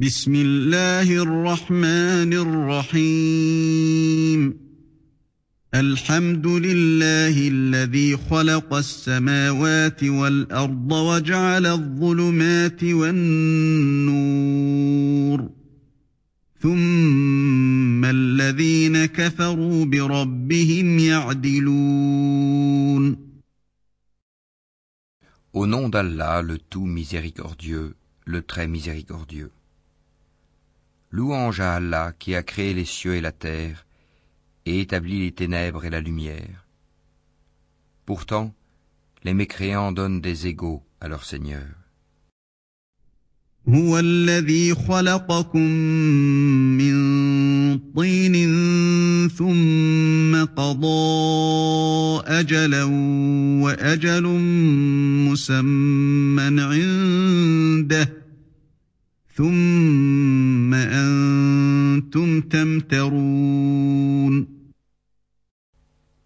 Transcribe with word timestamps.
بسم 0.00 0.32
الله 0.34 1.22
الرحمن 1.22 2.32
الرحيم. 2.32 4.40
الحمد 5.74 6.46
لله 6.46 7.48
الذي 7.48 8.16
خلق 8.16 8.74
السماوات 8.74 10.04
والأرض 10.04 10.92
وجعل 10.92 11.66
الظلمات 11.66 12.84
والنور. 12.84 14.20
ثم 16.60 18.04
الذين 18.04 19.06
كفروا 19.06 19.84
بربهم 19.84 20.98
يعدلون. 20.98 22.50
Au 25.52 25.66
nom 25.66 25.90
d'Allah, 25.90 26.40
le 26.40 26.58
tout 26.58 26.86
miséricordieux, 26.86 27.94
le 28.24 28.40
très 28.40 28.66
miséricordieux. 28.66 29.50
Louange 31.11 31.59
à 31.59 31.75
Allah 31.75 32.13
qui 32.19 32.35
a 32.35 32.43
créé 32.43 32.73
les 32.73 32.85
cieux 32.85 33.15
et 33.15 33.21
la 33.21 33.31
terre 33.31 33.85
et 34.65 34.81
établi 34.81 35.19
les 35.19 35.31
ténèbres 35.31 35.85
et 35.85 35.89
la 35.89 36.01
lumière. 36.01 36.65
Pourtant, 38.05 38.53
les 39.23 39.33
mécréants 39.33 39.91
donnent 39.91 40.21
des 40.21 40.47
égaux 40.47 40.83
à 40.99 41.07
leur 41.07 41.23
Seigneur. 41.23 41.65
هو 43.67 43.99
الذي 43.99 44.75
خلقكم 44.75 45.69
من 46.77 46.95
طين 47.95 48.35
ثم 49.29 50.45
قضى 50.45 52.21
أجلا 52.27 52.83
وأجل 53.63 54.23
مسمى 55.25 56.61
عنده 56.61 56.85
ثم 57.83 57.85
أنتم 57.85 57.85
تمترون 57.85 58.18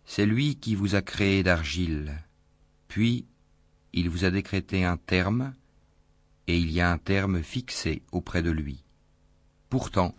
C'est 0.05 0.27
lui 0.27 0.57
qui 0.57 0.75
vous 0.75 0.97
a 0.97 1.03
créé 1.03 1.45
d'argile, 1.45 2.25
puis 2.89 3.25
il 3.93 4.11
vous 4.11 4.25
a 4.25 4.33
décrété 4.33 4.85
un 4.85 4.97
terme, 4.97 5.55
et 6.49 6.59
il 6.59 6.73
y 6.73 6.81
a 6.81 6.91
un 6.91 6.99
terme 6.99 7.41
fixé 7.45 8.03
auprès 8.11 8.43
de 8.43 8.51
lui. 8.51 8.83
Pourtant, 9.71 10.17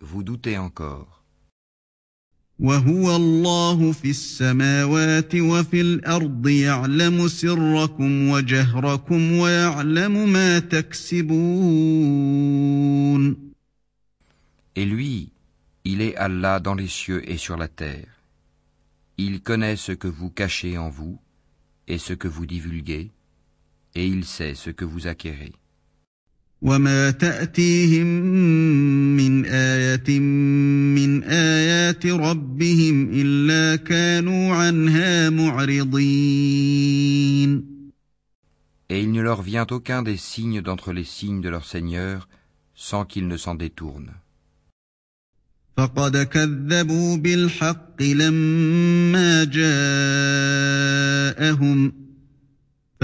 vous 0.00 0.22
doutez 0.22 0.56
encore. 0.56 1.15
وهو 2.61 3.15
الله 3.15 3.91
في 3.91 4.09
السماوات 4.09 5.35
وفي 5.35 5.81
الأرض 5.81 6.47
يعلم 6.47 7.27
سركم 7.27 8.29
وجهركم 8.29 9.31
ويعلم 9.31 10.29
ما 10.29 10.59
تكسبون 10.59 11.31
Et 14.75 14.85
lui, 14.85 15.31
il 15.83 16.01
est 16.01 16.15
Allah 16.15 16.61
dans 16.61 16.75
les 16.75 16.87
cieux 16.87 17.29
et 17.29 17.35
sur 17.37 17.57
la 17.57 17.67
terre. 17.67 18.07
Il 19.17 19.41
connaît 19.41 19.75
ce 19.75 19.91
que 19.91 20.07
vous 20.07 20.29
cachez 20.29 20.77
en 20.77 20.89
vous 20.89 21.19
et 21.87 21.97
ce 21.97 22.13
que 22.13 22.29
vous 22.29 22.45
divulguez, 22.45 23.11
et 23.95 24.05
il 24.07 24.23
sait 24.23 24.55
ce 24.55 24.69
que 24.69 24.85
vous 24.85 25.07
acquérez. 25.07 25.51
وما 26.66 27.10
تأتيهم 27.10 28.06
من 29.16 29.44
آية 29.46 30.18
من 30.98 31.24
آيات 31.24 32.06
ربهم 32.06 33.08
إلا 33.12 33.76
كانوا 33.76 34.54
عنها 34.54 35.30
معرضين 35.30 36.56
Et 38.88 39.00
il 39.02 39.10
ne 39.12 39.20
leur 39.20 39.42
vient 39.42 39.66
aucun 39.70 40.02
des 40.02 40.16
signes 40.16 40.60
d'entre 40.62 40.92
les 40.92 41.04
signes 41.04 41.40
de 41.40 41.48
leur 41.48 41.64
Seigneur 41.64 42.28
sans 42.74 43.04
qu'ils 43.04 43.28
ne 43.28 43.36
s'en 43.36 43.54
détournent. 43.54 44.14
فقد 45.76 46.16
كذبوا 46.16 47.16
بالحق 47.16 48.02
لما 48.02 49.44
جاءهم 51.44 52.05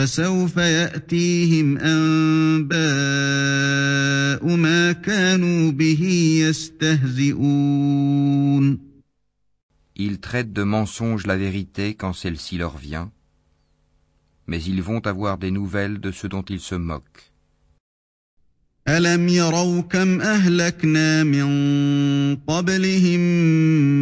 فسوف 0.02 0.58
يأتيهم 0.58 1.78
أنباء 1.78 2.78
ما 4.56 4.92
كانوا 4.92 5.72
به 5.72 6.04
يستهزئون 6.42 7.88
Ils 10.00 10.20
traitent 10.20 10.54
de 10.54 10.62
mensonge 10.64 11.26
la 11.26 11.38
vérité 11.38 11.96
quand 11.96 12.14
celle-ci 12.14 12.60
leur 12.60 12.78
vient, 12.78 13.12
mais 14.46 14.62
ils 14.62 14.84
vont 14.84 15.00
avoir 15.08 15.40
des 15.40 15.50
nouvelles 15.50 16.00
de 16.00 16.12
ce 16.12 16.28
dont 16.28 16.44
ils 16.44 16.60
se 16.60 16.76
moquent. 16.76 17.31
ألم 18.89 19.29
يروا 19.29 19.81
كم 19.81 20.21
أهلكنا 20.21 21.25
من 21.25 21.47
قبلهم 22.37 23.21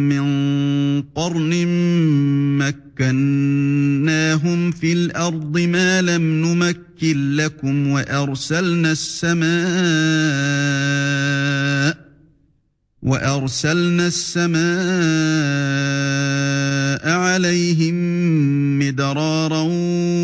من 0.09 0.21
قرن 1.01 1.67
مكناهم 2.57 4.71
في 4.71 4.93
الأرض 4.93 5.59
ما 5.59 6.01
لم 6.01 6.21
نمكن 6.21 7.35
لكم 7.35 7.87
وأرسلنا 7.87 8.91
السماء 8.91 9.51
وأرسلنا 13.01 14.07
السماء 14.07 14.61
عليهم 17.09 17.95
مدرارا 18.79 19.61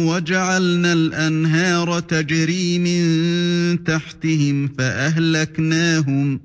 وجعلنا 0.08 0.94
الأنهار 0.94 2.00
تجري 2.00 2.80
من 2.80 3.84
تحتهم 3.84 4.68
فأهلكناهم 4.68 6.40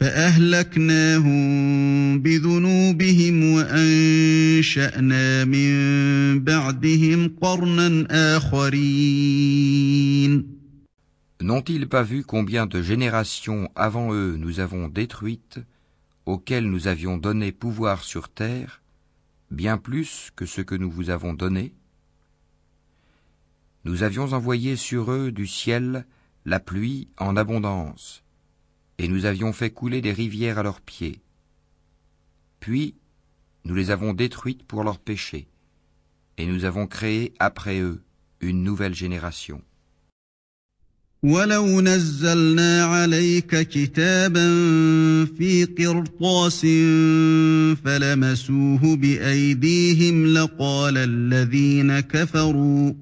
فأهلكناهم 0.00 1.38
بذنوبهم 2.22 3.52
وأنشأنا 3.52 5.44
من 5.44 5.74
بعدهم 6.44 7.30
قرنا 7.40 8.06
آخرين 8.36 9.58
N'ont-ils 11.40 11.88
pas 11.88 12.02
vu 12.02 12.24
combien 12.24 12.66
de 12.66 12.82
générations 12.82 13.70
avant 13.76 14.12
eux 14.12 14.36
nous 14.36 14.58
avons 14.58 14.88
détruites, 14.88 15.60
auxquelles 16.26 16.68
nous 16.68 16.88
avions 16.88 17.16
donné 17.16 17.52
pouvoir 17.52 18.02
sur 18.02 18.28
terre, 18.28 18.82
bien 19.52 19.78
plus 19.78 20.32
que 20.34 20.46
ce 20.46 20.62
que 20.62 20.74
nous 20.74 20.90
vous 20.90 21.10
avons 21.10 21.34
donné? 21.34 21.74
Nous 23.84 24.02
avions 24.02 24.32
envoyé 24.32 24.74
sur 24.74 25.12
eux 25.12 25.30
du 25.30 25.46
ciel 25.46 26.06
la 26.44 26.58
pluie 26.58 27.08
en 27.18 27.36
abondance, 27.36 28.24
et 28.98 29.06
nous 29.06 29.24
avions 29.24 29.52
fait 29.52 29.70
couler 29.70 30.00
des 30.00 30.12
rivières 30.12 30.58
à 30.58 30.64
leurs 30.64 30.80
pieds. 30.80 31.22
Puis, 32.58 32.96
nous 33.64 33.76
les 33.76 33.92
avons 33.92 34.12
détruites 34.12 34.64
pour 34.64 34.82
leurs 34.82 34.98
péchés, 34.98 35.46
et 36.36 36.46
nous 36.46 36.64
avons 36.64 36.88
créé 36.88 37.32
après 37.38 37.80
eux 37.80 38.02
une 38.40 38.64
nouvelle 38.64 38.94
génération. 38.94 39.62
ولو 41.22 41.80
نزلنا 41.80 42.84
عليك 42.84 43.68
كتابا 43.68 44.48
في 45.38 45.64
قرطاس 45.78 46.60
فلمسوه 47.84 48.96
بأيديهم 48.96 50.26
لقال 50.26 50.98
الذين 50.98 52.00
كفروا 52.00 52.92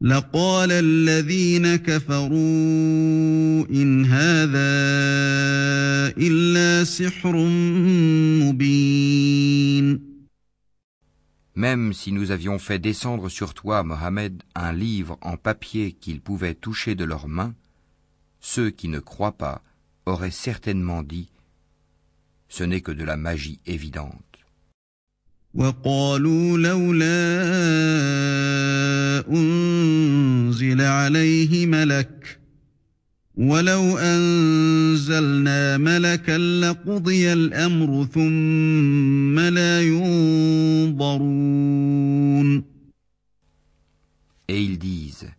لقال 0.00 0.72
الذين 0.72 1.76
كفروا 1.76 2.30
إن 3.70 4.04
هذا 4.04 4.82
إلا 6.18 6.84
سحر 6.84 7.36
مبين 8.42 10.11
Même 11.55 11.93
si 11.93 12.11
nous 12.11 12.31
avions 12.31 12.59
fait 12.59 12.79
descendre 12.79 13.29
sur 13.29 13.53
toi, 13.53 13.83
Mohammed, 13.83 14.43
un 14.53 14.71
livre 14.73 15.17
en 15.21 15.37
papier 15.37 15.93
qu'ils 15.93 16.21
pouvaient 16.21 16.53
toucher 16.53 16.93
de 16.93 17.03
leurs 17.03 17.27
mains, 17.27 17.55
ceux 18.39 18.69
qui 18.69 18.87
ne 18.87 18.99
croient 18.99 19.37
pas 19.37 19.61
auraient 20.05 20.31
certainement 20.31 21.01
dit 21.03 21.29
Ce 22.47 22.63
n'est 22.63 22.81
que 22.81 22.91
de 22.91 23.03
la 23.03 23.17
magie 23.17 23.59
évidente. 23.65 24.23
وقالوا 25.53 26.57
لولا 26.57 27.37
أنزل 29.29 30.81
عليه 30.81 31.65
ملك 31.65 32.39
ولو 33.41 33.97
أنزلنا 33.97 35.77
ملكا 35.77 36.37
لقضي 36.37 37.33
الأمر 37.33 38.05
ثم 38.05 39.39
لا 39.39 39.81
ينظرون 39.81 41.37
Et 44.49 44.63
ils 44.63 44.79
disent 44.79 45.29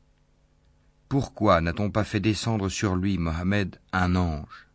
Pourquoi 1.08 1.60
n'a-t-on 1.60 1.90
pas 1.90 2.04
fait 2.04 2.20
descendre 2.20 2.68
sur 2.68 2.94
lui, 2.94 3.18
Mohammed, 3.18 3.80
un 3.92 4.14
ange 4.14 4.68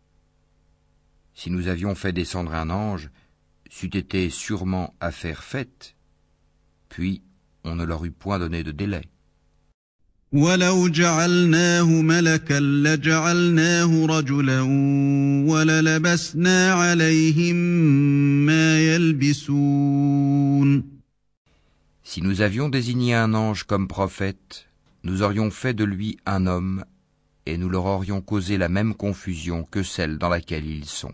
Si 1.33 1.50
nous 1.50 1.69
avions 1.69 1.95
fait 1.95 2.12
descendre 2.12 2.53
un 2.53 2.69
ange, 2.69 3.09
c'eût 3.69 3.95
été 3.95 4.30
sûrement 4.30 4.95
affaire 5.00 5.44
faite, 5.44 5.95
puis 6.89 7.21
on 7.63 7.75
ne 7.75 7.85
leur 7.85 8.03
eût 8.03 8.12
point 8.12 8.39
donné 8.39 8.63
de 8.63 8.71
délai. 8.71 9.03
ولو 10.33 10.88
جعلناه 10.88 12.01
ملكا 12.01 12.59
لجعلناه 12.59 14.06
رجلا 14.06 14.62
وللبسنا 15.47 16.74
عليهم 16.74 17.56
ما 18.45 18.80
يلبسون 18.80 20.83
Si 22.03 22.21
nous 22.21 22.41
avions 22.41 22.69
désigné 22.69 23.15
un 23.15 23.33
ange 23.33 23.63
comme 23.63 23.88
prophète, 23.88 24.68
nous 25.03 25.21
aurions 25.21 25.51
fait 25.51 25.74
de 25.74 25.83
lui 25.83 26.18
un 26.25 26.47
homme, 26.47 26.83
et 27.45 27.57
nous 27.57 27.69
leur 27.69 27.85
aurions 27.85 28.21
causé 28.21 28.57
la 28.57 28.69
même 28.69 28.94
confusion 28.94 29.63
que 29.63 29.83
celle 29.83 30.18
dans 30.18 30.30
laquelle 30.30 30.65
ils 30.65 30.85
sont. 30.85 31.13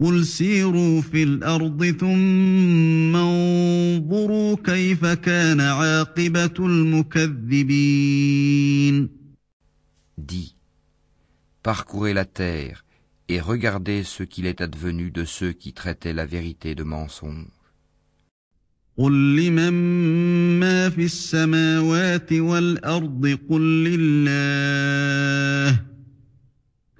قل 0.00 0.26
سيروا 0.26 1.00
في 1.00 1.22
الأرض 1.22 1.84
ثم 1.84 3.16
انظروا 3.16 4.56
كيف 4.64 5.06
كان 5.06 5.60
عاقبة 5.60 6.54
المكذبين 6.66 8.00
Dis, 10.18 10.54
parcourez 11.62 12.12
la 12.14 12.24
terre 12.24 12.84
et 13.28 13.40
regardez 13.40 14.04
ce 14.04 14.22
qu'il 14.22 14.46
est 14.46 14.60
advenu 14.60 15.10
de 15.10 15.24
ceux 15.24 15.52
qui 15.52 15.72
traitaient 15.72 16.12
la 16.12 16.26
vérité 16.26 16.74
de 16.74 16.82
mensonge. 16.82 17.46
قل 18.96 19.36
لمن 19.36 19.72
ما 20.60 20.90
في 20.90 21.04
السماوات 21.04 22.32
والأرض 22.32 23.38
قل 23.50 23.84
لله 23.84 25.80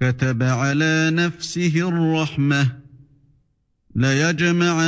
كتب 0.01 0.43
على 0.43 1.11
نفسه 1.13 1.89
الرحمة 1.89 2.80
ليجمعنكم 3.96 4.84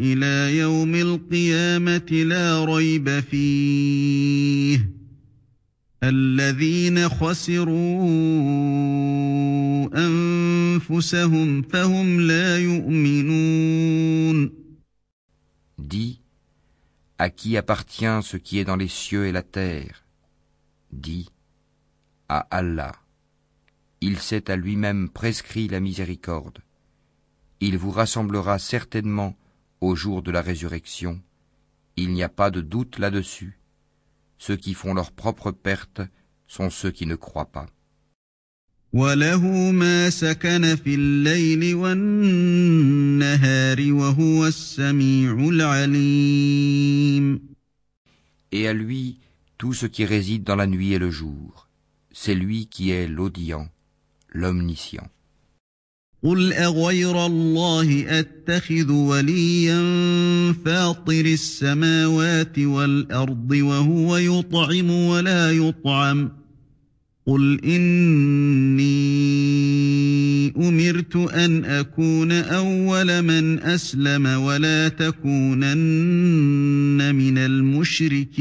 إلى 0.00 0.58
يوم 0.58 0.94
القيامة 0.94 2.10
لا 2.10 2.64
ريب 2.64 3.20
فيه 3.20 4.90
الذين 6.02 7.08
خسروا 7.08 8.08
أنفسهم 9.94 11.62
فهم 11.62 12.20
لا 12.20 12.58
يؤمنون 12.58 14.58
Dis, 15.78 16.20
à 17.18 17.30
qui 17.30 17.56
appartient 17.56 18.20
ce 18.22 18.36
qui 18.36 18.58
est 18.58 18.64
dans 18.64 18.76
les 18.76 18.88
cieux 18.88 19.26
et 19.26 19.32
la 19.32 19.42
terre 19.42 20.04
Dis, 20.92 21.30
à 22.28 22.40
Allah. 22.50 22.94
Il 24.02 24.18
s'est 24.18 24.50
à 24.50 24.56
lui-même 24.56 25.08
prescrit 25.08 25.68
la 25.68 25.80
miséricorde. 25.80 26.58
Il 27.62 27.76
vous 27.76 27.90
rassemblera 27.90 28.58
certainement 28.58 29.36
au 29.80 29.94
jour 29.94 30.22
de 30.22 30.30
la 30.30 30.42
résurrection. 30.42 31.20
Il 31.96 32.12
n'y 32.12 32.22
a 32.22 32.28
pas 32.28 32.50
de 32.50 32.60
doute 32.60 32.98
là-dessus. 32.98 33.58
Ceux 34.38 34.56
qui 34.56 34.74
font 34.74 34.94
leur 34.94 35.10
propre 35.10 35.50
perte 35.50 36.00
sont 36.46 36.70
ceux 36.70 36.90
qui 36.90 37.06
ne 37.06 37.16
croient 37.16 37.52
pas. 37.52 37.66
وله 38.92 39.70
ما 39.70 40.10
سكن 40.10 40.76
في 40.76 40.94
الليل 40.94 41.74
والنهار 41.74 43.12
وهو 43.92 44.46
السميع 44.46 45.48
العليم 45.48 47.40
Et 48.52 48.66
à 48.66 48.72
lui 48.72 49.18
tout 49.58 49.74
ce 49.74 49.84
qui 49.86 50.06
réside 50.06 50.44
dans 50.44 50.56
la 50.56 50.66
nuit 50.66 50.94
et 50.94 50.98
le 50.98 51.10
jour. 51.10 51.68
C'est 52.12 52.34
lui 52.34 52.66
qui 52.66 52.90
est 52.90 53.06
l'audient, 53.06 53.68
l'omniscient. 54.30 55.08
قل 56.23 56.53
أغير 56.53 57.25
الله 57.25 58.19
أتخذ 58.19 58.91
وليا 58.91 59.81
فاطر 60.65 61.25
السماوات 61.25 62.59
والأرض 62.59 63.51
وهو 63.51 64.17
يطعم 64.17 64.91
ولا 64.91 65.51
يطعم 65.51 66.31
قل 67.25 67.65
إني 67.65 68.83
أمرت 70.57 71.15
أن 71.15 71.65
أكون 71.65 72.31
أول 72.31 73.21
من 73.21 73.59
أسلم 73.59 74.25
ولا 74.25 74.87
تكونن 74.89 76.35
من 77.15 77.37
المشركين. 77.37 78.33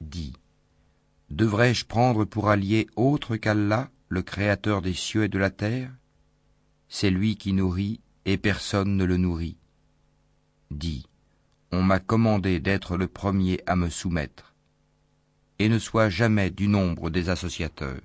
Dis, 0.00 0.32
devrais-je 1.30 1.84
prendre 1.84 2.24
pour 2.24 2.48
allié 2.50 2.86
autre 2.96 3.36
qu'Allah, 3.36 3.90
le 4.08 4.22
Créateur 4.22 4.82
des 4.82 4.94
cieux 4.94 5.24
et 5.24 5.28
de 5.28 5.38
la 5.38 5.50
terre 5.50 5.90
C'est 6.88 7.10
lui 7.10 7.36
qui 7.36 7.52
nourrit 7.52 8.00
et 8.24 8.36
personne 8.36 8.96
ne 8.96 9.04
le 9.04 9.16
nourrit. 9.16 9.56
Dis, 10.70 11.06
on 11.72 11.82
m'a 11.82 11.98
commandé 11.98 12.60
d'être 12.60 12.96
le 12.96 13.08
premier 13.08 13.60
à 13.66 13.76
me 13.76 13.88
soumettre, 13.90 14.54
et 15.58 15.68
ne 15.68 15.78
sois 15.78 16.08
jamais 16.08 16.50
du 16.50 16.68
nombre 16.68 17.10
des 17.10 17.28
associateurs. 17.28 18.00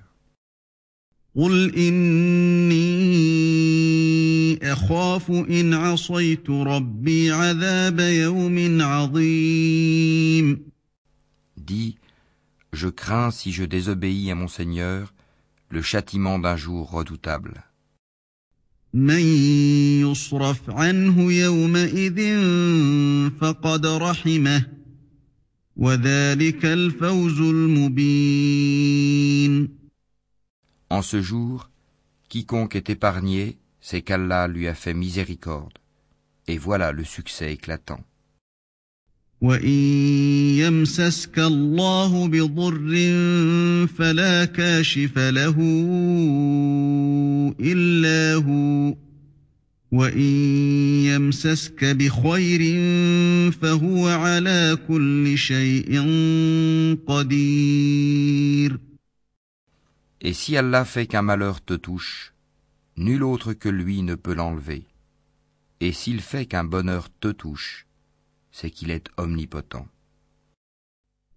Dis, 11.58 11.98
je 12.74 12.90
crains 12.90 13.32
si 13.32 13.52
je 13.52 13.64
désobéis 13.64 14.30
à 14.32 14.36
mon 14.36 14.48
Seigneur, 14.48 15.14
le 15.74 15.82
châtiment 15.82 16.38
d'un 16.38 16.56
jour 16.56 16.92
redoutable. 16.92 17.64
En 30.90 31.02
ce 31.02 31.22
jour, 31.22 31.70
quiconque 32.30 32.76
est 32.76 32.90
épargné, 32.92 33.58
c'est 33.82 34.04
qu'Allah 34.04 34.48
lui 34.48 34.68
a 34.68 34.76
fait 34.76 34.94
miséricorde. 34.94 35.80
Et 36.48 36.60
voilà 36.60 36.92
le 36.92 37.04
succès 37.04 37.52
éclatant. 37.52 38.04
وإن 39.44 39.80
يمسسك 40.64 41.40
الله 41.40 42.28
بضر 42.28 42.92
فلا 43.88 44.46
كاشف 44.46 45.18
له 45.18 45.56
إلا 47.60 48.36
هو 48.36 48.96
وإن 49.92 50.32
يمسسك 51.12 51.86
بخير 51.86 52.62
فهو 53.52 54.08
على 54.08 54.78
كل 54.88 55.38
شيء 55.38 55.92
قدير 57.08 58.80
Et 60.26 60.32
si 60.32 60.56
Allah 60.56 60.86
fait 60.86 61.06
qu'un 61.06 61.22
malheur 61.22 61.60
te 61.60 61.74
touche, 61.74 62.34
nul 62.96 63.24
autre 63.24 63.52
que 63.52 63.68
lui 63.68 64.04
ne 64.04 64.16
peut 64.16 64.34
l'enlever. 64.34 64.84
Et 65.82 65.92
s'il 65.92 66.22
fait 66.22 66.46
qu'un 66.46 66.64
bonheur 66.64 67.10
te 67.20 67.28
touche, 67.28 67.86
c'est 68.53 68.71
qu'il 68.71 68.91
est 68.91 69.09
omnipotent. 69.17 69.87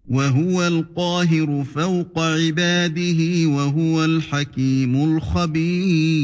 وهو 0.08 0.66
القاهر 0.66 1.64
فوق 1.64 2.18
عباده 2.18 3.46
وهو 3.46 4.04
الحكيم 4.04 5.16
الخبير 5.16 6.22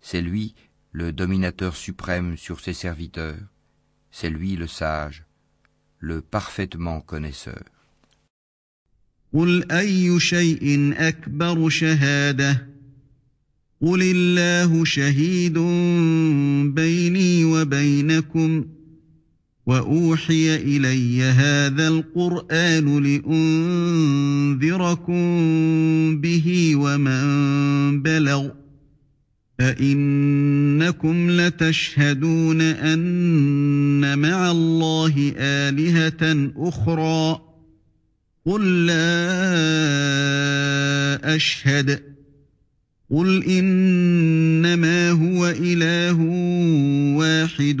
C'est 0.00 0.22
lui 0.22 0.54
le 0.92 1.12
dominateur 1.12 1.76
suprême 1.76 2.36
sur 2.38 2.60
ses 2.60 2.72
serviteurs, 2.72 3.42
c'est 4.10 4.30
lui 4.30 4.56
le 4.56 4.66
sage, 4.66 5.24
le 5.98 6.22
parfaitement 6.22 7.00
connaisseur. 7.00 7.64
قل 9.32 9.72
أي 9.72 10.20
شيء 10.20 10.94
أكبر 10.96 11.68
شهادة 11.68 12.68
قل 13.80 14.02
الله 14.02 14.84
شهيد 14.84 15.58
بيني 16.74 17.44
وبينكم 17.44 18.64
وأوحي 19.65 20.55
إلي 20.55 21.23
هذا 21.23 21.87
القرآن 21.87 23.03
لأنذركم 24.59 25.21
به 26.21 26.73
ومن 26.75 28.01
بلغ 28.01 28.49
ائنكم 29.59 31.31
لتشهدون 31.31 32.61
أن 32.61 34.19
مع 34.19 34.51
الله 34.51 35.33
آلهة 35.37 36.51
أخرى 36.57 37.41
قل 38.45 38.85
لا 38.85 38.95
أشهد 41.35 42.10
قل 43.10 43.44
إنما 43.44 45.10
هو 45.10 45.46
إله 45.46 46.18
واحد 47.16 47.80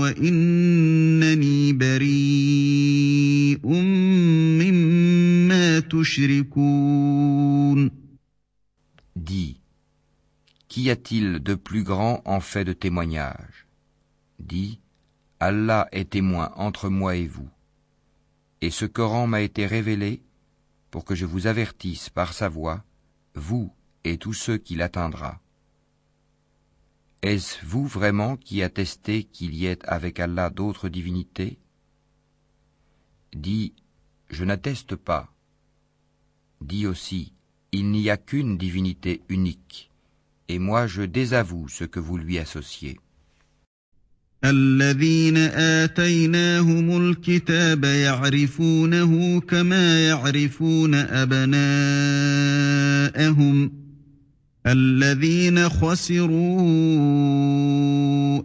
وإنني 0.00 1.72
بريء 1.72 3.66
مما 4.62 5.80
تشركون 5.80 7.26
Dis, 9.16 9.60
qu'y 10.68 10.90
a-t-il 10.90 11.38
de 11.40 11.54
plus 11.54 11.82
grand 11.84 12.20
en 12.24 12.40
fait 12.40 12.64
de 12.64 12.72
témoignage 12.72 13.66
Dis, 14.40 14.80
Allah 15.40 15.88
est 15.92 16.10
témoin 16.10 16.52
entre 16.56 16.88
moi 16.88 17.16
et 17.16 17.26
vous. 17.26 17.48
Et 18.60 18.70
ce 18.70 18.84
Coran 18.84 19.26
m'a 19.26 19.40
été 19.40 19.66
révélé 19.66 20.22
pour 20.90 21.04
que 21.04 21.14
je 21.14 21.26
vous 21.26 21.46
avertisse 21.46 22.10
par 22.10 22.32
sa 22.34 22.48
voix, 22.48 22.84
vous 23.34 23.72
et 24.04 24.18
tous 24.18 24.34
ceux 24.34 24.58
qui 24.58 24.76
l'atteindra. 24.76 25.40
Est-ce 27.22 27.64
vous 27.64 27.86
vraiment 27.86 28.36
qui 28.36 28.62
attestez 28.62 29.24
qu'il 29.24 29.54
y 29.54 29.66
ait 29.66 29.84
avec 29.84 30.20
Allah 30.20 30.50
d'autres 30.50 30.88
divinités 30.88 31.58
Dis, 33.34 33.74
je 34.28 34.44
n'atteste 34.44 34.96
pas. 34.96 35.32
Dis 36.60 36.86
aussi, 36.86 37.32
il 37.72 37.90
n'y 37.90 38.10
a 38.10 38.16
qu'une 38.16 38.56
divinité 38.56 39.22
unique, 39.28 39.90
et 40.48 40.58
moi 40.58 40.86
je 40.86 41.02
désavoue 41.02 41.68
ce 41.68 41.84
que 41.84 42.00
vous 42.00 42.16
lui 42.16 42.38
associez. 42.38 42.98
الذين 44.44 45.36
آتيناهم 45.36 47.10
الكتاب 47.10 47.84
يعرفونه 47.84 49.40
كما 49.40 50.08
يعرفون 50.08 50.94
أبناءهم 50.94 51.46
الذين 54.66 55.68
خسروا 55.68 56.62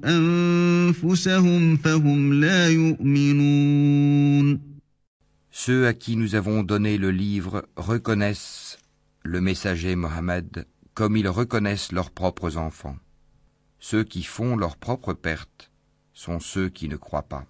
أنفسهم 0.06 1.78
فهم 1.78 2.34
لا 2.34 2.70
يؤمنون 2.70 4.60
Ceux 5.54 5.86
à 5.86 5.94
qui 5.94 6.16
nous 6.16 6.36
avons 6.36 6.64
donné 6.64 6.98
le 6.98 7.12
livre 7.12 7.68
reconnaissent 7.76 8.80
le 9.24 9.42
messager 9.42 9.96
Mohammed 9.96 10.66
comme 10.94 11.18
ils 11.18 11.28
reconnaissent 11.28 11.92
leurs 11.92 12.12
propres 12.12 12.58
enfants. 12.58 12.98
Ceux 13.80 14.04
qui 14.04 14.24
font 14.24 14.56
leur 14.56 14.78
propre 14.78 15.14
perte 15.14 15.72
sont 16.14 16.40
ceux 16.40 16.70
qui 16.70 16.88
ne 16.88 16.96
croient 16.96 17.28
pas. 17.28 17.46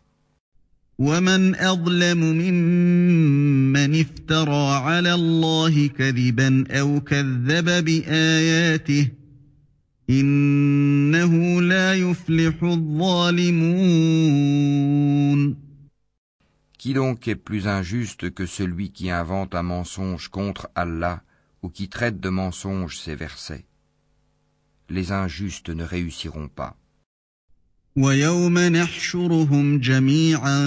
ومن 1.01 1.55
أظلم 1.55 2.19
ممن 2.19 3.99
افترى 3.99 4.75
على 4.75 5.13
الله 5.13 5.87
كذبا 5.87 6.63
أو 6.71 7.01
كذب 7.01 7.85
بآياته 7.85 9.07
إنه 10.09 11.61
لا 11.61 11.93
يفلح 11.93 12.63
الظالمون 12.63 14.01
Qui 16.77 16.93
donc 16.93 17.27
est 17.27 17.35
plus 17.35 17.67
injuste 17.67 18.31
que 18.31 18.45
celui 18.45 18.91
qui 18.91 19.09
invente 19.11 19.55
un 19.55 19.63
mensonge 19.63 20.29
contre 20.29 20.69
Allah 20.75 21.23
ou 21.63 21.69
qui 21.69 21.89
traite 21.89 22.19
de 22.19 22.29
mensonge 22.29 22.97
ses 22.97 23.15
versets 23.15 23.65
Les 24.89 25.11
injustes 25.11 25.69
ne 25.69 25.83
réussiront 25.83 26.47
pas. 26.47 26.75
ويوم 27.95 28.59
نحشرهم 28.59 29.79
جميعا 29.79 30.59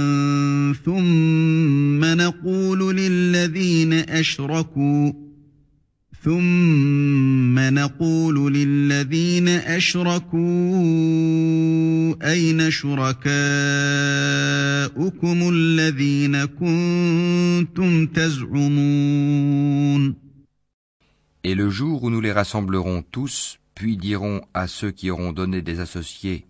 ثم 0.85 2.05
نقول 2.05 2.97
للذين 2.97 3.93
أشركوا 3.93 5.13
ثم 6.25 7.59
نقول 7.59 8.55
للذين 8.55 9.49
أشركوا 9.49 10.41
أين 12.33 12.71
شركاؤكم 12.71 13.25
الذين 15.53 16.45
كنتم 16.45 18.07
تزعمون 18.07 19.45
Et 21.47 21.55
le 21.55 21.69
jour 21.69 22.03
où 22.03 22.09
nous 22.09 22.23
les 22.23 22.33
rassemblerons 22.33 23.03
tous, 23.03 23.59
puis 23.75 23.99
dirons 23.99 24.41
à 24.55 24.67
ceux 24.67 24.91
qui 24.91 25.11
auront 25.11 25.35
donné 25.35 25.61
des 25.61 25.79
associés, 25.81 26.47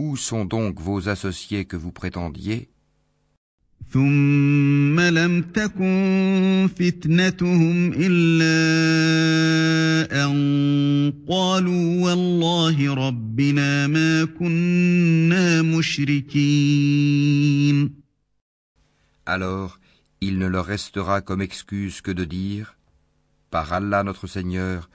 Où 0.00 0.16
sont 0.16 0.44
donc 0.44 0.80
vos 0.80 1.08
associés 1.08 1.64
que 1.64 1.76
vous 1.76 1.92
prétendiez 1.92 2.68
ثم 3.92 5.00
لم 5.00 5.42
تكن 5.42 6.68
فتنتهم 6.78 7.92
إلا 7.96 8.56
أن 10.24 11.12
قالوا 11.28 12.02
والله 12.04 12.94
ربنا 12.94 13.86
ما 13.86 14.24
كنا 14.24 15.62
مشركين 15.62 17.26
Alors, 19.28 19.80
il 20.20 20.38
ne 20.38 20.46
leur 20.46 20.66
restera 20.66 21.20
comme 21.20 21.42
excuse 21.42 22.00
que 22.00 22.12
de 22.12 22.24
dire 22.24 22.76
Par 23.50 23.72
Allah 23.72 24.02
notre 24.02 24.26
Seigneur, 24.26 24.88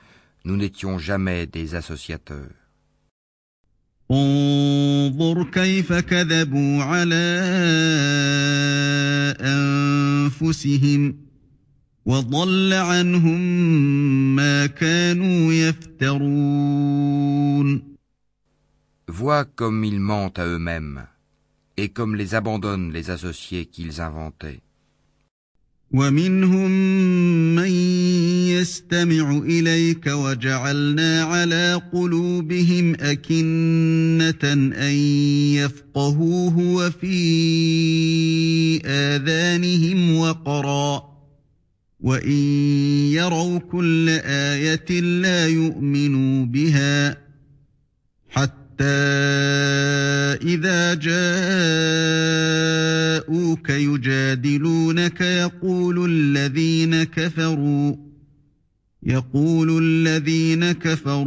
nous 0.46 0.58
n'étions 0.58 0.98
jamais 0.98 1.48
des 1.48 1.76
associateurs. 1.76 2.56
انظر 4.12 5.44
كيف 5.44 5.94
كذبوا 5.94 6.84
على 6.84 7.42
أنفسهم 9.40 11.16
وضل 12.06 12.74
عنهم 12.74 13.42
ما 14.36 14.66
كانوا 14.66 15.54
يفترون 15.54 16.82
Vois 19.08 19.44
comme 19.44 19.84
ils 19.84 20.00
mentent 20.00 20.40
à 20.40 20.46
eux-mêmes, 20.46 21.06
et 21.76 21.90
comme 21.90 22.16
les 22.16 22.34
abandonnent 22.34 22.94
les 22.94 23.10
associés 23.12 23.66
qu'ils 23.66 24.00
inventaient. 24.00 24.62
ومنهم 25.91 26.71
من 27.55 27.71
يستمع 28.51 29.39
إليك 29.39 30.07
وجعلنا 30.07 31.23
على 31.23 31.83
قلوبهم 31.93 32.95
أكنة 32.95 34.53
أن 34.53 34.95
يفقهوه 35.55 36.59
وفي 36.59 37.17
آذانهم 38.87 40.17
وقرا. 40.17 41.03
وإن 42.01 42.39
يروا 43.13 43.59
كل 43.59 44.09
آية 44.25 45.01
لا 45.01 45.47
يؤمنوا 45.47 46.47
بها. 46.47 47.26
إذا 50.43 50.95
جاءوك 50.95 51.17
يجادلونك 53.71 55.21
يقول 55.21 56.11
الذين 56.11 57.05
كفروا 57.05 57.97
يقول 59.03 59.83
الذين 59.83 60.73
كفروا 60.73 61.27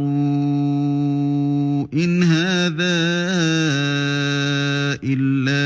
إن 1.94 2.22
هذا 2.22 3.00
إلا 5.04 5.60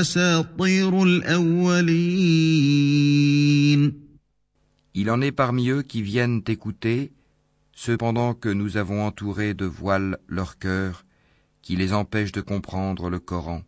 أساطير 0.00 1.02
الأولين. 1.02 2.42
Il 4.94 5.10
en 5.10 5.20
est 5.22 5.32
parmi 5.32 5.70
eux 5.70 5.82
qui 5.82 6.02
viennent 6.02 6.42
t'écouter, 6.42 7.12
cependant 7.84 8.32
que 8.32 8.48
nous 8.48 8.76
avons 8.76 9.04
entouré 9.04 9.54
de 9.54 9.64
voiles 9.64 10.16
leur 10.28 10.60
cœur, 10.60 11.04
qui 11.62 11.74
les 11.74 11.92
empêchent 11.92 12.30
de 12.30 12.40
comprendre 12.40 13.10
le 13.10 13.18
Coran, 13.18 13.62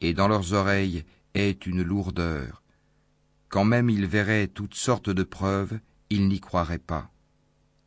et 0.00 0.14
dans 0.14 0.26
leurs 0.26 0.52
oreilles 0.52 1.04
est 1.34 1.64
une 1.64 1.84
lourdeur. 1.84 2.64
Quand 3.48 3.64
même 3.64 3.88
ils 3.88 4.06
verraient 4.06 4.48
toutes 4.48 4.74
sortes 4.74 5.10
de 5.10 5.22
preuves, 5.22 5.78
ils 6.10 6.26
n'y 6.26 6.40
croiraient 6.40 6.80
pas. 6.80 7.12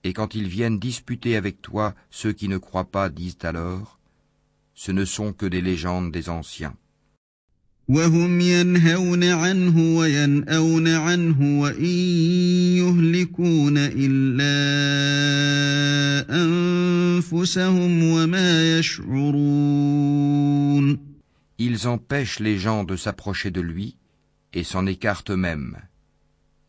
Et 0.06 0.13
quand 0.13 0.34
ils 0.34 0.48
viennent 0.48 0.80
disputer 0.80 1.36
avec 1.36 1.62
toi, 1.62 1.94
ceux 2.10 2.32
qui 2.32 2.48
ne 2.48 2.58
croient 2.58 2.89
pas 2.89 3.10
disent 3.10 3.44
alors, 3.44 4.00
ce 4.75 4.94
ne 4.94 5.04
sont 5.04 5.34
que 5.34 5.46
des 5.46 5.62
légendes 5.62 6.13
des 6.13 6.30
anciens. 6.30 6.78
وهم 7.88 8.40
ينهون 8.40 9.25
عنه 9.25 9.97
وينأون 9.97 10.88
عنه 10.88 11.61
وإن 11.61 11.85
يهلكون 12.80 13.75
إلا 13.78 14.54
أنفسهم 16.44 18.04
وما 18.04 18.78
يشعرون 18.78 20.35
Ils 21.56 21.87
empêchent 21.87 22.40
les 22.40 22.59
gens 22.59 22.83
de 22.85 22.97
s'approcher 22.97 23.50
de 23.52 23.61
lui 23.61 23.97
et 24.52 24.64
s'en 24.64 24.87
écartent 24.87 25.30
eux-mêmes. 25.30 25.76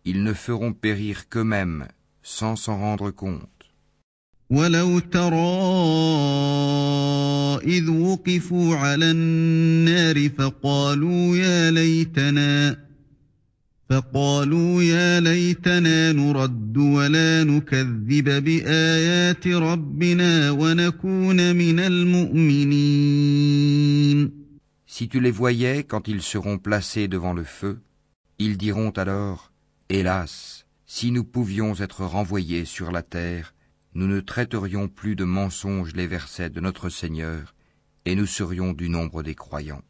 Ils 0.06 0.24
ne 0.24 0.34
feront 0.34 0.74
périr 0.74 1.28
qu'eux-mêmes 1.30 1.88
sans 2.22 2.56
s'en 2.56 2.78
rendre 2.78 3.10
compte. 3.10 3.59
ولو 4.50 5.00
ترى 5.00 5.36
إذ 7.78 7.90
وقفوا 7.90 8.75
على 8.75 9.12
النار 9.12 10.30
فقالوا 10.30 11.38
يا 11.38 11.72
ليتنا 11.72 12.86
فقالوا 13.90 14.84
يا 14.84 15.20
ليتنا 15.20 16.12
نرد 16.12 16.78
ولا 16.78 17.44
نكذب 17.44 18.44
بآيات 18.44 19.48
ربنا 19.48 20.52
ونكون 20.52 21.56
من 21.56 21.80
المؤمنين 21.80 23.25
Si 24.88 25.10
tu 25.10 25.20
les 25.20 25.32
voyais 25.32 25.84
quand 25.84 26.08
ils 26.08 26.22
seront 26.22 26.58
placés 26.58 27.10
devant 27.10 27.34
le 27.34 27.44
feu, 27.44 27.80
ils 28.40 28.58
diront 28.58 28.92
alors 28.92 29.52
Hélas, 29.90 30.66
si 30.86 31.12
nous 31.12 31.25
pouvions 31.25 31.74
être 31.75 32.06
renvoyés 32.06 32.64
sur 32.66 32.92
la 32.94 33.02
terre, 33.02 33.56
nous 33.95 34.07
ne 34.07 34.21
traiterions 34.21 34.89
plus 34.89 35.17
de 35.17 35.25
mensonges 35.25 35.95
les 35.95 36.07
versets 36.07 36.51
de 36.51 36.61
notre 36.61 36.89
Seigneur, 36.89 37.55
et 38.05 38.15
nous 38.15 38.27
serions 38.27 38.73
du 38.73 38.89
nombre 38.89 39.23
des 39.23 39.35
croyants. 39.35 39.83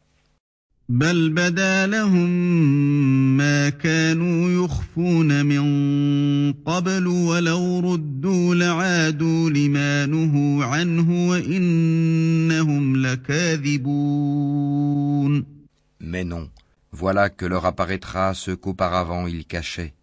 Mais 16.00 16.25
non, 16.25 16.50
voilà 16.90 17.30
que 17.30 17.47
leur 17.47 17.66
apparaîtra 17.66 18.35
ce 18.35 18.50
qu'auparavant 18.50 19.28
ils 19.28 19.45
cachaient. 19.45 19.95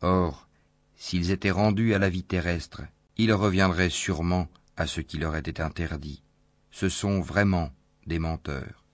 Or, 0.00 0.48
s'ils 0.96 1.30
étaient 1.32 1.50
rendus 1.50 1.92
à 1.92 1.98
la 1.98 2.08
vie 2.08 2.22
terrestre, 2.22 2.80
ils 3.20 3.34
reviendraient 3.34 3.90
sûrement 3.90 4.48
à 4.78 4.86
ce 4.86 5.02
qui 5.02 5.18
leur 5.18 5.36
était 5.36 5.60
interdit. 5.60 6.22
Ce 6.70 6.88
sont 6.88 7.20
vraiment 7.20 7.70
des 8.06 8.18
menteurs. 8.18 8.84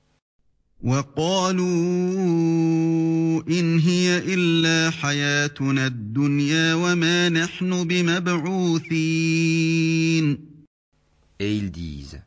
Et 11.39 11.57
ils 11.57 11.71
disent, 11.71 12.23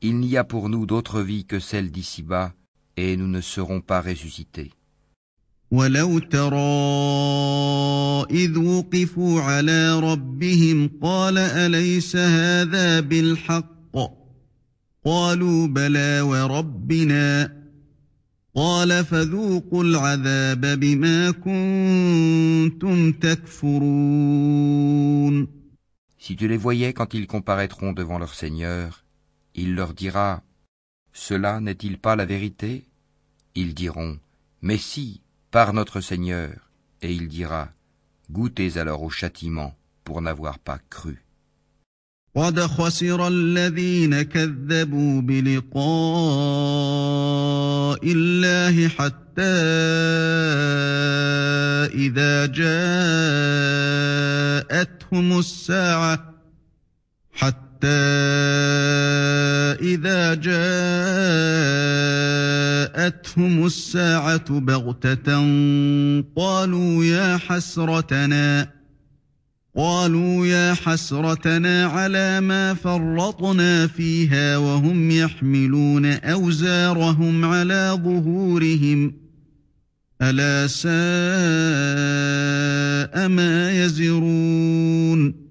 il 0.00 0.16
n'y 0.18 0.36
a 0.36 0.44
pour 0.44 0.68
nous 0.70 0.86
d'autre 0.86 1.20
vie 1.20 1.44
que 1.44 1.60
celle 1.60 1.90
d'ici-bas, 1.90 2.54
et 2.96 3.16
nous 3.18 3.28
ne 3.28 3.40
serons 3.42 3.80
pas 3.82 4.00
ressuscités. 4.00 4.72
ولو 5.74 6.18
ترى 6.18 6.74
إذ 8.30 8.58
وقفوا 8.58 9.40
على 9.40 10.00
ربهم 10.00 10.90
قال 11.02 11.38
أليس 11.38 12.16
هذا 12.16 13.00
بالحق 13.00 13.74
قالوا 15.04 15.66
بلى 15.66 16.20
وربنا 16.20 17.52
قال 18.54 19.04
فذوقوا 19.04 19.84
العذاب 19.84 20.80
بما 20.80 21.30
كنتم 21.30 23.12
تكفرون 23.12 24.44
Si 26.18 26.36
tu 26.36 26.48
les 26.48 26.56
voyais 26.56 26.94
quand 26.94 27.12
ils 27.14 27.26
comparaîtront 27.26 27.92
devant 27.92 28.18
leur 28.18 28.32
Seigneur, 28.32 29.04
il 29.54 29.74
leur 29.74 29.92
dira 29.92 30.42
Cela 31.12 31.60
n'est-il 31.60 31.98
pas 31.98 32.16
la 32.16 32.24
vérité 32.24 32.84
Ils 33.54 33.74
diront 33.74 34.18
Mais 34.62 34.78
si, 34.78 35.23
par 35.53 35.73
notre 35.73 36.01
Seigneur, 36.01 36.71
et 37.01 37.13
il 37.13 37.27
dira, 37.27 37.69
goûtez 38.31 38.77
alors 38.77 39.03
au 39.03 39.09
châtiment 39.09 39.75
pour 40.03 40.21
n'avoir 40.21 40.59
pas 40.59 40.79
cru. 40.89 41.23
قد 42.35 42.59
خسر 42.59 43.27
الذين 43.27 44.21
كذبوا 44.21 45.21
بلقاء 45.21 45.79
الله 48.03 48.87
حتى 48.87 49.41
إذا 51.93 52.45
جاءتهم 52.45 52.69
الساعة 55.39 56.33
حتى 57.33 57.87
إذا 59.81 60.33
جاءتهم 60.33 62.32
الساعة 63.65 64.59
بغتة 64.59 65.25
قالوا 66.35 67.05
يا 67.05 67.37
حسرتنا 67.37 68.79
قالوا 69.75 70.45
يا 70.45 70.73
حسرتنا 70.73 71.85
على 71.85 72.41
ما 72.41 72.73
فرطنا 72.73 73.87
فيها 73.87 74.57
وهم 74.57 75.11
يحملون 75.11 76.05
أوزارهم 76.05 77.45
على 77.45 77.99
ظهورهم 78.03 79.13
ألا 80.21 80.67
ساء 80.67 80.89
ما 83.27 83.71
يزرون 83.71 85.49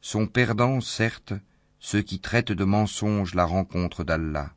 Sont 0.00 0.26
perdants, 0.28 0.80
certes, 0.80 1.34
ceux 1.80 2.00
qui 2.00 2.20
traitent 2.20 2.52
de 2.52 2.64
mensonges 2.64 3.34
la 3.34 3.44
rencontre 3.44 4.04
d'Allah. 4.04 4.50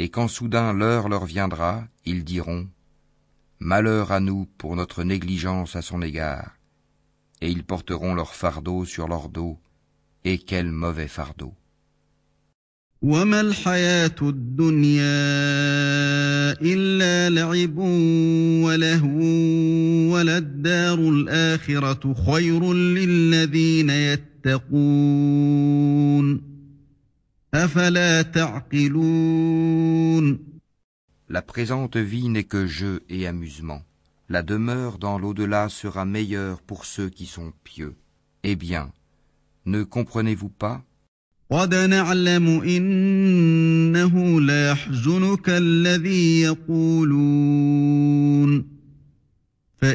Et 0.00 0.10
quand 0.10 0.28
soudain 0.28 0.72
l'heure 0.72 1.08
leur 1.08 1.24
viendra, 1.24 1.84
ils 2.04 2.24
diront 2.24 2.68
Malheur 3.58 4.12
à 4.12 4.20
nous 4.20 4.46
pour 4.56 4.76
notre 4.76 5.02
négligence 5.02 5.74
à 5.74 5.82
son 5.82 6.00
égard. 6.02 6.52
Et 7.40 7.50
ils 7.50 7.64
porteront 7.64 8.14
leur 8.14 8.34
fardeau 8.34 8.84
sur 8.84 9.08
leur 9.08 9.28
dos, 9.28 9.58
et 10.24 10.38
quel 10.38 10.70
mauvais 10.70 11.08
fardeau. 11.08 11.54
La 31.30 31.42
présente 31.42 31.96
vie 31.96 32.28
n'est 32.28 32.44
que 32.44 32.66
jeu 32.66 33.02
et 33.08 33.26
amusement. 33.26 33.82
La 34.28 34.42
demeure 34.42 34.98
dans 34.98 35.18
l'au-delà 35.18 35.70
sera 35.70 36.04
meilleure 36.04 36.60
pour 36.60 36.84
ceux 36.84 37.08
qui 37.08 37.24
sont 37.24 37.54
pieux. 37.64 37.94
Eh 38.42 38.54
bien, 38.54 38.92
ne 39.64 39.82
comprenez-vous 39.82 40.50
pas? 40.50 40.82
Nous 49.80 49.86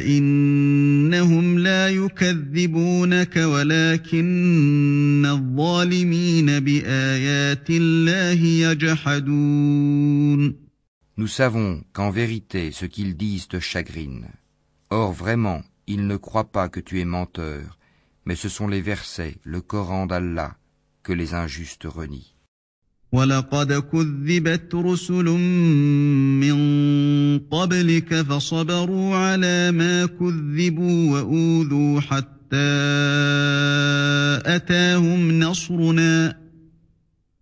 savons 11.27 11.83
qu'en 11.91 12.11
vérité 12.11 12.71
ce 12.71 12.85
qu'ils 12.85 13.17
disent 13.17 13.49
te 13.49 13.59
chagrine. 13.59 14.27
Or 14.89 15.11
vraiment, 15.11 15.61
ils 15.87 16.07
ne 16.07 16.15
croient 16.15 16.51
pas 16.51 16.69
que 16.69 16.79
tu 16.79 17.01
es 17.01 17.05
menteur, 17.05 17.77
mais 18.25 18.35
ce 18.35 18.47
sont 18.47 18.69
les 18.69 18.81
versets, 18.81 19.35
le 19.43 19.59
Coran 19.59 20.05
d'Allah, 20.05 20.55
que 21.03 21.11
les 21.11 21.33
injustes 21.33 21.83
renient. 21.83 22.32
ولقد 23.13 23.73
كذبت 23.73 24.75
رسل 24.75 25.25
من 26.41 26.57
قبلك 27.39 28.21
فصبروا 28.21 29.15
على 29.15 29.71
ما 29.71 30.05
كذبوا 30.05 31.11
واوذوا 31.11 32.01
حتى 32.01 32.27
اتاهم 34.55 35.39
نصرنا 35.39 36.37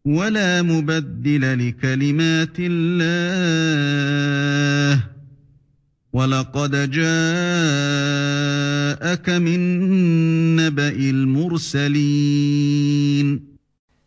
ولا 0.05 0.61
مبدل 0.61 1.67
لكلمات 1.67 2.55
الله 2.59 3.91
ولقد 6.13 6.71
جاءك 6.91 7.09
من 9.29 10.55
نبا 10.55 10.89
المرسلين 10.89 12.11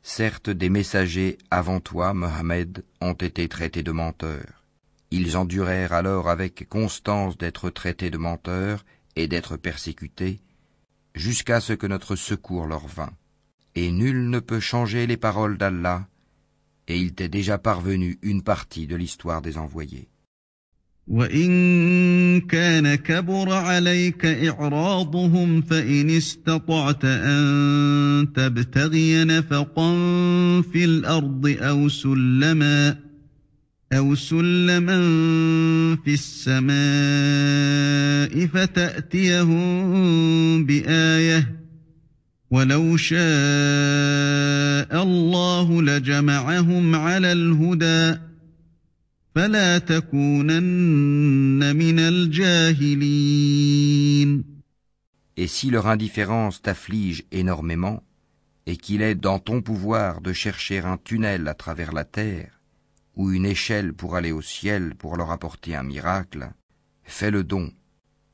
Certes, 0.07 0.51
des 0.51 0.69
messagers 0.69 1.39
avant 1.51 1.81
toi, 1.81 2.13
Mohammed, 2.13 2.85
ont 3.01 3.15
été 3.15 3.49
traités 3.49 3.83
de 3.83 3.91
menteurs. 3.91 4.63
Ils 5.11 5.39
endurèrent 5.39 5.95
alors 5.95 6.29
avec 6.29 6.69
constance 6.69 7.39
d'être 7.39 7.71
traités 7.71 8.11
de 8.11 8.19
menteurs 8.19 8.85
et 9.17 9.29
d'être 9.29 9.57
persécutés, 9.57 10.43
jusqu'à 11.15 11.59
ce 11.59 11.73
que 11.73 11.87
notre 11.87 12.17
secours 12.17 12.67
leur 12.67 12.87
vînt. 12.87 13.17
Et 13.77 13.91
nul 13.91 14.29
ne 14.29 14.41
peut 14.41 14.61
changer 14.61 15.07
les 15.07 15.17
paroles 15.17 15.57
d'Allah, 15.57 16.07
et 16.87 16.99
il 16.99 17.15
t'est 17.15 17.31
déjà 17.31 17.57
parvenu 17.57 18.19
une 18.21 18.43
partie 18.43 18.87
de 18.87 18.97
l'histoire 18.97 19.41
des 19.41 19.57
envoyés. 19.57 20.11
وإن 21.07 22.41
كان 22.41 22.95
كبر 22.95 23.53
عليك 23.53 24.27
إعراضهم 24.27 25.63
فإن 25.63 26.11
استطعت 26.11 27.05
أن 27.05 28.27
تبتغي 28.35 29.25
نفقا 29.25 29.93
في 30.63 30.85
الأرض 30.85 31.57
أو 31.61 31.89
سلما 31.89 32.97
أو 33.93 34.15
سلما 34.15 34.99
في 36.05 36.15
السماء 36.15 36.75
فتأتيهم 38.47 39.75
بآية 40.67 41.65
ولو 42.51 42.97
شاء 42.97 43.19
الله 45.03 45.83
لجمعهم 45.83 46.95
على 46.95 47.33
الهدى 47.33 48.19
Et 55.37 55.49
si 55.49 55.71
leur 55.71 55.89
indifférence 55.89 56.63
t'afflige 56.63 57.25
énormément, 57.33 58.05
et 58.67 58.77
qu'il 58.77 59.03
est 59.03 59.17
dans 59.17 59.41
ton 59.41 59.61
pouvoir 59.61 60.21
de 60.21 60.33
chercher 60.33 60.79
un 60.79 60.99
tunnel 60.99 61.49
à 61.49 61.55
travers 61.55 61.93
la 61.93 62.05
terre, 62.05 62.61
ou 63.17 63.33
une 63.33 63.45
échelle 63.45 63.93
pour 63.93 64.15
aller 64.15 64.31
au 64.31 64.41
ciel 64.41 64.95
pour 64.95 65.17
leur 65.17 65.33
apporter 65.33 65.75
un 65.75 65.83
miracle, 65.83 66.53
fais 67.03 67.33
le 67.33 67.43
don, 67.43 67.73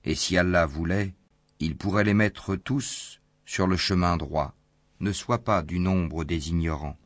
et 0.04 0.14
si 0.14 0.36
Allah 0.36 0.66
voulait, 0.66 1.14
il 1.60 1.78
pourrait 1.78 2.04
les 2.04 2.12
mettre 2.12 2.56
tous 2.56 3.22
sur 3.46 3.66
le 3.66 3.78
chemin 3.78 4.18
droit. 4.18 4.54
Ne 5.00 5.12
sois 5.12 5.44
pas 5.44 5.62
du 5.62 5.78
nombre 5.78 6.24
des 6.24 6.50
ignorants. 6.50 6.99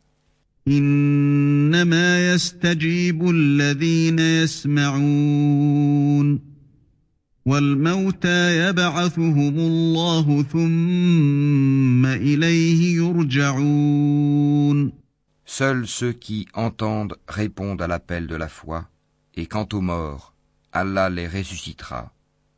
Seuls 15.44 15.86
ceux 15.86 16.12
qui 16.12 16.48
entendent 16.54 17.16
répondent 17.28 17.82
à 17.82 17.86
l'appel 17.86 18.26
de 18.26 18.36
la 18.36 18.48
foi, 18.48 18.88
et 19.34 19.44
quant 19.44 19.68
aux 19.70 19.82
morts, 19.82 20.34
Allah 20.72 21.10
les 21.10 21.28
ressuscitera, 21.28 22.14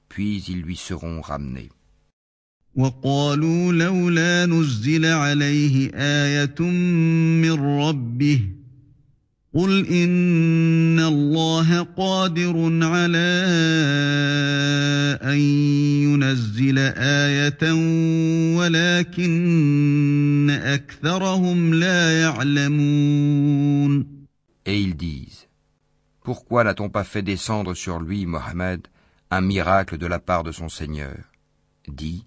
puis 0.09 0.45
ils 0.47 0.63
lui 0.63 0.77
seront 0.77 1.21
ramenés. 1.21 1.71
وقالوا 2.77 3.73
لولا 3.73 4.47
نزل 4.47 5.07
عليه 5.07 5.91
آية 5.95 6.61
من 7.41 7.53
ربه 7.53 8.41
قل 9.55 9.87
إن 9.87 11.01
الله 11.01 11.83
قادر 11.83 12.85
على 12.85 13.33
أن 15.23 15.39
ينزل 16.05 16.79
آية 16.99 17.73
ولكن 18.57 20.51
أكثرهم 20.51 21.75
لا 21.75 22.21
يعلمون 22.21 24.07
Et 24.69 24.81
ils 24.81 24.97
disent, 24.97 25.47
Pourquoi 26.25 26.65
n'a-t-on 26.65 26.89
pas 26.91 27.05
fait 27.05 27.23
descendre 27.23 27.73
sur 27.75 28.01
lui, 28.01 28.27
Mohammed, 28.27 28.81
un 29.31 29.41
miracle 29.41 29.97
de 29.97 30.07
la 30.07 30.19
part 30.19 30.43
de 30.43 30.51
son 30.53 30.69
Seigneur 30.69 31.17
Dit, 31.87 32.27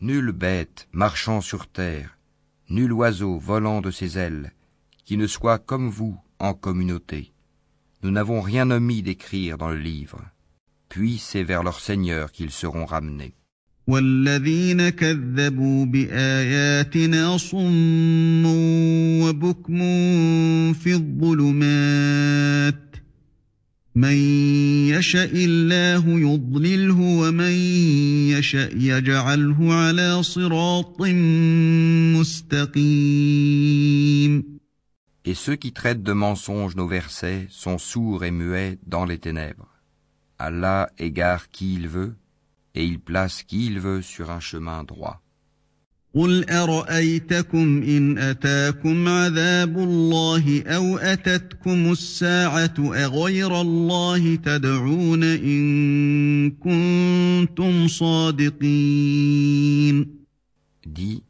Nulle 0.00 0.32
bête 0.32 0.88
marchant 0.92 1.40
sur 1.40 1.68
terre, 1.68 2.18
nul 2.68 2.92
oiseau 2.92 3.38
volant 3.38 3.80
de 3.80 3.92
ses 3.92 4.18
ailes, 4.18 4.52
qui 5.04 5.16
ne 5.16 5.28
soit 5.28 5.60
comme 5.60 5.88
vous 5.88 6.18
en 6.40 6.54
communauté. 6.54 7.32
Nous 8.02 8.10
n'avons 8.10 8.40
rien 8.40 8.68
omis 8.72 9.02
d'écrire 9.02 9.56
dans 9.56 9.68
le 9.68 9.78
livre. 9.78 10.20
Puis 10.88 11.18
c'est 11.18 11.44
vers 11.44 11.62
leur 11.62 11.78
Seigneur 11.78 12.32
qu'ils 12.32 12.50
seront 12.50 12.86
ramenés. 12.86 13.34
Et 35.24 35.34
ceux 35.34 35.56
qui 35.56 35.72
traitent 35.72 36.04
de 36.04 36.12
mensonges 36.12 36.76
nos 36.76 36.86
versets 36.86 37.48
sont 37.50 37.78
sourds 37.78 38.24
et 38.24 38.30
muets 38.30 38.78
dans 38.86 39.04
les 39.04 39.18
ténèbres. 39.18 39.68
Allah 40.38 40.88
égare 40.98 41.50
qui 41.50 41.74
il 41.74 41.88
veut, 41.88 42.14
et 42.76 42.84
il 42.84 43.00
place 43.00 43.42
qui 43.42 43.66
il 43.66 43.80
veut 43.80 44.02
sur 44.02 44.30
un 44.30 44.40
chemin 44.40 44.84
droit. 44.84 45.20
قل 46.15 46.49
أرأيتكم 46.49 47.83
إن 47.83 48.17
أتاكم 48.17 49.07
عذاب 49.07 49.77
الله 49.77 50.63
أو 50.63 50.97
أتتكم 50.97 51.91
الساعة 51.91 52.73
أغير 52.79 53.61
الله 53.61 54.35
تدعون 54.35 55.23
إن 55.23 56.51
كنتم 56.51 57.87
صادقين 57.87 59.35
Dis, 60.85 61.23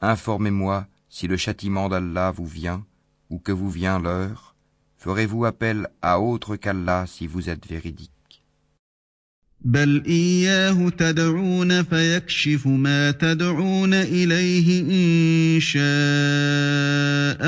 informez-moi 0.00 0.86
si 1.10 1.26
le 1.26 1.36
châtiment 1.36 1.90
d'Allah 1.90 2.30
vous 2.30 2.46
vient 2.46 2.86
ou 3.28 3.38
que 3.38 3.52
vous 3.52 3.68
vient 3.68 3.98
l'heure, 3.98 4.54
ferez-vous 4.96 5.44
appel 5.44 5.88
à 6.00 6.18
autre 6.20 6.56
qu'Allah 6.56 7.04
si 7.06 7.26
vous 7.26 7.50
êtes 7.50 7.66
véridique 7.66 8.10
بل 9.64 10.02
إياه 10.06 10.88
تدعون 10.88 11.82
فيكشف 11.82 12.66
ما 12.66 13.10
تدعون 13.10 13.94
إليه 13.94 14.80
إن 14.80 15.60
شاء 15.60 15.80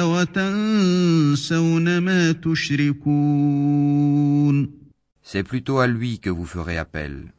وتنسون 0.09 1.99
ما 1.99 2.33
تشركون 2.33 3.67
C'est 5.23 5.43
plutôt 5.43 5.79
à 5.81 5.87
lui 5.89 6.19
que 6.21 6.31
vous 6.31 6.47
ferez 6.47 6.79
appel. 6.79 7.33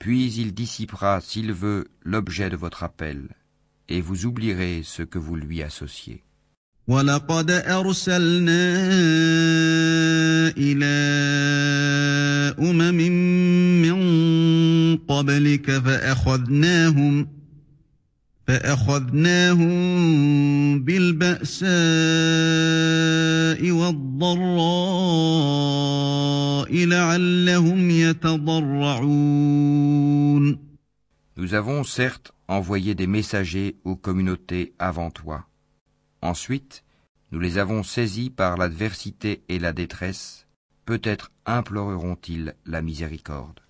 Puis 0.00 0.32
il 0.32 0.54
dissipera, 0.54 1.20
s'il 1.20 1.52
veut, 1.52 1.86
l'objet 2.02 2.50
de 2.50 2.56
votre 2.56 2.82
appel, 2.82 3.28
et 3.88 4.00
vous 4.00 4.24
oublierez 4.26 4.82
ce 4.82 5.02
que 5.02 5.18
vous 5.18 5.36
lui 5.36 5.62
associez. 5.62 6.24
ولقد 6.88 7.50
أرسلنا 7.50 8.76
إلى 10.56 10.96
أمم 12.58 13.00
من 13.82 13.96
قبلك 14.96 15.70
فأخذناهم 15.70 17.28
فأخذناهم 18.46 19.74
بالبأساء 20.84 21.70
والضراء 23.70 24.86
لعلهم 26.84 27.90
يتضرعون 27.90 29.46
Nous 31.38 31.52
avons 31.52 31.84
certes 31.84 32.32
envoyé 32.48 32.94
des 32.94 33.06
messagers 33.06 33.76
aux 33.84 33.96
communautés 33.96 34.72
avant 34.78 35.10
toi. 35.10 35.46
Ensuite, 36.22 36.84
nous 37.32 37.40
les 37.40 37.58
avons 37.58 37.82
saisis 37.82 38.30
par 38.30 38.56
l'adversité 38.56 39.42
et 39.48 39.58
la 39.58 39.72
détresse. 39.72 40.46
Peut-être 40.84 41.30
imploreront-ils 41.44 42.54
la 42.64 42.82
miséricorde. 42.82 43.60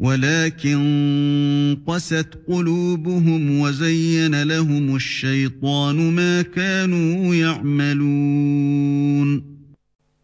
ولكن 0.00 1.76
قست 1.86 2.28
قلوبهم 2.48 3.60
وزين 3.60 4.42
لهم 4.42 4.96
الشيطان 4.96 5.96
ما 6.12 6.42
كانوا 6.42 7.34
يعملون 7.34 9.20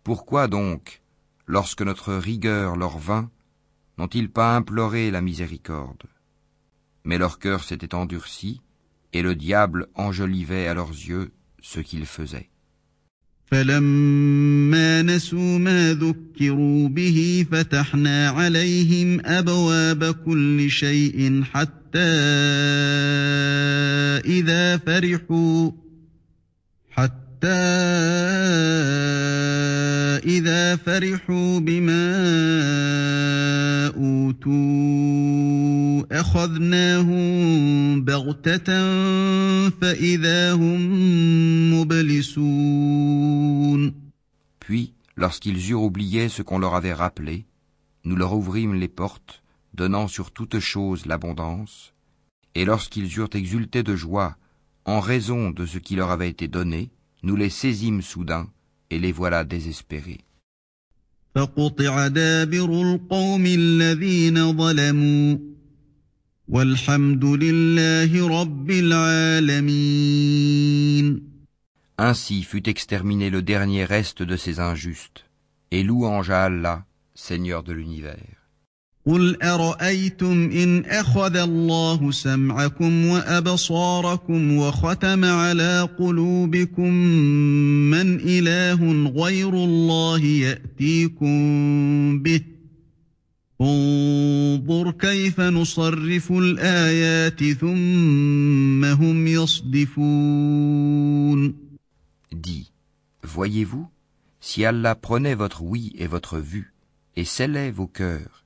Pourquoi 0.04 0.48
donc, 0.48 1.02
lorsque 1.46 1.82
notre 1.82 2.14
rigueur 2.14 2.76
leur 2.76 2.98
vint, 2.98 3.30
n'ont-ils 3.98 4.30
pas 4.30 4.54
imploré 4.56 5.10
la 5.10 5.20
miséricorde 5.20 6.04
Mais 7.04 7.18
leur 7.18 7.38
cœur 7.38 7.64
s'était 7.64 7.94
endurci, 7.94 8.60
et 9.12 9.22
le 9.22 9.34
diable 9.34 9.88
enjolivait 9.94 10.66
à 10.66 10.74
leurs 10.74 10.90
yeux 10.90 11.32
ce 11.60 11.80
qu'ils 11.80 12.06
faisaient. 12.06 12.50
فلما 13.46 15.02
نسوا 15.02 15.58
ما 15.58 15.94
ذكروا 15.94 16.88
به 16.88 17.46
فتحنا 17.52 18.28
عليهم 18.28 19.20
ابواب 19.26 20.14
كل 20.14 20.70
شيء 20.70 21.42
حتى 21.42 21.98
اذا 24.24 24.76
فرحوا 24.76 25.70
حتى 26.90 27.26
اذا 30.24 30.76
فرحوا 30.76 31.60
بما 31.60 32.16
اوتوا 33.96 35.16
اخذناهم 36.20 38.04
بغته 38.04 38.66
فاذا 39.70 40.52
هم 40.52 40.80
مبلسون 41.74 43.26
Puis, 44.60 44.92
lorsqu'ils 45.16 45.70
eurent 45.70 45.82
oublié 45.82 46.28
ce 46.28 46.42
qu'on 46.42 46.58
leur 46.58 46.74
avait 46.74 46.92
rappelé, 46.92 47.46
nous 48.04 48.16
leur 48.16 48.32
ouvrîmes 48.34 48.74
les 48.74 48.88
portes, 48.88 49.42
donnant 49.74 50.08
sur 50.08 50.32
toute 50.32 50.58
chose 50.58 51.06
l'abondance, 51.06 51.92
et 52.54 52.64
lorsqu'ils 52.64 53.16
eurent 53.16 53.34
exulté 53.34 53.82
de 53.82 53.94
joie 53.94 54.36
en 54.84 55.00
raison 55.00 55.50
de 55.50 55.66
ce 55.66 55.78
qui 55.78 55.96
leur 55.96 56.10
avait 56.10 56.28
été 56.28 56.48
donné, 56.48 56.90
nous 57.22 57.36
les 57.36 57.50
saisîmes 57.50 58.02
soudain, 58.02 58.48
et 58.91 58.99
les 58.99 59.11
voilà 59.11 59.43
désespérés. 59.43 60.19
Ainsi 71.97 72.43
fut 72.43 72.67
exterminé 72.67 73.29
le 73.29 73.41
dernier 73.41 73.85
reste 73.85 74.23
de 74.23 74.35
ces 74.35 74.59
injustes, 74.59 75.25
et 75.71 75.83
louange 75.83 76.29
à 76.29 76.43
Allah, 76.45 76.85
Seigneur 77.15 77.63
de 77.63 77.71
l'univers. 77.71 78.40
قل 79.05 79.41
أرأيتم 79.41 80.49
إن 80.53 80.85
أخذ 80.85 81.35
الله 81.35 82.11
سمعكم 82.11 83.05
وأبصاركم 83.05 84.57
وختم 84.57 85.25
على 85.25 85.89
قلوبكم 85.99 86.93
من 87.91 88.19
إله 88.19 89.09
غير 89.09 89.53
الله 89.53 90.19
يأتيكم 90.19 91.39
به؟ 92.19 92.41
انظر 93.61 94.91
كيف 94.91 95.39
نصرف 95.39 96.31
الآيات 96.31 97.43
ثم 97.43 98.85
هم 98.85 99.27
يصدفون 99.27 100.81
Dis, 102.33 102.71
voyez-vous, 103.23 103.87
si 104.39 104.65
Allah 104.65 104.95
prenait 104.95 105.35
votre 105.35 105.61
oui 105.63 105.91
et 105.97 106.07
votre 106.07 106.39
vue, 106.39 106.73
et 107.15 107.25
scellait 107.25 107.71
vos 107.71 107.87
cœurs, 107.87 108.40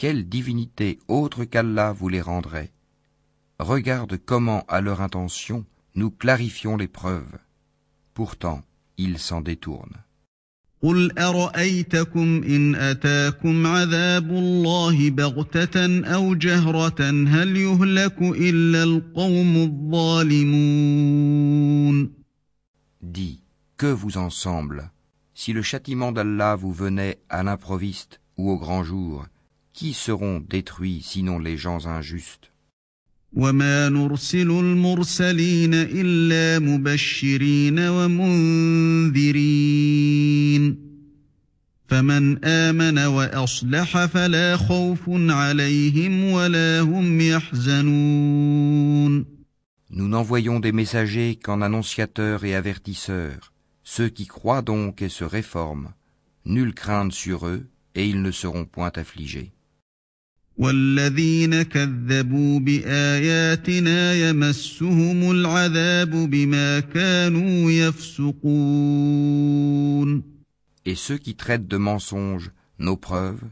quelle 0.00 0.28
divinité 0.28 0.98
autre 1.08 1.44
qu'Allah 1.44 1.92
vous 1.92 2.08
les 2.08 2.20
rendrait 2.20 2.72
Regarde 3.58 4.18
comment, 4.18 4.64
à 4.68 4.80
leur 4.80 5.00
intention, 5.00 5.64
nous 5.94 6.10
clarifions 6.10 6.76
les 6.76 6.88
preuves. 6.88 7.38
Pourtant, 8.12 8.62
ils 8.98 9.18
s'en 9.18 9.40
détournent. 9.40 10.02
قل 10.82 11.18
أرأيتكم 11.18 12.42
إن 12.42 12.74
أتاكم 12.74 13.66
عذاب 13.66 14.30
الله 14.30 15.10
بغتة 15.10 16.04
أو 16.04 16.34
جهرة 16.34 17.10
هل 17.10 17.56
يهلك 17.56 18.22
إلا 18.22 18.82
القوم 18.82 19.56
الظالمون 19.92 20.86
Dis, 23.02 23.40
que 23.76 23.86
vous 23.86 24.18
en 24.18 24.30
semble 24.30 24.90
Si 25.34 25.52
le 25.52 25.62
châtiment 25.62 26.12
d'Allah 26.12 26.56
vous 26.56 26.72
venait 26.72 27.18
à 27.28 27.42
l'improviste 27.42 28.20
ou 28.36 28.50
au 28.50 28.58
grand 28.58 28.84
jour, 28.84 29.26
qui 29.80 29.92
seront 29.92 30.40
détruits 30.40 31.02
sinon 31.02 31.38
les 31.38 31.56
gens 31.56 31.86
injustes 31.86 32.50
وما 33.32 33.88
نرسل 33.88 34.50
المرسلين 34.50 35.74
إلا 35.74 36.58
مبشرين 36.58 37.78
ومنذرين 37.78 39.36
فمن 41.88 42.44
آمن 42.44 42.98
وأصلح 42.98 44.06
فلا 44.06 44.56
خوف 44.56 45.00
عليهم 45.08 46.24
ولا 46.24 46.80
هم 46.80 47.20
يحزنون 47.20 48.76
Nous 49.88 50.08
n'envoyons 50.08 50.58
des 50.58 50.72
messagers 50.72 51.36
qu'en 51.36 51.62
annonciateurs 51.62 52.44
et 52.44 52.56
avertisseurs. 52.56 53.52
Ceux 53.84 54.08
qui 54.08 54.26
croient 54.26 54.62
donc 54.62 55.00
et 55.00 55.08
se 55.08 55.22
réforment, 55.22 55.90
nulle 56.44 56.74
crainte 56.74 57.12
sur 57.12 57.46
eux, 57.46 57.68
et 57.94 58.04
ils 58.08 58.20
ne 58.20 58.32
seront 58.32 58.64
point 58.64 58.90
affligés. 58.96 59.52
والذين 60.58 61.62
كذبوا 61.62 62.60
بآياتنا 62.60 64.14
يمسهم 64.14 65.30
العذاب 65.30 66.10
بما 66.10 66.80
كانوا 66.80 67.70
يفسقون 67.70 69.16
Et 70.88 70.94
ceux 70.94 71.18
qui 71.18 71.34
traitent 71.34 71.66
de 71.66 71.76
mensonges 71.78 72.52
nos 72.78 72.96
preuves, 72.96 73.42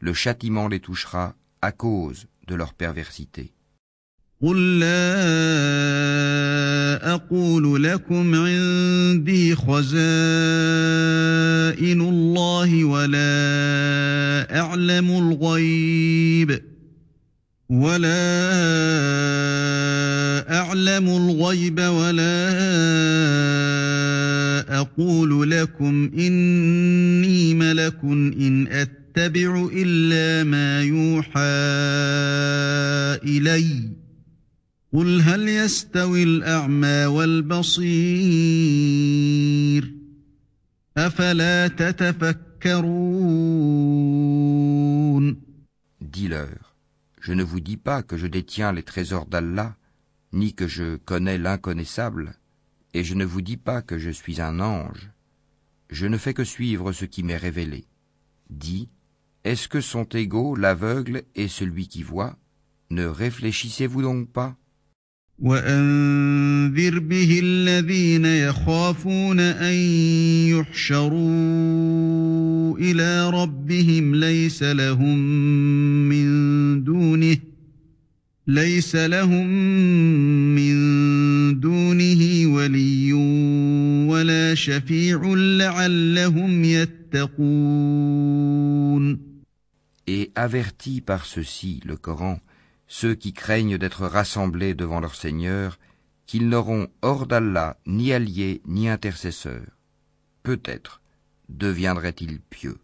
le 0.00 0.12
châtiment 0.12 0.66
les 0.66 0.80
touchera 0.80 1.36
à 1.62 1.70
cause 1.70 2.26
de 2.48 2.56
leur 2.56 2.74
perversité. 2.74 3.52
قل 4.41 4.79
لا 4.79 5.19
أقول 7.13 7.83
لكم 7.83 8.35
عندي 8.35 9.55
خزائن 9.55 9.91
الله 12.01 12.83
ولا 12.85 14.59
أعلم 14.59 15.11
الغيب 15.11 16.61
ولا 17.69 18.39
أعلم 20.57 21.09
الغيب 21.09 21.79
ولا 21.79 22.49
أقول 24.79 25.51
لكم 25.51 26.11
إني 26.17 27.53
ملك 27.53 27.99
إن 28.03 28.67
أتبع 28.67 29.69
إلا 29.73 30.43
ما 30.43 30.81
يوحى 30.81 31.39
إليّ 33.23 33.98
قل 34.94 35.20
هل 35.20 35.48
يستوي 35.48 36.22
الأعمى 36.22 37.06
والبصير 37.06 37.84
أفلا 40.96 41.68
تتفكرون 41.68 42.44
Dis-leur, 46.00 46.76
je 47.20 47.32
ne 47.32 47.42
vous 47.42 47.58
dis 47.58 47.76
pas 47.76 48.04
que 48.04 48.16
je 48.16 48.28
détiens 48.28 48.70
les 48.72 48.84
trésors 48.84 49.26
d'Allah, 49.26 49.74
ni 50.32 50.54
que 50.54 50.68
je 50.68 50.94
connais 50.96 51.38
l'inconnaissable, 51.38 52.36
et 52.92 53.02
je 53.02 53.14
ne 53.14 53.24
vous 53.24 53.42
dis 53.42 53.56
pas 53.56 53.82
que 53.82 53.98
je 53.98 54.10
suis 54.10 54.40
un 54.40 54.60
ange. 54.60 55.10
Je 55.90 56.06
ne 56.06 56.16
fais 56.16 56.34
que 56.34 56.44
suivre 56.44 56.92
ce 56.92 57.04
qui 57.04 57.24
m'est 57.24 57.36
révélé. 57.36 57.84
Dis, 58.48 58.88
est-ce 59.42 59.66
que 59.66 59.80
sont 59.80 60.04
égaux 60.04 60.54
l'aveugle 60.54 61.24
et 61.34 61.48
celui 61.48 61.88
qui 61.88 62.04
voit 62.04 62.36
Ne 62.90 63.06
réfléchissez-vous 63.06 64.02
donc 64.02 64.30
pas 64.30 64.56
وأنذر 65.41 66.99
به 66.99 67.39
الذين 67.43 68.25
يخافون 68.25 69.39
أن 69.39 69.73
يحشروا 70.51 71.17
إلى 72.77 73.29
ربهم 73.29 74.15
ليس 74.15 74.63
لهم 74.63 75.17
من 76.09 76.83
دونه 76.83 77.37
ليس 78.47 78.95
لهم 78.95 79.47
من 80.55 80.75
دونه 81.59 82.47
ولي 82.55 83.13
ولا 84.09 84.55
شفيع 84.55 85.33
لعلهم 85.35 86.63
يتقون 86.63 88.09
Et 90.11 90.31
avertis 90.33 91.01
par 91.01 91.25
ceci 91.25 91.81
le 91.85 91.95
Coran, 91.95 92.39
ceux 92.88 93.14
qui 93.14 93.32
craignent 93.32 93.78
d'être 93.78 94.06
rassemblés 94.06 94.74
devant 94.74 95.00
leur 95.00 95.14
Seigneur, 95.14 95.78
qu'ils 96.26 96.48
n'auront 96.48 96.88
hors 97.02 97.26
d'Allah 97.26 97.76
ni 97.86 98.12
alliés 98.12 98.62
ni 98.66 98.88
intercesseurs. 98.88 99.70
Peut-être 100.42 101.00
deviendraient-ils 101.48 102.40
pieux. 102.40 102.78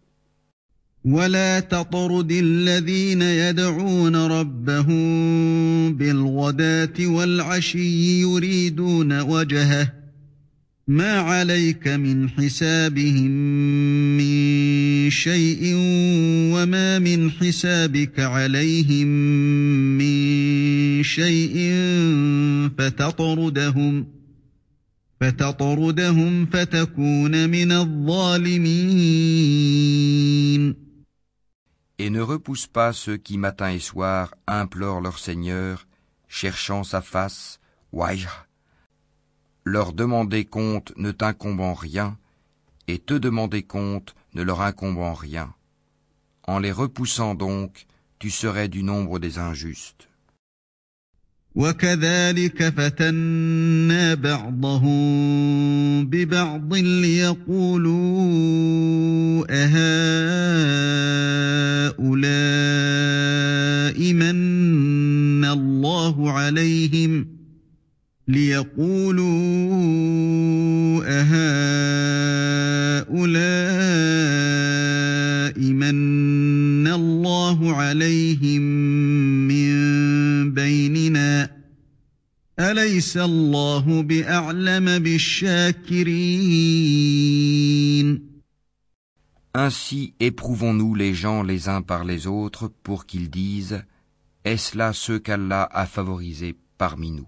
ولا 1.05 1.59
تطرد 1.59 2.31
الذين 2.31 3.21
يدعون 3.21 4.15
ربهم 4.15 5.93
بالغداة 5.93 6.93
والعشي 6.99 8.21
يريدون 8.21 9.21
وجهه 9.21 9.93
ما 10.87 11.19
عليك 11.19 11.87
من 11.87 12.29
حسابهم 12.29 13.31
من 14.17 15.09
شيء 15.09 15.73
وما 16.53 16.99
من 16.99 17.31
حسابك 17.31 18.19
عليهم 18.19 19.07
من 19.97 21.03
شيء 21.03 21.55
فتطردهم 22.77 24.07
فتطردهم 25.21 26.45
فتكون 26.45 27.49
من 27.49 27.71
الظالمين 27.71 29.21
Et 31.99 32.09
ne 32.09 32.21
repousse 32.21 32.65
pas 32.65 32.93
ceux 32.93 33.17
qui 33.17 33.37
matin 33.37 33.69
et 33.69 33.79
soir 33.79 34.33
implorent 34.47 35.01
leur 35.01 35.19
Seigneur, 35.19 35.85
cherchant 36.27 36.83
sa 36.83 36.99
face, 36.99 37.59
wajh. 37.93 38.27
Leur 39.65 39.93
demander 39.93 40.45
compte 40.45 40.91
ne 40.97 41.11
t'incombe 41.11 41.61
en 41.61 41.73
rien, 41.73 42.17
et 42.87 42.97
te 42.99 43.13
demander 43.13 43.63
compte 43.63 44.15
ne 44.33 44.41
leur 44.41 44.61
incombe 44.61 44.97
en 44.97 45.13
rien. 45.13 45.53
En 46.43 46.59
les 46.59 46.71
repoussant 46.71 47.35
donc, 47.35 47.85
tu 48.19 48.29
serais 48.29 48.67
du 48.67 48.83
nombre 48.83 49.19
des 49.19 49.37
injustes. 49.39 50.07
وكذلك 51.55 52.69
فتنا 52.69 54.13
بعضهم 54.13 56.05
ببعض 56.05 56.73
ليقولوا 56.75 57.95
أهؤلاء 59.49 59.73
من 64.13 65.45
الله 65.45 66.31
عليهم 66.31 67.34
ليقولوا 68.27 69.81
أهؤلاء 71.05 72.41
من 75.59 76.87
الله 76.87 77.75
عليهم 77.75 78.61
من 79.47 80.53
بيننا 80.53 81.49
أليس 82.59 83.17
الله 83.17 84.01
بأعلم 84.01 84.99
بالشاكرين 84.99 86.21
Ainsi 89.53 90.13
éprouvons-nous 90.21 90.95
les 90.95 91.13
gens 91.13 91.43
les 91.43 91.67
uns 91.67 91.81
par 91.81 92.05
les 92.05 92.25
autres 92.25 92.71
pour 92.83 93.05
qu'ils 93.05 93.29
disent 93.29 93.83
Est-ce 94.45 94.77
là 94.77 94.93
ceux 94.93 95.19
qu'Allah 95.19 95.67
a 95.69 95.85
favorisés 95.85 96.55
parmi 96.77 97.11
nous 97.11 97.27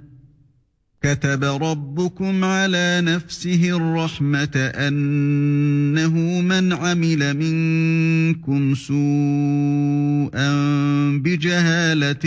كتب 1.03 1.43
ربكم 1.43 2.43
على 2.45 3.01
نفسه 3.03 3.77
الرحمة 3.77 4.55
أنه 4.55 6.41
من 6.41 6.73
عمل 6.73 7.33
منكم 7.37 8.75
سوءا 8.75 10.51
بجهالة 11.17 12.21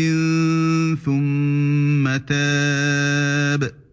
ثم 1.04 2.16
تاب 2.16 3.64
ۖ 3.64 3.84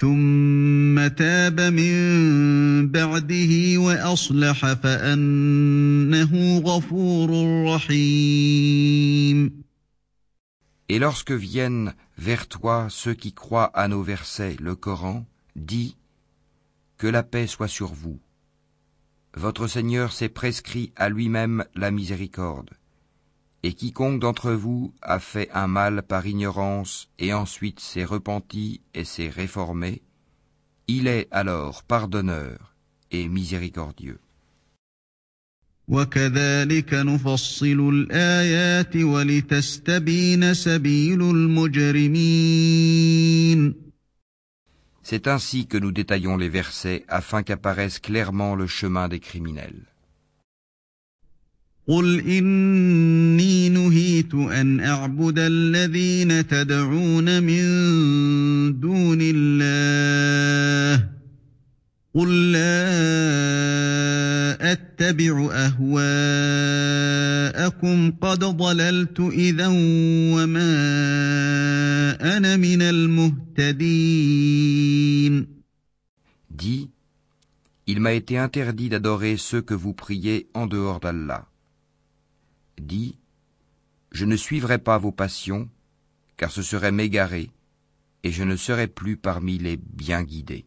ثم 0.00 1.06
تاب 1.08 1.60
من 1.60 2.88
بعده 2.88 3.78
وأصلح 3.78 4.72
فأنه 4.72 6.58
غفور 6.58 7.30
رحيم. 7.74 9.59
Et 10.90 10.98
lorsque 10.98 11.30
viennent 11.30 11.94
vers 12.18 12.48
toi 12.48 12.88
ceux 12.90 13.14
qui 13.14 13.32
croient 13.32 13.70
à 13.74 13.86
nos 13.86 14.02
versets, 14.02 14.56
le 14.58 14.74
Coran, 14.74 15.24
dis 15.54 15.96
Que 16.98 17.06
la 17.06 17.22
paix 17.22 17.46
soit 17.46 17.68
sur 17.68 17.94
vous. 17.94 18.18
Votre 19.34 19.68
Seigneur 19.68 20.12
s'est 20.12 20.28
prescrit 20.28 20.92
à 20.96 21.08
lui-même 21.08 21.64
la 21.76 21.92
miséricorde. 21.92 22.70
Et 23.62 23.72
quiconque 23.72 24.18
d'entre 24.18 24.50
vous 24.50 24.92
a 25.00 25.20
fait 25.20 25.48
un 25.52 25.68
mal 25.68 26.02
par 26.02 26.26
ignorance 26.26 27.08
et 27.20 27.32
ensuite 27.32 27.78
s'est 27.78 28.04
repenti 28.04 28.80
et 28.92 29.04
s'est 29.04 29.28
réformé, 29.28 30.02
il 30.88 31.06
est 31.06 31.28
alors 31.30 31.84
pardonneur 31.84 32.74
et 33.12 33.28
miséricordieux. 33.28 34.18
C'est 35.92 36.16
ainsi 45.26 45.66
que 45.66 45.78
nous 45.78 45.90
détaillons 45.90 46.36
les 46.36 46.48
versets 46.48 47.04
afin 47.08 47.42
qu'apparaisse 47.42 47.98
clairement 47.98 48.54
le 48.54 48.68
chemin 48.68 49.08
des 49.08 49.18
criminels. 49.18 49.82
قل 51.88 52.20
إني 52.20 53.68
نهيت 53.68 54.34
أن 54.34 54.80
أعبد 54.80 55.38
الذين 55.38 56.46
تدعون 56.46 57.42
من 57.42 58.80
دون 58.80 59.18
الله 59.20 61.19
قل 62.19 62.51
لا 62.51 62.85
أتبع 64.71 65.49
أهواءكم 65.51 66.11
قد 68.11 68.39
ضللت 68.39 69.19
إذا 69.19 69.67
وما 70.35 70.75
أنا 72.37 72.55
من 72.55 72.81
المهتدين 72.81 74.45
Dis, 76.49 76.89
il 77.85 77.99
m'a 77.99 78.13
été 78.13 78.37
interdit 78.37 78.87
d'adorer 78.87 79.35
ceux 79.35 79.61
que 79.61 79.73
vous 79.73 79.93
priez 79.93 80.47
en 80.53 80.67
dehors 80.67 81.01
d'Allah. 81.01 81.49
dit 82.79 83.17
Je 84.13 84.23
ne 84.23 84.37
suivrai 84.37 84.77
pas 84.77 84.97
vos 84.97 85.11
passions, 85.11 85.67
car 86.37 86.49
ce 86.51 86.61
serait 86.61 86.93
m'égarer, 86.93 87.51
et 88.23 88.31
je 88.31 88.43
ne 88.43 88.55
serai 88.55 88.87
plus 88.87 89.17
parmi 89.17 89.57
les 89.57 89.75
bien 89.75 90.23
guidés. 90.23 90.63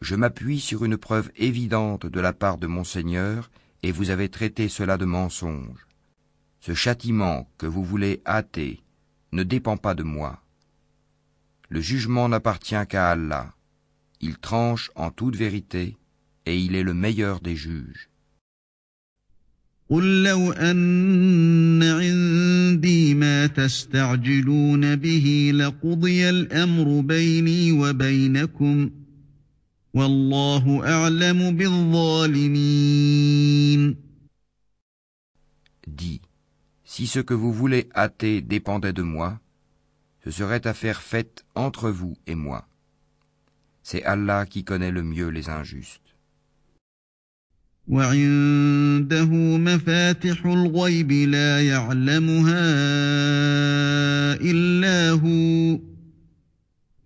Je 0.00 0.14
m'appuie 0.14 0.60
sur 0.60 0.84
une 0.84 0.96
preuve 0.96 1.30
évidente 1.36 2.06
de 2.06 2.20
la 2.20 2.32
part 2.32 2.58
de 2.58 2.66
mon 2.68 2.84
Seigneur, 2.84 3.50
et 3.83 3.91
vous 3.91 4.09
avez 4.09 4.29
traité 4.29 4.69
cela 4.69 4.97
de 4.97 5.05
mensonge. 5.05 5.87
Ce 6.59 6.73
châtiment 6.73 7.49
que 7.57 7.65
vous 7.65 7.83
voulez 7.83 8.21
hâter 8.25 8.81
ne 9.33 9.43
dépend 9.43 9.77
pas 9.77 9.95
de 9.95 10.03
moi. 10.03 10.41
Le 11.69 11.81
jugement 11.81 12.29
n'appartient 12.29 12.87
qu'à 12.87 13.11
Allah. 13.11 13.53
Il 14.21 14.37
tranche 14.37 14.91
en 14.95 15.11
toute 15.11 15.35
vérité, 15.35 15.97
et 16.45 16.57
il 16.57 16.75
est 16.75 16.83
le 16.83 16.93
meilleur 16.93 17.39
des 17.41 17.55
juges. 17.55 18.09
قل 19.89 20.23
لو 20.23 20.51
أن 20.51 21.83
عندي 21.83 23.13
ما 23.13 23.47
تستعجلون 23.47 24.95
به 24.95 25.51
لقضي 25.55 26.29
الأمر 26.29 27.01
بيني 27.01 27.71
وبينكم 27.71 28.89
والله 28.89 28.89
أعلم 28.89 28.89
بالظالمين 28.89 29.06
Dis, 35.87 36.21
si 36.83 37.07
ce 37.07 37.19
que 37.19 37.33
vous 37.33 37.53
voulez 37.53 37.89
hâter 37.95 38.41
dépendait 38.41 38.93
de 38.93 39.03
moi, 39.03 39.39
ce 40.23 40.31
serait 40.31 40.65
affaire 40.65 41.01
faite 41.01 41.45
entre 41.53 41.91
vous 41.91 42.15
et 42.25 42.35
moi. 42.35 42.67
C'est 43.83 44.03
Allah 44.03 44.45
qui 44.45 44.63
connaît 44.63 44.91
le 44.91 45.03
mieux 45.03 45.27
les 45.27 45.49
injustes. 45.49 46.03
وعنده 47.87 49.25
مفاتح 49.57 50.45
الغيب 50.45 51.11
لا 51.11 51.61
يعلمها 51.61 52.63
الا 54.41 55.09
هو 55.11 55.79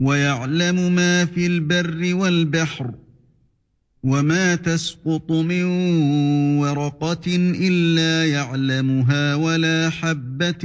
ويعلم 0.02 0.94
ما 0.94 1.24
في 1.24 1.46
البر 1.46 2.14
والبحر 2.14 2.94
وما 4.02 4.54
تسقط 4.54 5.32
من 5.32 5.64
ورقة 6.58 7.26
إلا 7.36 8.26
يعلمها 8.26 9.34
ولا 9.34 9.90
حبة 9.90 10.58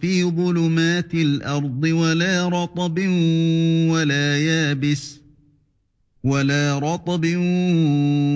في 0.00 0.24
ظلمات 0.24 1.14
الأرض 1.14 1.84
ولا 1.84 2.48
رطب 2.48 2.98
ولا 3.88 4.38
يابس 4.38 5.20
ولا 6.24 6.78
رطب 6.78 7.24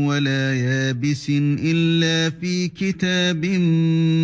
ولا 0.09 0.55
يابس 0.55 1.27
إلا 1.61 2.31
في 2.41 2.69
كتاب 2.69 3.47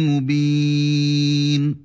مبين 0.08 1.83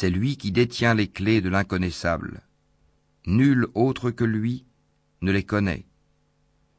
C'est 0.00 0.10
lui 0.10 0.36
qui 0.36 0.52
détient 0.52 0.94
les 0.94 1.08
clés 1.08 1.40
de 1.40 1.48
l'inconnaissable. 1.48 2.42
Nul 3.26 3.66
autre 3.74 4.12
que 4.12 4.22
lui 4.22 4.64
ne 5.22 5.32
les 5.32 5.42
connaît. 5.42 5.86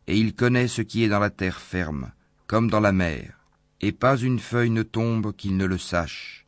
Et 0.07 0.17
il 0.17 0.34
connaît 0.34 0.70
ce 0.70 0.82
qui 0.82 1.03
est 1.03 1.09
dans 1.09 1.20
la 1.20 1.30
terre 1.30 1.59
ferme, 1.59 2.13
comme 2.47 2.70
dans 2.70 2.80
la 2.80 2.93
mer. 2.93 3.38
Et 3.82 3.91
pas 3.91 4.15
une 4.15 4.39
feuille 4.39 4.70
ne 4.70 4.84
tombe 4.84 5.36
qu'il 5.36 5.57
ne 5.57 5.65
le 5.65 5.78
sache. 5.78 6.47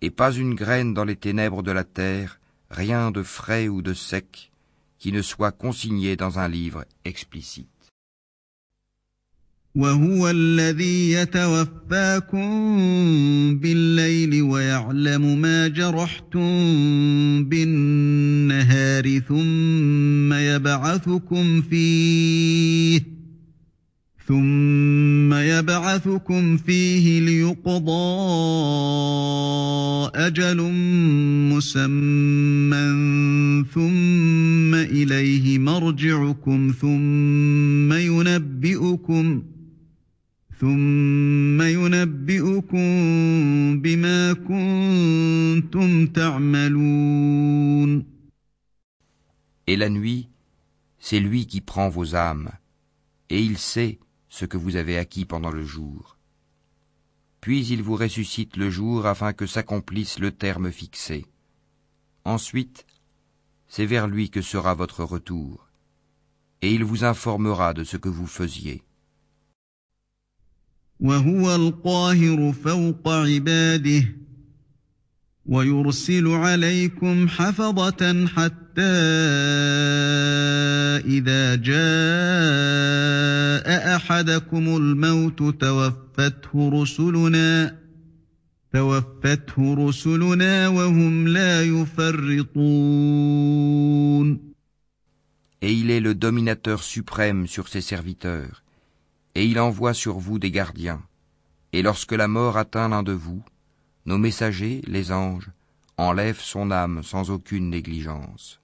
Et 0.00 0.10
pas 0.12 0.30
une 0.30 0.54
graine 0.54 0.94
dans 0.94 1.02
les 1.04 1.16
ténèbres 1.16 1.64
de 1.64 1.72
la 1.72 1.82
terre, 1.82 2.38
rien 2.70 3.10
de 3.10 3.24
frais 3.24 3.66
ou 3.66 3.82
de 3.82 3.92
sec, 3.92 4.52
qui 5.00 5.10
ne 5.10 5.22
soit 5.22 5.50
consigné 5.50 6.14
dans 6.14 6.38
un 6.38 6.46
livre 6.46 6.84
explicite. 7.04 7.75
وهو 9.76 10.30
الذي 10.30 11.12
يتوفاكم 11.12 12.48
بالليل 13.58 14.42
ويعلم 14.42 15.38
ما 15.40 15.68
جرحتم 15.68 16.48
بالنهار 17.44 19.18
ثم 19.18 20.32
يبعثكم 20.32 21.62
فيه 21.62 23.16
ثم 24.28 25.34
يبعثكم 25.34 26.56
فيه 26.56 27.20
ليقضى 27.20 28.16
أجل 30.14 30.62
مسمى 31.52 32.86
ثم 33.74 34.74
إليه 34.74 35.58
مرجعكم 35.58 36.72
ثم 36.80 37.92
ينبئكم 37.92 39.42
ۖ 39.52 39.55
Et 49.66 49.76
la 49.76 49.90
nuit, 49.90 50.28
c'est 50.98 51.20
lui 51.20 51.46
qui 51.46 51.60
prend 51.60 51.90
vos 51.90 52.14
âmes, 52.14 52.50
et 53.28 53.42
il 53.42 53.58
sait 53.58 53.98
ce 54.30 54.46
que 54.46 54.56
vous 54.56 54.76
avez 54.76 54.96
acquis 54.96 55.26
pendant 55.26 55.50
le 55.50 55.62
jour. 55.62 56.16
Puis 57.42 57.66
il 57.66 57.82
vous 57.82 57.96
ressuscite 57.96 58.56
le 58.56 58.70
jour 58.70 59.04
afin 59.04 59.34
que 59.34 59.46
s'accomplisse 59.46 60.18
le 60.18 60.30
terme 60.30 60.72
fixé. 60.72 61.26
Ensuite, 62.24 62.86
c'est 63.68 63.84
vers 63.84 64.08
lui 64.08 64.30
que 64.30 64.40
sera 64.40 64.72
votre 64.72 65.04
retour, 65.04 65.68
et 66.62 66.72
il 66.72 66.82
vous 66.82 67.04
informera 67.04 67.74
de 67.74 67.84
ce 67.84 67.98
que 67.98 68.08
vous 68.08 68.26
faisiez. 68.26 68.85
وهو 71.00 71.54
القاهر 71.54 72.52
فوق 72.52 73.08
عباده 73.08 74.02
ويرسل 75.46 76.28
عليكم 76.28 77.28
حفظة 77.28 78.26
حتى 78.26 78.82
إذا 81.06 81.54
جاء 81.54 81.76
أحدكم 83.96 84.76
الموت 84.76 85.42
توفته 85.60 86.70
رسلنا 86.82 87.76
توفته 88.72 89.74
رسلنا 89.88 90.68
وهم 90.68 91.28
لا 91.28 91.62
يفرطون. 91.62 92.56
Et 95.62 95.72
il 95.72 95.90
est 95.90 96.00
le 96.00 96.14
dominateur 96.14 96.82
suprême 96.82 97.46
sur 97.46 97.68
ses 97.68 97.80
serviteurs. 97.80 98.65
Et 99.36 99.44
il 99.44 99.60
envoie 99.60 99.92
sur 99.92 100.18
vous 100.18 100.38
des 100.38 100.50
gardiens. 100.50 101.02
Et 101.74 101.82
lorsque 101.82 102.12
la 102.12 102.26
mort 102.26 102.56
atteint 102.56 102.88
l'un 102.88 103.02
de 103.02 103.12
vous, 103.12 103.44
nos 104.06 104.16
messagers, 104.16 104.80
les 104.86 105.12
anges, 105.12 105.50
enlèvent 105.98 106.40
son 106.40 106.70
âme 106.70 107.02
sans 107.02 107.30
aucune 107.30 107.68
négligence. 107.68 108.60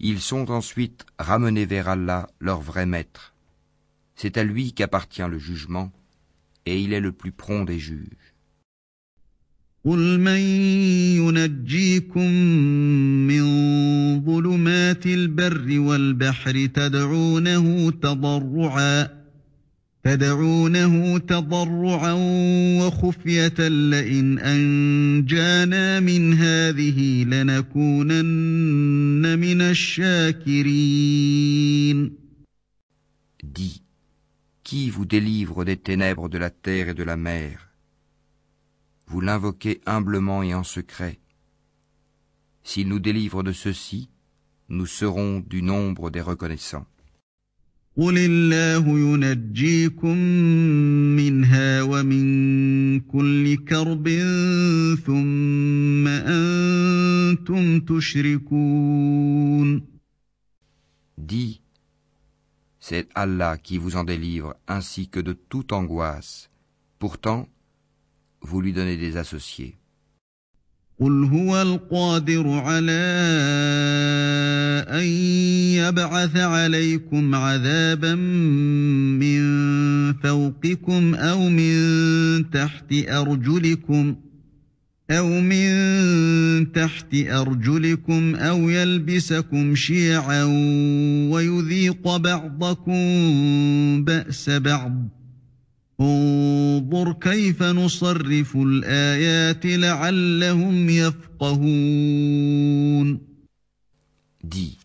Ils 0.00 0.20
sont 0.20 0.50
ensuite 0.50 1.06
ramenés 1.18 1.66
vers 1.66 1.88
Allah, 1.88 2.28
leur 2.40 2.60
vrai 2.60 2.86
maître. 2.86 3.34
C'est 4.17 4.37
à 4.37 4.43
lui 4.43 4.73
qu'appartient 4.73 5.27
le 5.29 5.39
jugement, 5.39 5.91
et 6.65 6.79
il 6.79 6.93
est 6.93 6.99
le 6.99 7.11
plus 7.11 7.31
prompt 7.31 7.65
des 7.65 7.79
juges. 7.79 8.33
قل 9.85 10.19
من 10.19 10.39
ينجيكم 11.19 12.31
من 13.27 13.43
ظلمات 14.25 15.05
البر 15.05 15.79
والبحر 15.79 16.65
تدعونه 16.65 17.91
تضرعا 17.91 19.09
تدعونه 20.03 21.17
تضرعا 21.17 22.13
وخفية 22.79 23.67
لئن 23.67 24.39
أنجانا 24.39 25.99
من 25.99 26.33
هذه 26.33 27.23
لنكونن 27.23 28.59
من 29.39 29.61
الشاكرين. 29.61 30.83
qui 34.68 34.90
vous 34.90 35.06
délivre 35.06 35.64
des 35.64 35.78
ténèbres 35.78 36.28
de 36.28 36.36
la 36.36 36.50
terre 36.50 36.90
et 36.90 36.94
de 36.94 37.02
la 37.02 37.16
mer 37.16 37.70
Vous 39.06 39.22
l'invoquez 39.22 39.80
humblement 39.86 40.42
et 40.42 40.52
en 40.52 40.62
secret. 40.62 41.20
S'il 42.62 42.88
nous 42.88 42.98
délivre 42.98 43.42
de 43.42 43.52
ceci, 43.52 44.10
nous 44.68 44.84
serons 44.84 45.40
du 45.40 45.62
nombre 45.62 46.10
des 46.10 46.20
reconnaissants. 46.20 46.84
Dis, 61.16 61.62
c'est 62.87 63.07
Allah 63.15 63.57
qui 63.57 63.77
vous 63.77 63.95
en 63.95 64.03
délivre 64.03 64.55
ainsi 64.67 65.07
que 65.07 65.19
de 65.19 65.33
toute 65.33 65.71
angoisse. 65.71 66.49
Pourtant, 66.99 67.47
vous 68.41 68.59
lui 68.61 68.73
donnez 68.73 68.97
des 68.97 69.17
associés. 69.17 69.77
قل 70.99 71.23
هو 71.23 71.61
القادر 71.61 72.49
على 72.49 73.03
أن 74.89 75.03
يبعث 75.83 76.37
عليكم 76.37 77.35
عذابا 77.35 78.15
من 78.15 79.43
فوقكم 80.13 81.15
أو 81.15 81.49
من 81.49 82.49
تحت 82.51 82.93
أرجلكم ۖ 82.93 84.26
أو 85.11 85.41
من 85.41 86.71
تحت 86.71 87.15
أرجلكم 87.15 88.35
أو 88.35 88.69
يلبسكم 88.69 89.75
شيعا 89.75 90.43
ويذيق 91.31 92.17
بعضكم 92.17 92.93
بأس 94.03 94.49
بعض 94.49 95.09
انظر 96.01 97.13
كيف 97.13 97.63
نصرف 97.63 98.57
الآيات 98.57 99.65
لعلهم 99.65 100.89
يفقهون 100.89 102.13
Dis, 104.43 104.77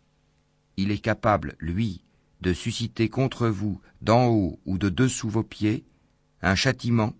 il 0.76 0.92
est 0.92 1.02
capable, 1.02 1.56
lui, 1.58 2.02
de 2.42 2.52
susciter 2.52 3.08
contre 3.08 3.48
vous, 3.48 3.80
d'en 4.02 4.26
haut 4.26 4.60
ou 4.66 4.78
de 4.78 4.88
dessous 4.88 5.28
vos 5.28 5.42
pieds, 5.42 5.84
un 6.42 6.54
châtiment, 6.54 7.14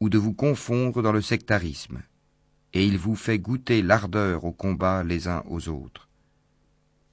ou 0.00 0.08
de 0.08 0.16
vous 0.16 0.32
confondre 0.32 1.02
dans 1.02 1.12
le 1.12 1.20
sectarisme 1.20 2.00
et 2.73 2.85
il 2.85 2.97
vous 2.97 3.15
fait 3.15 3.39
goûter 3.39 3.81
l'ardeur 3.81 4.45
au 4.45 4.51
combat 4.51 5.03
les 5.03 5.27
uns 5.27 5.43
aux 5.49 5.69
autres. 5.69 6.09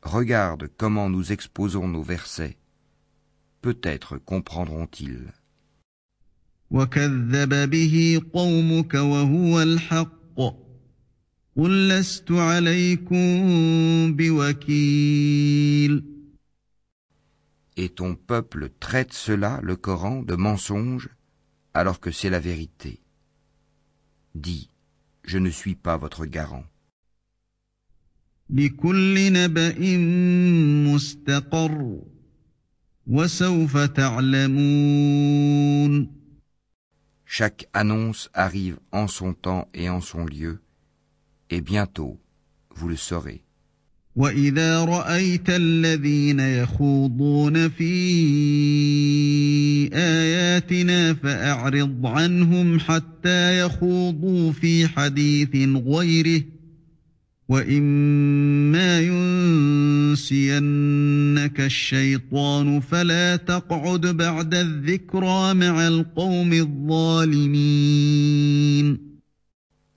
Regarde 0.03 0.71
comment 0.77 1.11
nous 1.11 1.33
exposons 1.33 1.89
nos 1.89 2.03
versets. 2.03 2.57
Peut-être 3.61 4.19
comprendront-ils. 4.19 5.33
Et 17.77 17.89
ton 17.89 18.15
peuple 18.15 18.71
traite 18.79 19.13
cela, 19.13 19.61
le 19.63 19.77
Coran, 19.77 20.23
de 20.23 20.37
mensonge, 20.37 21.09
alors 21.75 21.99
que 22.01 22.11
c'est 22.13 22.31
la 22.31 22.41
vérité. 22.41 23.01
Dis, 24.35 24.71
je 25.29 25.37
ne 25.37 25.51
suis 25.51 25.75
pas 25.75 25.99
votre 25.99 26.25
garant. 26.25 26.65
Chaque 37.27 37.69
annonce 37.75 38.31
arrive 38.33 38.81
en 38.91 39.07
son 39.07 39.35
temps 39.35 39.69
et 39.75 39.91
en 39.91 40.01
son 40.01 40.25
lieu, 40.25 40.63
et 41.51 41.61
bientôt 41.61 42.19
vous 42.71 42.89
le 42.89 42.97
saurez. 42.97 43.45
وإذا 44.19 44.85
رأيت 44.85 45.51
الذين 45.51 46.41
يخوضون 46.41 47.69
في 47.69 47.95
آياتنا 49.95 51.15
فأعرض 51.15 52.07
عنهم 52.07 52.81
حتى 52.81 53.61
يخوضوا 53.61 54.53
في 54.53 54.89
حديث 54.89 55.57
غيره 55.87 56.43
وإما 57.49 59.01
ينسينك 60.11 60.51
الشيطان 61.61 62.81
فلا 62.81 63.37
تقعد 63.37 64.07
بعد 64.07 64.55
الذكرى 64.55 65.55
مع 65.55 65.89
القوم 65.89 66.53
الظالمين. 66.53 67.79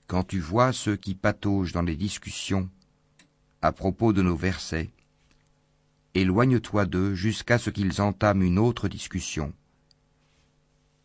Quand 0.07 0.23
tu 0.23 0.39
vois 0.39 0.71
ceux 0.73 0.97
qui 0.97 1.15
pataugent 1.15 1.71
dans 1.71 1.81
les 1.81 1.95
discussions 1.95 2.69
à 3.61 3.71
propos 3.71 4.13
de 4.13 4.21
nos 4.21 4.35
versets, 4.35 4.89
éloigne-toi 6.13 6.85
d'eux 6.85 7.13
jusqu'à 7.13 7.57
ce 7.57 7.69
qu'ils 7.69 8.01
entament 8.01 8.43
une 8.43 8.59
autre 8.59 8.87
discussion. 8.87 9.53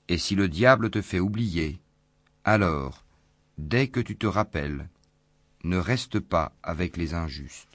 Et 0.09 0.19
si 0.19 0.35
le 0.35 0.49
diable 0.49 0.91
te 0.91 1.03
fait 1.03 1.21
oublier, 1.21 1.79
alors, 2.45 3.05
dès 3.59 3.89
que 3.89 4.01
tu 4.01 4.17
te 4.17 4.27
rappelles, 4.27 4.89
ne 5.65 5.77
reste 5.79 6.21
pas 6.21 6.53
avec 6.63 6.97
les 6.97 7.15
injustes. 7.15 7.67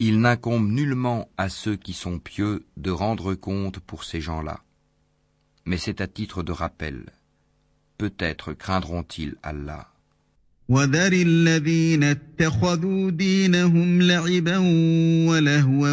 Il 0.00 0.20
n'incombe 0.20 0.70
nullement 0.70 1.28
à 1.38 1.48
ceux 1.48 1.76
qui 1.76 1.94
sont 1.94 2.18
pieux 2.18 2.64
de 2.76 2.90
rendre 2.90 3.34
compte 3.34 3.78
pour 3.80 4.04
ces 4.04 4.20
gens-là. 4.20 4.60
Mais 5.64 5.78
c'est 5.78 6.00
à 6.00 6.06
titre 6.06 6.42
de 6.42 6.52
rappel. 6.52 7.06
Peut-être 7.98 8.52
craindront-ils 8.52 9.36
Allah. 9.42 9.88
وذر 10.68 11.12
الذين 11.12 12.02
اتخذوا 12.04 13.10
دينهم 13.10 14.02
لعبا 14.02 14.58
ولهوا 15.28 15.92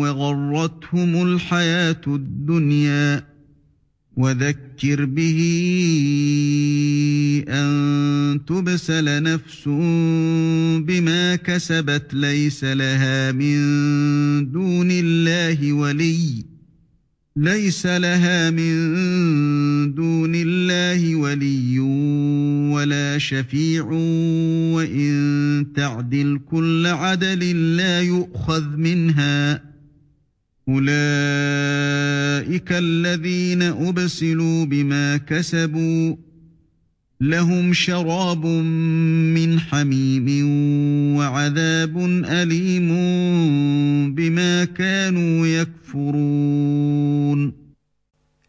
وغرتهم 0.00 1.22
الحياة 1.22 2.00
الدنيا 2.06 3.24
وذكر 4.17 5.05
به 5.05 5.39
أن 7.49 8.39
تبسل 8.47 9.23
نفس 9.23 9.63
بما 10.87 11.35
كسبت 11.35 12.13
ليس 12.13 12.63
لها 12.63 13.31
من 13.31 13.57
دون 14.51 14.87
الله 14.91 15.73
ولي 15.73 16.45
ليس 17.35 17.85
لها 17.85 18.49
من 18.49 18.73
دون 19.93 20.31
الله 20.35 21.15
ولي 21.15 21.79
ولا 22.73 23.17
شفيع 23.17 23.85
وإن 24.73 25.65
تعدل 25.75 26.39
كل 26.45 26.87
عدل 26.87 27.77
لا 27.77 28.01
يؤخذ 28.01 28.77
منها. 28.77 29.63
أولئك 30.68 30.92
الذين 32.72 33.62
أبسلوا 33.62 34.64
بما 34.64 35.16
كسبوا 35.16 36.16
لهم 37.20 37.72
شراب 37.72 38.46
من 38.46 39.60
حميم 39.60 40.26
وعذاب 41.16 41.98
أليم 42.24 42.88
بما 44.14 44.64
كانوا 44.64 45.46
يكفرون 45.46 46.82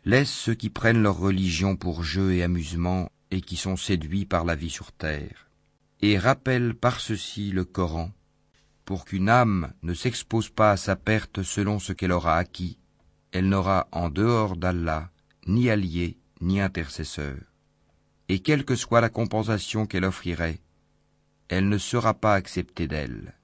Laisse 0.05 0.33
ceux 0.33 0.53
qui 0.53 0.69
prennent 0.69 1.01
leur 1.01 1.17
religion 1.17 1.77
pour 1.77 2.03
jeu 2.03 2.33
et 2.33 2.43
amusement 2.43 3.09
et 3.31 3.39
qui 3.39 3.55
sont 3.55 3.77
séduits 3.77 4.25
par 4.25 4.43
la 4.43 4.53
vie 4.53 4.69
sur 4.69 4.91
terre. 4.91 5.47
Et 6.01 6.17
rappelle 6.19 6.73
par 6.73 6.99
ceci 6.99 7.51
le 7.51 7.63
Coran, 7.63 8.11
pour 8.88 9.04
qu'une 9.04 9.28
âme 9.28 9.74
ne 9.82 9.92
s'expose 9.92 10.48
pas 10.48 10.70
à 10.70 10.78
sa 10.78 10.96
perte 10.96 11.42
selon 11.42 11.78
ce 11.78 11.92
qu'elle 11.92 12.10
aura 12.10 12.38
acquis, 12.38 12.78
elle 13.32 13.46
n'aura 13.46 13.86
en 13.92 14.08
dehors 14.08 14.56
d'Allah 14.56 15.10
ni 15.46 15.68
allié 15.68 16.16
ni 16.40 16.58
intercesseur. 16.58 17.36
Et 18.30 18.38
quelle 18.38 18.64
que 18.64 18.76
soit 18.76 19.02
la 19.02 19.10
compensation 19.10 19.84
qu'elle 19.84 20.06
offrirait, 20.06 20.62
elle 21.48 21.68
ne 21.68 21.76
sera 21.76 22.14
pas 22.14 22.32
acceptée 22.32 22.86
d'elle. 22.86 23.34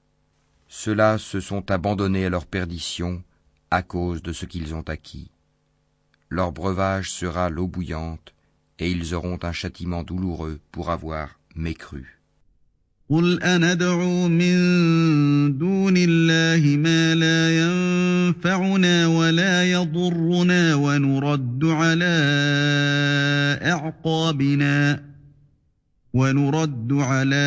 Ceux-là 0.67 1.19
se 1.19 1.39
sont 1.39 1.69
abandonnés 1.69 2.25
à 2.25 2.31
leur 2.31 2.47
perdition 2.47 3.23
à 3.69 3.83
cause 3.83 4.23
de 4.23 4.33
ce 4.33 4.47
qu'ils 4.47 4.73
ont 4.73 4.89
acquis. 4.89 5.29
Leur 6.29 6.53
breuvage 6.53 7.11
sera 7.11 7.51
l'eau 7.51 7.67
bouillante, 7.67 8.33
et 8.79 8.89
ils 8.89 9.13
auront 9.13 9.37
un 9.43 9.51
châtiment 9.51 10.01
douloureux 10.01 10.59
pour 10.71 10.89
avoir 10.89 11.39
mécru. 11.53 12.19
قل 13.09 13.43
أندعو 13.43 14.27
من 14.27 14.57
دون 15.57 15.93
الله 15.97 16.77
ما 16.77 17.15
لا 17.15 17.57
ينفعنا 17.57 19.07
ولا 19.07 19.71
يضرنا 19.71 20.75
ونرد 20.75 21.65
على 21.65 22.15
أعقابنا 23.61 25.03
ونرد 26.13 26.93
على 26.93 27.45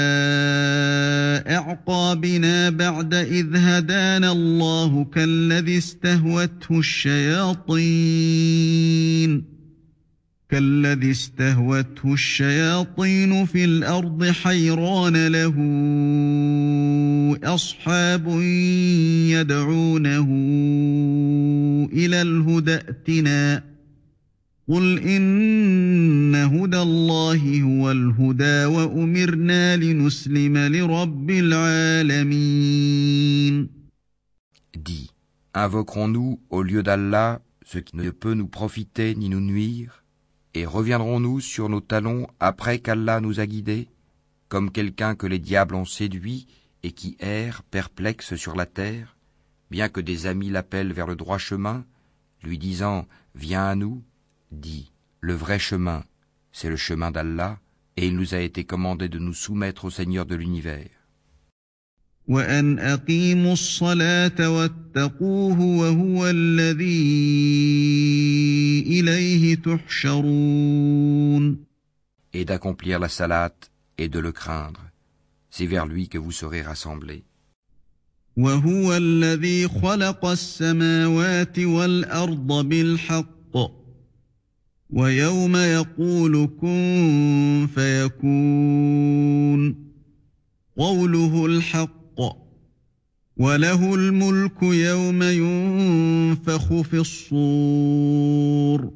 أعقابنا 1.49 2.71
بعد 2.71 3.15
إذ 3.15 3.57
هدانا 3.57 4.33
الله 4.33 5.05
كالذي 5.05 5.79
استهوته 5.79 6.79
الشياطين 6.79 7.99
كالذي 10.49 11.11
استهوته 11.11 12.13
الشياطين 12.13 13.47
في 13.47 13.65
الأرض 13.65 14.25
حيران 14.25 15.27
له 15.27 15.55
أصحاب 17.55 18.29
يدعونه 19.29 20.29
إلى 21.93 22.23
الهدى 22.23 22.75
ائتنا 22.75 23.65
قل 24.69 24.99
إن 24.99 26.35
هدى 26.35 26.79
الله 26.79 27.61
هو 27.63 27.91
الهدى 27.91 28.65
وأمرنا 28.65 29.77
لنسلم 29.77 30.59
لرب 30.59 31.31
العالمين. 31.31 32.59
Dis, 34.77 35.11
invoquerons-nous 35.55 36.41
au 36.51 36.63
lieu 36.63 36.83
d'Allah 36.83 37.41
ce 37.67 37.79
qui 37.79 37.97
ne 37.97 38.11
peut 38.11 38.35
nous 38.35 38.49
profiter 38.49 39.15
ni 39.15 39.29
nous 39.29 39.41
nuire? 39.41 40.05
Et 40.55 40.67
reviendrons-nous 40.67 41.41
sur 41.41 41.69
nos 41.69 41.81
talons 41.81 42.27
après 42.41 42.79
qu'Allah 42.79 43.21
nous 43.21 43.41
a 43.41 43.47
guidés, 43.47 43.89
comme 44.49 44.73
quelqu'un 44.73 45.15
que 45.15 45.27
les 45.27 45.39
diables 45.39 45.75
ont 45.75 45.85
séduit 45.85 46.47
et 46.83 46.93
qui 46.93 47.17
erre 47.21 47.63
perplexe 47.63 48.35
sur 48.37 48.57
la 48.57 48.67
terre, 48.67 49.17
bien 49.71 49.89
que 49.89 50.01
des 50.01 50.27
amis 50.27 50.51
l'appellent 50.51 50.93
vers 50.93 51.07
le 51.07 51.17
droit 51.17 51.39
chemin, 51.39 51.85
lui 52.43 52.59
disant 52.59 53.07
Viens 53.35 53.67
à 53.67 53.75
nous, 53.75 54.03
dit 54.51 54.91
Le 55.21 55.35
vrai 55.35 55.59
chemin, 55.59 56.05
c'est 56.53 56.71
le 56.71 56.77
chemin 56.77 57.11
d'Allah, 57.11 57.59
et 57.97 58.07
il 58.07 58.17
nous 58.17 58.35
a 58.35 58.39
été 58.39 58.65
commandé 58.65 59.09
de 59.09 59.19
nous 59.19 59.35
soumettre 59.35 59.85
au 59.85 59.91
Seigneur 59.91 60.25
de 60.25 60.35
l'univers. 60.35 60.98
وأن 62.29 62.79
أقيموا 62.79 63.53
الصلاة 63.53 64.51
واتقوه 64.51 65.61
وهو 65.61 66.27
الذي 66.27 67.09
إليه 68.87 69.55
تحشرون 69.55 71.59
Et 72.35 72.45
d'accomplir 72.45 72.99
la 72.99 73.09
salate 73.09 73.71
et 73.97 74.09
de 74.09 74.19
le 74.21 74.33
craindre. 74.33 74.83
C'est 75.51 75.67
vers 75.67 75.87
lui 75.87 76.09
que 76.09 76.19
vous 76.19 76.33
serez 76.33 76.63
rassemblés. 76.63 77.25
وهو 78.37 78.97
الذي 78.97 79.69
خلق 79.69 80.25
السماوات 80.25 81.59
والأرض 81.59 82.69
بالحق 82.69 83.57
ويوم 84.91 85.57
يقول 85.57 86.49
كن 86.61 87.69
فيكون 87.75 89.75
قوله 90.77 91.47
الحق 91.47 91.98
وله 93.38 93.96
الملك 93.96 94.64
يوم 94.64 95.24
ينفخ 95.24 96.82
في 96.82 96.98
الصور 96.98 98.92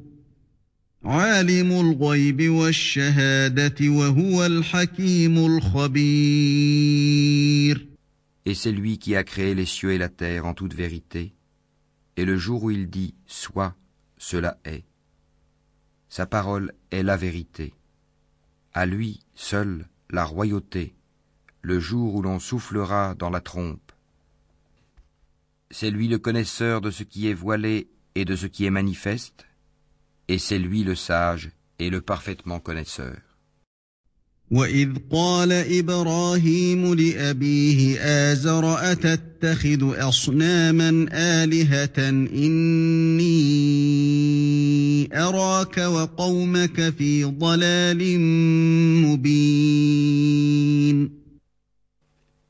عالم 1.04 1.72
الغيب 1.72 2.48
والشهادة 2.48 3.88
وهو 3.88 4.46
الحكيم 4.46 5.46
الخبير 5.46 6.78
Et 8.46 8.54
c'est 8.54 8.72
lui 8.72 8.98
qui 8.98 9.14
a 9.14 9.24
créé 9.24 9.54
les 9.54 9.66
cieux 9.66 9.92
et 9.92 9.98
la 9.98 10.08
terre 10.08 10.46
en 10.46 10.54
toute 10.54 10.72
vérité. 10.72 11.34
Et 12.16 12.24
le 12.24 12.38
jour 12.38 12.64
où 12.64 12.70
il 12.70 12.88
dit 12.88 13.12
Sois, 13.26 13.74
cela 14.16 14.56
est. 14.64 14.84
Sa 16.08 16.24
parole 16.24 16.72
est 16.90 17.02
la 17.02 17.18
vérité. 17.18 17.74
À 18.72 18.86
lui 18.86 19.20
seul 19.34 19.86
la 20.08 20.24
royauté, 20.24 20.94
le 21.62 21.80
jour 21.80 22.14
où 22.14 22.22
l'on 22.22 22.38
soufflera 22.38 23.14
dans 23.14 23.30
la 23.30 23.40
trompe. 23.40 23.92
C'est 25.70 25.90
lui 25.90 26.08
le 26.08 26.18
connaisseur 26.18 26.80
de 26.80 26.90
ce 26.90 27.02
qui 27.02 27.28
est 27.28 27.34
voilé 27.34 27.88
et 28.14 28.24
de 28.24 28.36
ce 28.36 28.46
qui 28.46 28.64
est 28.64 28.70
manifeste, 28.70 29.46
et 30.28 30.38
c'est 30.38 30.58
lui 30.58 30.84
le 30.84 30.94
sage 30.94 31.50
et 31.78 31.90
le 31.90 32.00
parfaitement 32.00 32.60
connaisseur. 32.60 33.16
وإذ 34.50 34.88
قال 35.10 35.52
إبراهيم 35.52 36.94
لأبيه 36.94 38.00
آزر 38.00 38.92
أتتخذ 38.92 40.08
أصناما 40.08 41.06
آلهة 41.12 42.08
إني 42.08 43.28
أراك 45.12 45.78
وقومك 45.78 46.94
في 46.98 47.24
ضلال 47.24 48.20
مبين 49.04 51.18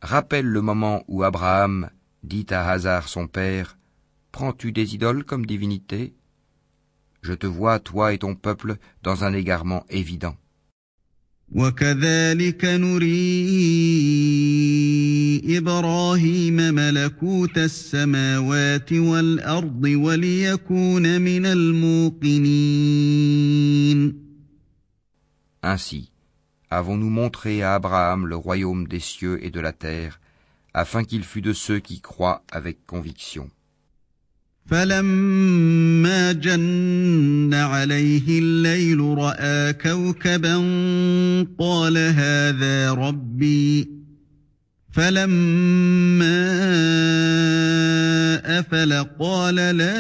Rappelle 0.02 0.46
le 0.46 0.62
moment 0.62 1.02
où 1.08 1.22
Abraham 1.24 1.90
dit 2.22 2.46
à 2.50 2.70
Hazar 2.70 3.08
son 3.08 3.26
père 3.26 3.78
Prends-tu 4.32 4.72
des 4.72 4.94
idoles 4.94 5.24
comme 5.24 5.46
divinité 5.46 6.14
Je 7.22 7.32
te 7.32 7.46
vois, 7.46 7.80
toi 7.80 8.12
et 8.12 8.18
ton 8.18 8.34
peuple, 8.34 8.76
dans 9.02 9.24
un 9.24 9.32
égarement 9.32 9.84
évident. 9.90 10.36
وكذلك 11.52 12.64
نري 12.64 13.18
إبراهيم 15.58 16.56
ملكوت 16.56 17.58
السماوات 17.58 18.92
والأرض 18.92 19.84
وليكون 19.84 21.20
من 21.20 21.46
الموقنين 21.46 22.68
Ainsi, 25.62 26.11
avons-nous 26.72 27.10
montré 27.10 27.62
à 27.62 27.74
Abraham 27.74 28.26
le 28.26 28.36
royaume 28.36 28.86
des 28.86 29.00
cieux 29.00 29.44
et 29.44 29.50
de 29.50 29.60
la 29.60 29.72
terre, 29.72 30.20
afin 30.74 31.04
qu'il 31.04 31.24
fût 31.24 31.42
de 31.42 31.52
ceux 31.52 31.80
qui 31.80 32.00
croient 32.00 32.42
avec 32.50 32.86
conviction. 32.86 33.50
فلما 34.68 36.32
جن 36.32 37.54
عليه 37.54 38.38
الليل 38.38 39.00
راى 39.00 39.72
كوكبا 39.72 40.56
قال 41.58 41.98
هذا 41.98 42.92
ربي 42.92 43.88
فلما 44.92 46.48
افل 48.58 49.04
قال 49.20 49.54
لا 49.54 49.98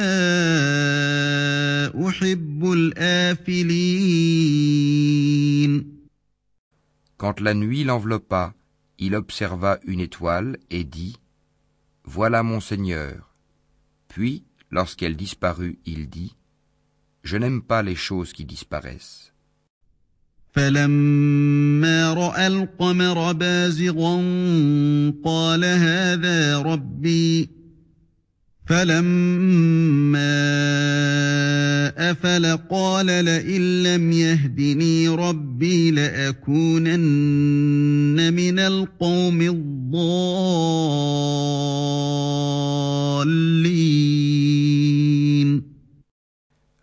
احب 2.08 2.72
الافلين 2.72 4.71
Quand 7.22 7.40
la 7.40 7.54
nuit 7.54 7.84
l'enveloppa, 7.84 8.54
il 8.98 9.14
observa 9.14 9.78
une 9.86 10.00
étoile 10.00 10.58
et 10.70 10.84
dit 10.84 11.16
Voilà 12.04 12.42
mon 12.42 12.60
Seigneur. 12.60 13.34
Puis 14.08 14.44
Lorsqu'elle 14.70 15.16
disparut, 15.16 15.78
il 15.86 16.10
dit 16.10 16.34
Je 17.22 17.36
n'aime 17.36 17.62
pas 17.62 17.82
les 17.82 17.96
choses 17.96 18.32
qui 18.32 18.44
disparaissent. 18.44 19.32
فلما 20.52 22.12
راى 22.12 22.46
القمر 22.46 23.32
بازغا 23.32 24.16
قال 25.24 25.64
هذا 25.64 26.58
ربي 26.58 27.50
فلما 28.68 30.38
افل 32.10 32.56
قال 32.56 33.06
لئن 33.06 33.82
لم 33.82 34.12
يهدني 34.12 35.08
ربي 35.08 35.90
لاكونن 35.90 36.98
من 38.34 38.58
القوم 38.58 39.42
الضالين 39.42 39.78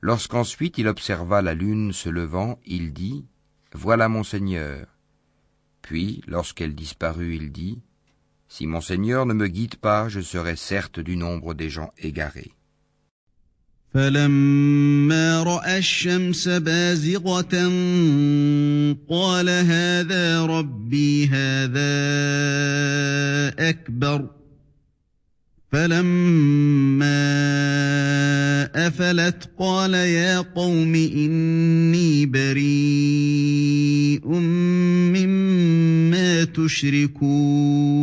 Lorsqu'ensuite 0.01 0.77
il 0.77 0.87
observa 0.87 1.41
la 1.41 1.55
lune 1.55 1.91
se 1.91 2.09
levant, 2.09 2.59
il 2.65 2.93
dit 2.93 3.25
Voilà 3.73 4.07
mon 4.07 4.23
Seigneur. 4.23 4.85
Puis, 5.81 6.21
lorsqu'elle 6.27 6.75
disparut, 6.75 7.35
il 7.35 7.51
dit 7.51 7.81
Si 8.49 8.67
mon 8.67 8.81
Seigneur 8.81 9.25
ne 9.25 9.33
me 9.33 9.47
guide 9.47 9.75
pas, 9.75 10.07
je 10.07 10.21
serai 10.21 10.55
certes 10.55 10.99
du 10.99 11.17
nombre 11.17 11.53
des 11.53 11.69
gens 11.69 11.91
égarés. 11.97 12.51
فلما 13.95 15.43
راى 15.43 15.77
الشمس 15.77 16.47
بازغه 16.47 17.41
قال 19.09 19.49
هذا 19.49 20.45
ربي 20.45 21.27
هذا 21.27 21.95
اكبر 23.69 24.29
فلما 25.71 27.15
افلت 28.87 29.49
قال 29.57 29.93
يا 29.93 30.39
قوم 30.39 30.95
اني 30.95 32.25
بريء 32.25 34.27
مما 35.15 36.43
تشركون 36.43 37.95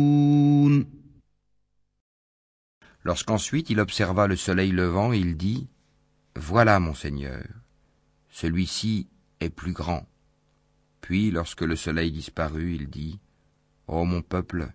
Lorsqu'ensuite 3.05 3.69
il 3.69 3.81
observa 3.81 4.27
le 4.27 4.37
soleil 4.37 4.71
levant, 4.71 5.11
il 5.11 5.35
dit 5.35 5.67
Voilà 6.35 6.79
mon 6.79 6.93
Seigneur, 6.93 7.43
celui-ci 8.29 9.09
est 9.41 9.49
plus 9.49 9.73
grand. 9.73 10.07
Puis, 11.01 11.29
lorsque 11.31 11.63
le 11.63 11.75
soleil 11.75 12.13
disparut, 12.13 12.75
il 12.75 12.89
dit 12.89 13.19
Ô 13.87 14.05
mon 14.05 14.21
peuple, 14.21 14.71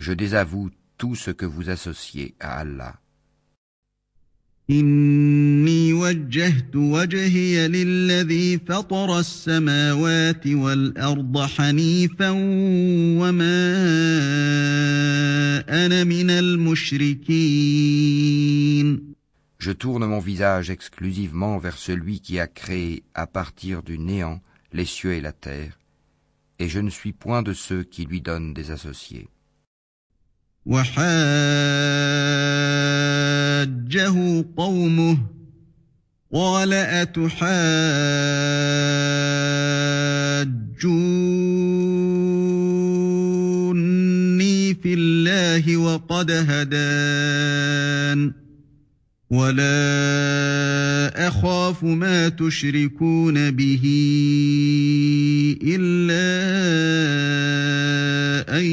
je 0.00 0.12
désavoue 0.12 0.70
tout 0.98 1.14
ce 1.14 1.30
que 1.30 1.46
vous 1.46 1.70
associez 1.70 2.34
à 2.40 2.58
Allah. 2.58 3.00
إني 4.70 5.92
وجهت 5.92 6.76
وجهي 6.76 7.68
للذي 7.68 8.58
فطر 8.58 9.18
السماوات 9.18 10.46
والأرض 10.46 11.46
حنيفا 11.46 12.30
وما 13.20 13.70
أنا 15.68 16.04
من 16.04 16.30
المشركين 16.30 17.90
Je 19.58 19.72
tourne 19.72 20.06
mon 20.06 20.20
visage 20.20 20.70
exclusivement 20.70 21.58
vers 21.58 21.76
celui 21.76 22.20
qui 22.20 22.40
a 22.40 22.46
créé 22.46 23.02
à 23.14 23.26
partir 23.26 23.82
du 23.82 23.98
néant 23.98 24.40
les 24.72 24.86
cieux 24.86 25.12
et 25.12 25.20
la 25.20 25.32
terre, 25.32 25.78
et 26.58 26.68
je 26.68 26.80
ne 26.80 26.88
suis 26.88 27.12
point 27.12 27.42
de 27.42 27.52
ceux 27.52 27.82
qui 27.82 28.06
lui 28.06 28.22
donnent 28.22 28.54
des 28.54 28.70
associés. 28.70 29.28
وحاجه 30.65 31.05
قومه 34.57 35.17
قال 36.33 36.73
أتحاجوني 36.73 37.45
في 44.73 44.93
الله 44.93 45.77
وقد 45.77 46.31
هدان 46.31 46.85
ولا 49.29 51.27
أخاف 51.27 51.83
ما 51.83 52.29
تشركون 52.29 53.51
به 53.51 53.83
إلا 55.63 56.35
أن 58.57 58.65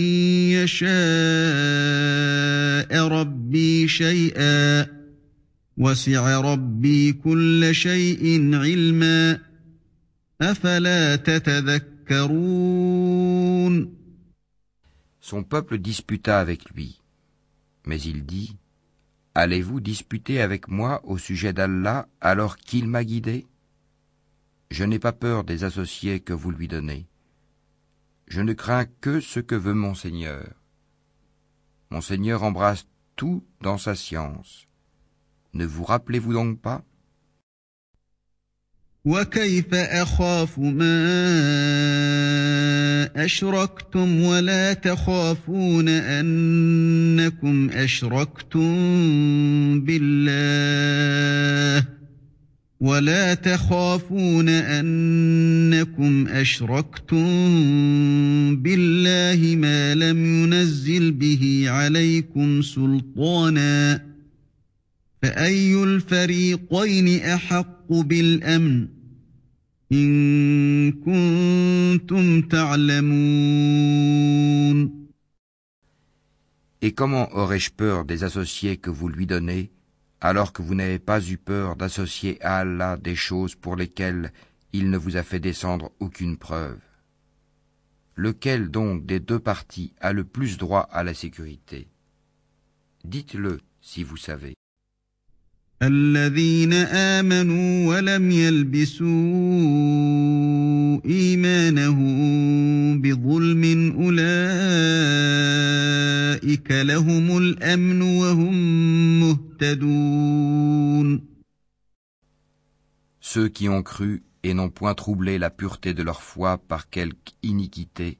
يشاء 0.53 0.93
ربي 3.09 3.89
شيئا 3.89 4.87
وسع 5.77 6.41
ربي 6.41 7.13
كل 7.13 7.75
شيء 7.75 8.55
علما 8.55 9.39
أفلا 10.41 11.17
تتذكرون 11.17 11.93
Son 15.25 15.45
peuple 15.45 15.79
disputa 15.79 16.41
avec 16.41 16.69
lui. 16.75 17.01
Mais 17.87 18.01
il 18.01 18.27
dit, 18.27 18.57
Allez-vous 19.35 19.81
disputer 19.81 20.43
avec 20.43 20.69
moi 20.69 21.01
au 21.05 21.17
sujet 21.17 21.55
d'Allah 21.55 22.07
alors 22.21 22.59
qu'il 22.59 22.87
m'a 22.87 23.03
guidé? 23.03 23.47
Je 24.71 24.85
n'ai 24.85 24.99
pas 24.99 25.13
peur 25.13 25.45
des 25.45 25.65
associés 25.65 26.21
que 26.21 26.35
vous 26.35 26.51
lui 26.51 26.69
donnez. 26.69 27.07
Je 28.27 28.43
ne 28.43 28.53
crains 28.53 28.85
que 28.85 29.21
ce 29.21 29.41
que 29.41 29.55
veut 29.55 29.75
mon 29.75 29.95
Seigneur. 29.95 30.55
Mon 31.91 32.01
embrasse 32.43 32.87
tout 33.17 33.45
dans 33.61 33.79
sa 33.79 33.95
science. 33.95 34.67
Ne 35.55 35.65
vous 35.65 35.85
rappelez-vous 35.85 36.33
donc 36.33 36.61
pas? 36.61 36.83
وكيف 39.05 39.75
أخاف 39.75 40.59
ما 40.59 40.95
أشركتم 43.25 44.23
ولا 44.23 44.73
تخافون 44.73 45.89
أنكم 45.89 47.71
أشركتم 47.71 48.71
بالله 49.81 51.85
ولا 52.81 53.35
تخافون 53.35 54.49
أنكم 54.49 56.27
أشركتم 56.29 57.27
بالله 58.57 59.57
ما 59.57 59.95
لم 59.95 60.45
ينزل 60.45 61.13
به 61.13 61.65
عليكم 61.67 62.63
سلطانا 62.63 64.12
فاي 65.22 65.84
الفريقين 65.84 67.20
احق 67.20 67.94
بالامن 67.94 68.88
ان 69.92 70.92
كنتم 70.92 72.42
تعلمون 72.42 73.88
Et 76.80 76.94
comment 76.94 77.28
aurais-je 77.34 77.72
peur 77.72 78.06
des 78.06 78.24
associés 78.24 78.78
que 78.78 78.92
vous 78.92 79.10
lui 79.10 79.26
donnez 79.26 79.72
alors 80.22 80.54
que 80.54 80.62
vous 80.62 80.76
n'avez 80.76 81.00
pas 81.00 81.22
eu 81.22 81.38
peur 81.38 81.76
d'associer 81.76 82.38
à 82.44 82.60
Allah 82.60 82.98
des 82.98 83.16
choses 83.16 83.56
pour 83.56 83.76
lesquelles 83.76 84.32
il 84.74 84.90
ne 84.90 84.98
vous 84.98 85.18
a 85.18 85.24
fait 85.24 85.40
descendre 85.40 85.92
aucune 86.00 86.38
preuve. 86.38 86.80
Lequel 88.16 88.70
donc 88.70 89.06
des 89.06 89.20
deux 89.20 89.40
parties 89.40 89.94
a 90.02 90.14
le 90.14 90.24
plus 90.24 90.58
droit 90.58 90.88
à 90.92 91.04
la 91.04 91.14
sécurité 91.14 91.88
Dites-le 93.04 93.60
si 93.82 94.04
vous 94.04 94.18
savez. 94.18 94.56
Ceux 113.21 113.49
qui 113.49 113.69
ont 113.69 113.83
cru 113.83 114.23
et 114.45 114.55
n'ont 114.55 114.71
point 114.71 114.95
troublé 114.95 115.39
la 115.39 115.51
pureté 115.51 115.95
de 115.95 116.05
leur 116.05 116.23
foi 116.23 116.59
par 116.59 116.91
quelque 116.91 117.33
iniquité, 117.43 118.19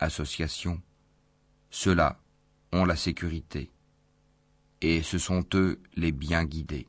association, 0.00 0.82
ceux-là 1.70 2.18
ont 2.72 2.84
la 2.84 2.96
sécurité, 2.96 3.70
et 4.80 5.02
ce 5.04 5.18
sont 5.18 5.44
eux 5.54 5.78
les 5.94 6.10
bien 6.10 6.44
guidés. 6.44 6.88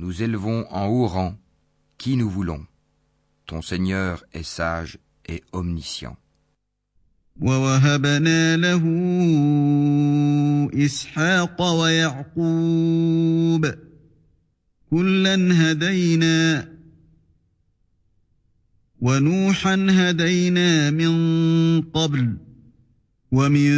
Nous 0.00 0.22
élevons 0.22 0.66
en 0.70 0.86
haut 0.86 1.06
rang 1.06 1.36
qui 1.98 2.16
nous 2.16 2.28
voulons. 2.28 2.66
Ton 3.46 3.62
Seigneur 3.62 4.24
est 4.32 4.42
sage 4.42 4.98
et 5.26 5.42
omniscient. 5.52 6.16
ووهبنا 7.40 8.56
له 8.56 8.82
اسحاق 10.74 11.62
ويعقوب 11.62 13.74
كلا 14.90 15.34
هدينا 15.34 16.68
ونوحا 19.00 19.86
هدينا 19.90 20.90
من 20.90 21.12
قبل 21.82 22.36
ومن 23.32 23.70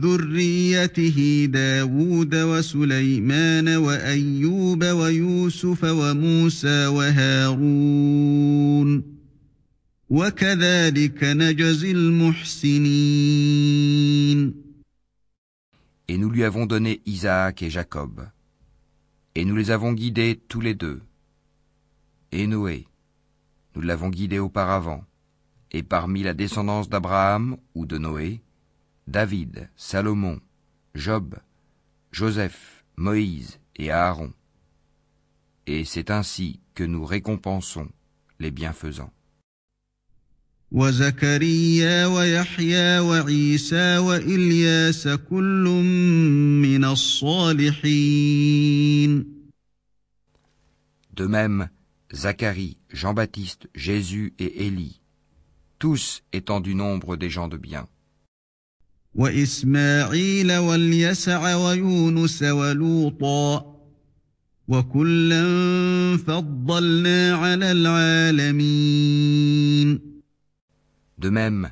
ذريته 0.00 1.48
داود 1.50 2.34
وسليمان 2.34 3.68
وايوب 3.68 4.84
ويوسف 4.84 5.84
وموسى 5.84 6.86
وهارون 6.86 8.34
Et 10.10 10.18
nous 16.18 16.30
lui 16.30 16.44
avons 16.44 16.66
donné 16.66 17.00
Isaac 17.06 17.62
et 17.62 17.70
Jacob. 17.70 18.28
Et 19.34 19.44
nous 19.46 19.56
les 19.56 19.70
avons 19.70 19.92
guidés 19.94 20.38
tous 20.46 20.60
les 20.60 20.74
deux. 20.74 21.00
Et 22.32 22.46
Noé, 22.46 22.86
nous 23.74 23.82
l'avons 23.82 24.10
guidé 24.10 24.38
auparavant. 24.38 25.04
Et 25.72 25.82
parmi 25.82 26.22
la 26.22 26.34
descendance 26.34 26.90
d'Abraham 26.90 27.56
ou 27.74 27.86
de 27.86 27.96
Noé, 27.96 28.42
David, 29.08 29.68
Salomon, 29.76 30.40
Job, 30.94 31.36
Joseph, 32.12 32.84
Moïse 32.96 33.58
et 33.76 33.90
Aaron. 33.90 34.32
Et 35.66 35.84
c'est 35.84 36.10
ainsi 36.10 36.60
que 36.74 36.84
nous 36.84 37.04
récompensons 37.04 37.88
les 38.38 38.50
bienfaisants. 38.50 39.12
وزكريا 40.72 42.06
ويحيى 42.06 42.98
وعيسى 42.98 43.98
والياس 43.98 45.08
كل 45.08 45.64
من 46.62 46.84
الصالحين 46.84 48.14
De 51.12 51.26
même, 51.26 51.68
Zacharie, 52.12 52.76
Jean-Baptiste, 52.90 53.68
Jésus 53.72 54.34
et 54.40 54.66
Élie, 54.66 55.00
tous 55.78 56.24
étant 56.32 56.60
du 56.60 56.74
nombre 56.74 57.14
des 57.14 57.30
gens 57.30 57.46
de 57.46 57.56
bien. 57.56 57.86
De 71.17 71.29
même, 71.29 71.71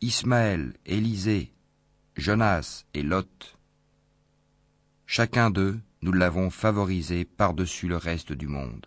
Ismaël, 0.00 0.72
Élisée, 0.86 1.52
Jonas 2.16 2.84
et 2.94 3.02
Lot, 3.02 3.58
chacun 5.06 5.50
d'eux, 5.50 5.80
nous 6.02 6.12
l'avons 6.12 6.50
favorisé 6.50 7.24
par-dessus 7.24 7.88
le 7.88 7.96
reste 7.96 8.32
du 8.32 8.46
monde. 8.46 8.86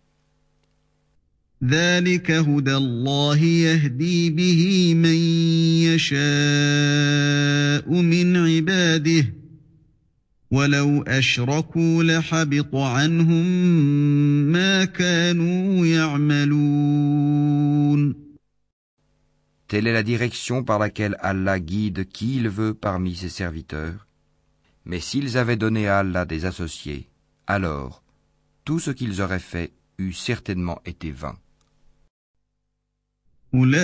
Telle 1.61 2.07
est 19.87 19.93
la 19.93 20.03
direction 20.03 20.63
par 20.63 20.79
laquelle 20.79 21.15
Allah 21.19 21.59
guide 21.59 22.09
qui 22.09 22.37
il 22.37 22.49
veut 22.49 22.73
parmi 22.73 23.15
ses 23.15 23.29
serviteurs. 23.29 24.07
Mais 24.85 24.99
s'ils 24.99 25.37
avaient 25.37 25.57
donné 25.57 25.87
à 25.87 25.99
Allah 25.99 26.25
des 26.25 26.45
associés, 26.45 27.07
alors 27.45 28.01
tout 28.65 28.79
ce 28.79 28.89
qu'ils 28.89 29.21
auraient 29.21 29.37
fait 29.37 29.71
eût 29.99 30.13
certainement 30.13 30.81
été 30.85 31.11
vain. 31.11 31.37
أولئك 33.53 33.81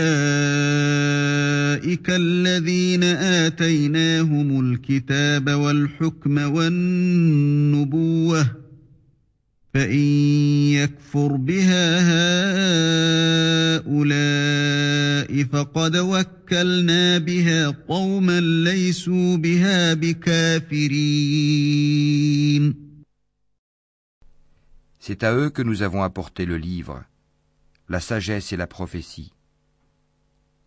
الذين 2.09 3.03
آتيناهم 3.03 4.59
الكتاب 4.59 5.49
والحكم 5.49 6.37
والنبوة 6.37 8.47
فإن 9.73 9.99
يكفر 10.73 11.35
بها 11.35 11.99
هؤلاء 13.77 15.43
فقد 15.43 15.97
وكلنا 15.97 17.17
بها 17.17 17.67
قوما 17.67 18.39
ليسوا 18.39 19.37
بها 19.37 19.93
بكافرين 19.93 21.27
C'est 24.99 25.23
à 25.23 25.33
eux 25.33 25.49
que 25.49 25.61
nous 25.61 25.83
avons 25.83 26.03
apporté 26.03 26.45
le 26.45 26.57
livre, 26.57 27.03
la 27.87 28.01
sagesse 28.01 28.51
et 28.51 28.57
la 28.57 28.67
prophétie. 28.67 29.31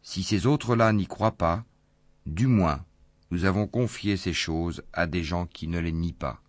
Si 0.02 0.24
ces 0.24 0.46
autres-là 0.46 0.94
n'y 0.94 1.08
croient 1.08 1.38
pas, 1.38 1.66
du 2.26 2.48
moins, 2.48 2.84
nous 3.32 3.46
avons 3.46 3.68
confié 3.68 4.18
ces 4.18 4.34
choses 4.34 4.84
à 4.94 5.08
des 5.08 5.24
gens 5.24 5.46
qui 5.46 5.68
ne 5.68 5.80
les 5.80 5.92
nient 5.92 6.14
pas. 6.14 6.42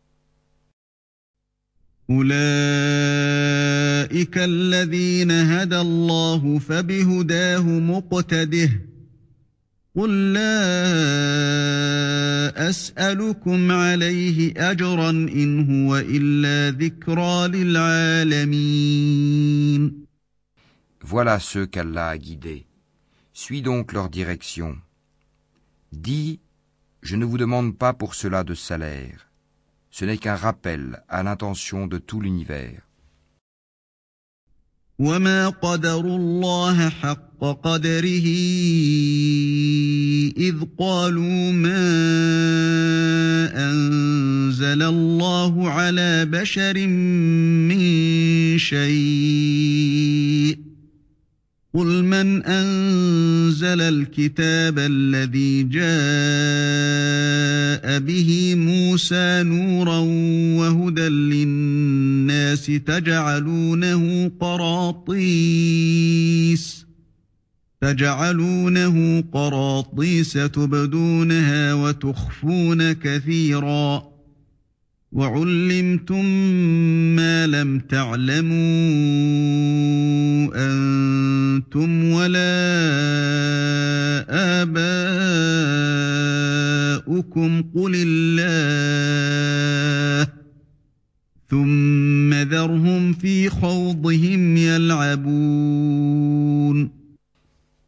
قل 9.96 10.32
لا 10.32 10.56
أسألكم 12.70 13.72
عليه 13.72 14.70
أجرا 14.70 15.10
إن 15.10 15.70
هو 15.70 15.96
إلا 15.96 16.70
ذكرى 16.78 17.48
للعالمين 17.48 19.26
Voilà 21.02 21.38
ceux 21.38 21.66
qu'Allah 21.66 22.08
a 22.08 22.18
guidés. 22.18 22.66
Suis 23.40 23.62
donc 23.62 23.92
leur 23.92 24.08
direction. 24.08 24.78
Dis, 25.92 26.40
je 27.02 27.16
ne 27.16 27.24
vous 27.24 27.38
demande 27.38 27.76
pas 27.76 27.92
pour 27.92 28.14
cela 28.14 28.44
de 28.44 28.54
salaire. 28.54 29.28
Ce 29.90 30.04
n'est 30.04 30.18
qu'un 30.18 30.36
rappel 30.36 31.02
à 31.08 31.22
l'intention 31.22 31.86
de 31.86 31.98
tout 31.98 32.20
l'univers. 32.20 32.82
وما 34.98 35.48
قدروا 35.48 36.16
الله 36.16 36.88
حق 36.88 37.44
قدره 37.62 38.26
إذ 40.36 40.56
قالوا 40.78 41.52
ما 41.52 41.86
أنزل 43.70 44.82
الله 44.82 45.70
على 45.70 46.24
بشر 46.24 46.86
من 46.86 47.78
شيء 48.58 50.58
قل 51.73 52.03
من 52.03 52.43
أنزل 52.43 53.81
الكتاب 53.81 54.79
الذي 54.79 55.63
جاء 55.63 55.81
به 57.99 58.55
موسى 58.55 59.43
نورا 59.43 59.97
وهدى 60.59 61.07
للناس 61.09 62.65
تجعلونه 62.65 64.31
قراطيس 64.39 65.61
تجعلونه 67.81 69.23
قراطيس 69.33 70.33
تبدونها 70.33 71.73
وتخفون 71.73 72.91
كثيراً 72.93 74.10
وعلمتم 75.12 76.24
ما 77.16 77.46
لم 77.46 77.78
تعلموا 77.78 78.56
أنتم 80.54 82.04
ولا 82.04 82.56
آباؤكم 84.62 87.62
قل 87.74 87.92
الله 88.06 90.26
ثم 91.50 92.34
ذرهم 92.34 93.12
في 93.12 93.50
خوضهم 93.50 94.56
يلعبون 94.56 96.16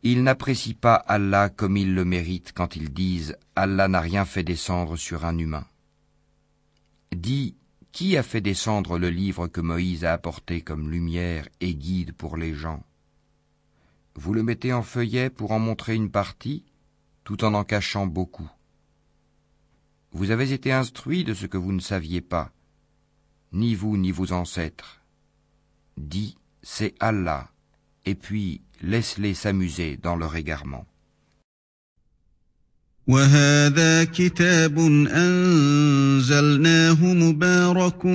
Ils 0.05 0.23
n'apprécient 0.23 0.77
pas 0.81 0.95
Allah 0.95 1.49
comme 1.51 1.77
ils 1.77 1.93
le 1.95 2.05
méritent 2.05 2.53
quand 2.55 2.77
ils 2.77 2.93
disent 2.93 3.37
Allah 3.57 3.89
n'a 3.89 4.01
rien 4.01 4.25
fait 4.25 4.45
descendre 4.45 4.97
sur 4.97 5.25
un 5.25 5.37
humain. 5.37 5.65
Dis, 7.24 7.56
qui 7.94 8.18
a 8.18 8.22
fait 8.22 8.42
descendre 8.42 9.00
le 9.00 9.10
livre 9.10 9.48
que 9.48 9.62
Moïse 9.62 10.04
a 10.04 10.12
apporté 10.12 10.60
comme 10.60 10.92
lumière 10.92 11.48
et 11.62 11.74
guide 11.74 12.12
pour 12.12 12.36
les 12.36 12.54
gens? 12.54 12.84
Vous 14.16 14.34
le 14.34 14.44
mettez 14.44 14.74
en 14.74 14.84
feuillet 14.84 15.30
pour 15.30 15.54
en 15.54 15.60
montrer 15.60 15.96
une 15.96 16.12
partie, 16.12 16.66
tout 17.24 17.46
en 17.46 17.54
en 17.54 17.64
cachant 17.64 18.08
beaucoup. 18.08 18.52
Vous 20.12 20.32
avez 20.32 20.52
été 20.52 20.74
instruits 20.74 21.24
de 21.24 21.34
ce 21.34 21.46
que 21.46 21.56
vous 21.56 21.72
ne 21.72 21.80
saviez 21.80 22.20
pas, 22.20 22.52
ni 23.54 23.74
vous 23.74 23.96
ni 23.96 24.12
vos 24.12 24.34
ancêtres. 24.34 25.00
Dis, 25.96 26.38
c'est 26.62 26.94
Allah, 27.00 27.52
et 28.04 28.16
puis 28.16 28.60
laisse-les 28.82 29.34
s'amuser 29.34 29.96
dans 29.96 30.18
leur 30.18 30.36
égarement. 30.36 30.86
وهذا 33.08 34.04
كتاب 34.04 34.80
أنزلناه 35.12 37.14
مبارك 37.14 38.06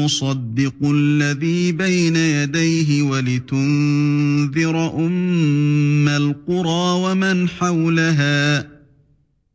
مصدق 0.00 0.74
الذي 0.82 1.72
بين 1.72 2.16
يديه 2.16 3.02
ولتنذر 3.02 5.06
أم 5.06 6.08
القرى 6.08 7.02
ومن 7.04 7.48
حولها 7.48 8.72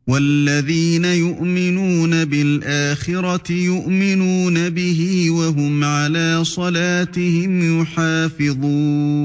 والذين 0.08 1.06
يؤمنون 1.06 2.26
بالآخرة 2.26 3.52
يؤمنون 3.52 4.70
به 4.70 5.28
وهم 5.30 5.84
على 5.84 6.44
صلاتهم 6.44 7.82
يحافظون. 7.82 9.18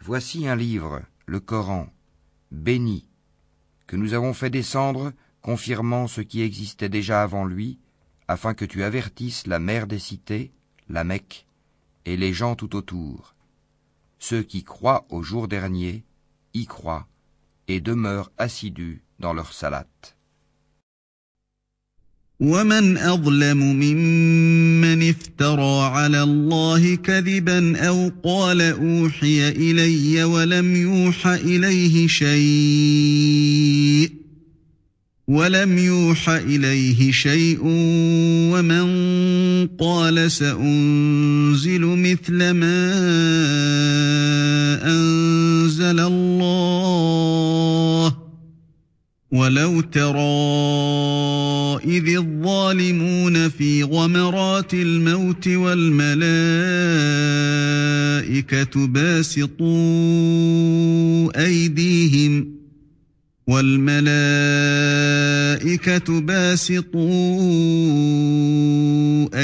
Voici 0.00 0.46
un 0.46 0.54
livre, 0.54 1.02
le 1.26 1.40
Coran, 1.40 1.95
béni, 2.56 3.06
que 3.86 3.96
nous 3.96 4.14
avons 4.14 4.34
fait 4.34 4.50
descendre, 4.50 5.12
confirmant 5.42 6.08
ce 6.08 6.20
qui 6.20 6.42
existait 6.42 6.88
déjà 6.88 7.22
avant 7.22 7.44
lui, 7.44 7.78
afin 8.26 8.54
que 8.54 8.64
tu 8.64 8.82
avertisses 8.82 9.46
la 9.46 9.60
mère 9.60 9.86
des 9.86 10.00
cités, 10.00 10.52
la 10.88 11.04
Mecque, 11.04 11.46
et 12.04 12.16
les 12.16 12.32
gens 12.32 12.56
tout 12.56 12.74
autour. 12.74 13.34
Ceux 14.18 14.42
qui 14.42 14.64
croient 14.64 15.06
au 15.10 15.22
jour 15.22 15.46
dernier 15.46 16.04
y 16.54 16.66
croient 16.66 17.06
et 17.68 17.80
demeurent 17.80 18.32
assidus 18.38 19.02
dans 19.18 19.34
leur 19.34 19.52
salat. 19.52 19.86
ومن 22.40 22.98
أظلم 22.98 23.56
ممن 23.56 25.08
افترى 25.08 25.82
على 25.82 26.22
الله 26.22 26.94
كذبا 26.94 27.76
أو 27.78 28.12
قال 28.24 28.60
أوحي 28.62 29.48
إلي 29.48 30.24
ولم 30.24 30.76
يوح 30.76 31.26
إليه 31.26 32.06
شيء 32.06 33.46
ولم 35.28 35.78
يوح 35.78 36.28
إليه 36.28 37.12
شيء 37.12 37.58
ومن 38.52 38.86
قال 39.66 40.30
سأنزل 40.30 41.80
مثل 41.80 42.50
ما 42.50 42.92
أنزل 44.84 46.00
الله 46.00 47.45
ولو 49.32 49.80
ترى 49.80 50.16
إذ 51.84 52.16
الظالمون 52.16 53.48
في 53.48 53.82
غمرات 53.82 54.74
الموت 54.74 55.48
والملائكة 55.48 56.16
باسطوا 58.86 59.66
أيديهم 61.46 62.56
والملائكة 63.46 64.06
باسطوا 66.20 67.00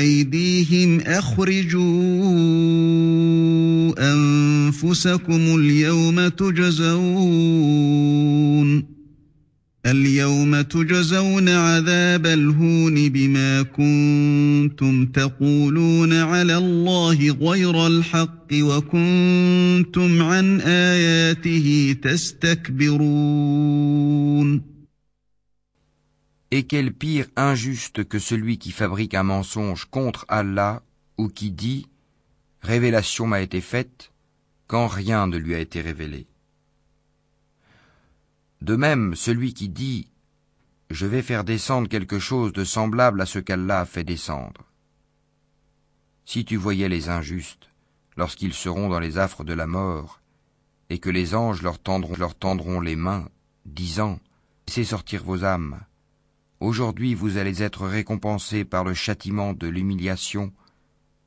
أيديهم 0.00 1.00
أخرجوا 1.00 2.22
أنفسكم 4.12 5.56
اليوم 5.58 6.28
تجزون 6.28 7.62
اليوم 9.85 10.61
تجزون 10.61 11.49
عذاب 11.49 12.25
الهون 12.25 13.09
بما 13.09 13.61
كنتم 13.61 15.05
تقولون 15.05 16.13
على 16.13 16.57
الله 16.57 17.31
غير 17.31 17.87
الحق 17.87 18.47
وكنتم 18.53 20.21
عن 20.21 20.61
آياته 20.61 21.95
تستكبرون 22.03 23.57
Et 26.49 26.63
quel 26.63 26.93
pire 26.93 27.27
injuste 27.35 28.05
que 28.05 28.19
celui 28.19 28.57
qui 28.57 28.71
fabrique 28.71 29.13
un 29.13 29.23
mensonge 29.23 29.83
contre 29.85 30.25
Allah 30.29 30.81
ou 31.17 31.27
qui 31.27 31.51
dit 31.51 31.87
Révélation 32.61 33.27
m'a 33.27 33.41
été 33.41 33.59
faite 33.61 34.11
quand 34.67 34.87
rien 34.87 35.27
ne 35.27 35.37
lui 35.37 35.55
a 35.55 35.59
été 35.59 35.81
révélé. 35.81 36.27
De 38.62 38.76
même, 38.76 39.16
celui 39.16 39.54
qui 39.54 39.68
dit 39.68 40.06
Je 40.88 41.04
vais 41.06 41.22
faire 41.22 41.42
descendre 41.42 41.88
quelque 41.88 42.20
chose 42.20 42.52
de 42.52 42.62
semblable 42.62 43.20
à 43.20 43.26
ce 43.26 43.40
qu'Allah 43.40 43.80
a 43.80 43.84
fait 43.84 44.04
descendre. 44.04 44.62
Si 46.26 46.44
tu 46.44 46.54
voyais 46.54 46.88
les 46.88 47.08
injustes, 47.08 47.70
lorsqu'ils 48.16 48.54
seront 48.54 48.88
dans 48.88 49.00
les 49.00 49.18
affres 49.18 49.42
de 49.42 49.52
la 49.52 49.66
mort, 49.66 50.20
et 50.90 51.00
que 51.00 51.10
les 51.10 51.34
anges 51.34 51.60
leur 51.60 51.80
tendront, 51.80 52.80
les 52.80 52.94
mains, 52.94 53.28
disant 53.66 54.20
Laissez 54.68 54.84
sortir 54.84 55.24
vos 55.24 55.42
âmes. 55.42 55.80
Aujourd'hui 56.60 57.16
vous 57.16 57.38
allez 57.38 57.64
être 57.64 57.88
récompensés 57.88 58.64
par 58.64 58.84
le 58.84 58.94
châtiment 58.94 59.54
de 59.54 59.66
l'humiliation 59.66 60.52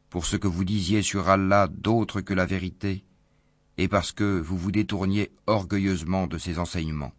pour 0.09 0.25
ce 0.25 0.37
que 0.37 0.47
vous 0.47 0.63
disiez 0.63 1.01
sur 1.01 1.27
Allah 1.27 1.67
d'autre 1.69 2.21
que 2.21 2.33
la 2.33 2.45
vérité, 2.45 3.03
et 3.77 3.89
parce 3.89 4.13
que 4.13 4.39
vous 4.39 4.57
vous 4.57 4.71
détourniez 4.71 5.33
orgueilleusement 5.47 6.27
de 6.27 6.37
ses 6.37 6.59
enseignements. 6.59 7.11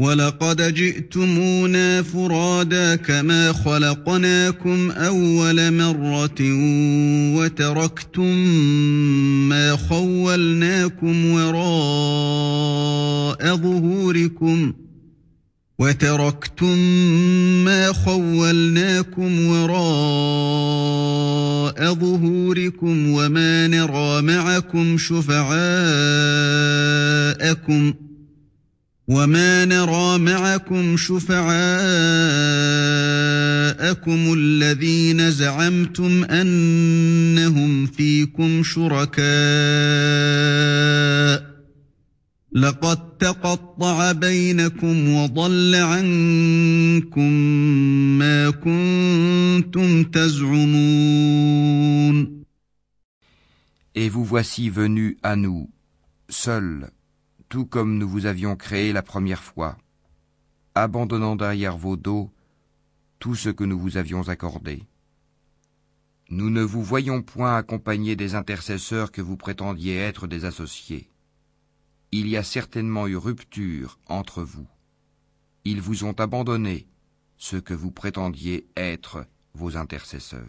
ولقد 0.00 0.74
جئتمونا 0.74 2.02
فرادا 2.02 2.96
كما 2.96 3.52
خلقناكم 3.52 4.90
أول 4.90 5.72
مرة 5.72 6.40
وتركتم 7.36 8.36
ما 9.48 9.76
خولناكم 9.76 11.30
وراء 11.30 12.76
ظهوركم 13.56 14.72
وتركتم 15.78 16.78
ما 17.64 17.92
خولناكم 17.92 19.46
وراء 19.46 19.80
ظهوركم 21.94 23.10
وما 23.10 23.66
نرى 23.66 24.22
معكم 24.22 24.98
شفعاءكم 24.98 25.50
ۖ 27.92 27.94
وما 29.10 29.64
نرى 29.64 30.18
معكم 30.18 30.96
شفعاءكم 30.96 31.50
الذين 34.38 35.30
زعمتم 35.30 36.24
انهم 36.24 37.86
فيكم 37.86 38.62
شركاء 38.62 39.20
لقد 42.52 43.18
تقطع 43.18 44.12
بينكم 44.12 45.08
وضل 45.08 45.74
عنكم 45.74 47.32
ما 48.18 48.50
كنتم 48.50 50.04
تزعمون. 50.04 51.50
Et 53.96 54.08
vous 54.08 54.24
voici 54.24 54.70
venus 54.70 55.16
à 55.24 55.34
nous, 55.34 55.68
seuls, 56.28 56.90
tout 57.50 57.66
comme 57.66 57.98
nous 57.98 58.08
vous 58.08 58.26
avions 58.26 58.56
créé 58.56 58.92
la 58.92 59.02
première 59.02 59.42
fois, 59.42 59.76
abandonnant 60.76 61.34
derrière 61.34 61.76
vos 61.76 61.96
dos 61.96 62.30
tout 63.18 63.34
ce 63.34 63.50
que 63.50 63.64
nous 63.64 63.78
vous 63.78 63.96
avions 63.96 64.28
accordé. 64.28 64.84
Nous 66.30 66.48
ne 66.48 66.62
vous 66.62 66.82
voyons 66.82 67.22
point 67.22 67.56
accompagner 67.56 68.14
des 68.14 68.36
intercesseurs 68.36 69.10
que 69.10 69.20
vous 69.20 69.36
prétendiez 69.36 69.96
être 69.96 70.28
des 70.28 70.44
associés. 70.44 71.10
Il 72.12 72.28
y 72.28 72.36
a 72.36 72.44
certainement 72.44 73.08
eu 73.08 73.16
rupture 73.16 73.98
entre 74.06 74.44
vous. 74.44 74.68
Ils 75.64 75.80
vous 75.80 76.04
ont 76.04 76.18
abandonné 76.18 76.86
ce 77.36 77.56
que 77.56 77.74
vous 77.74 77.90
prétendiez 77.90 78.68
être 78.76 79.26
vos 79.54 79.76
intercesseurs. 79.76 80.46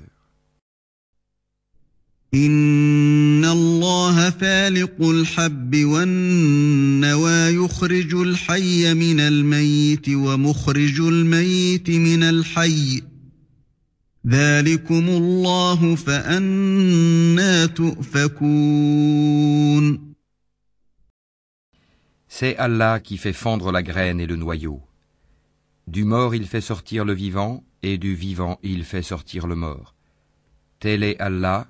الله 3.51 4.29
فالق 4.29 5.01
الحب 5.01 5.75
والنوى 5.75 7.55
يخرج 7.55 8.13
الحي 8.13 8.93
من 8.93 9.19
الميت 9.19 10.09
ومخرج 10.09 10.99
الميت 10.99 11.89
من 11.89 12.23
الحي 12.23 13.01
ذلكم 14.27 15.09
الله 15.09 15.95
فأنا 15.95 17.65
تؤفكون 17.65 18.91
C'est 22.27 22.55
Allah 22.57 22.99
qui 22.99 23.17
fait 23.17 23.33
fondre 23.33 23.71
la 23.71 23.83
graine 23.83 24.19
et 24.21 24.25
le 24.25 24.37
noyau. 24.37 24.81
Du 25.85 26.05
mort 26.05 26.33
il 26.33 26.47
fait 26.47 26.61
sortir 26.61 27.03
le 27.03 27.13
vivant, 27.13 27.63
et 27.83 27.97
du 27.97 28.15
vivant 28.15 28.57
il 28.63 28.83
fait 28.85 29.01
sortir 29.01 29.47
le 29.47 29.55
mort. 29.55 29.95
Tel 30.79 31.03
est 31.03 31.19
Allah, 31.19 31.67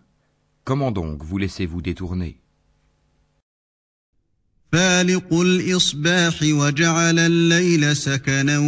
Comment 0.64 0.90
donc 0.90 1.22
vous 1.22 1.38
laissez-vous 1.38 1.82
détourner 1.82 2.40
فالق 4.72 5.34
الإصباح 5.34 6.38
وجعل 6.42 7.18
الليل 7.18 7.96
سكنا 7.96 8.58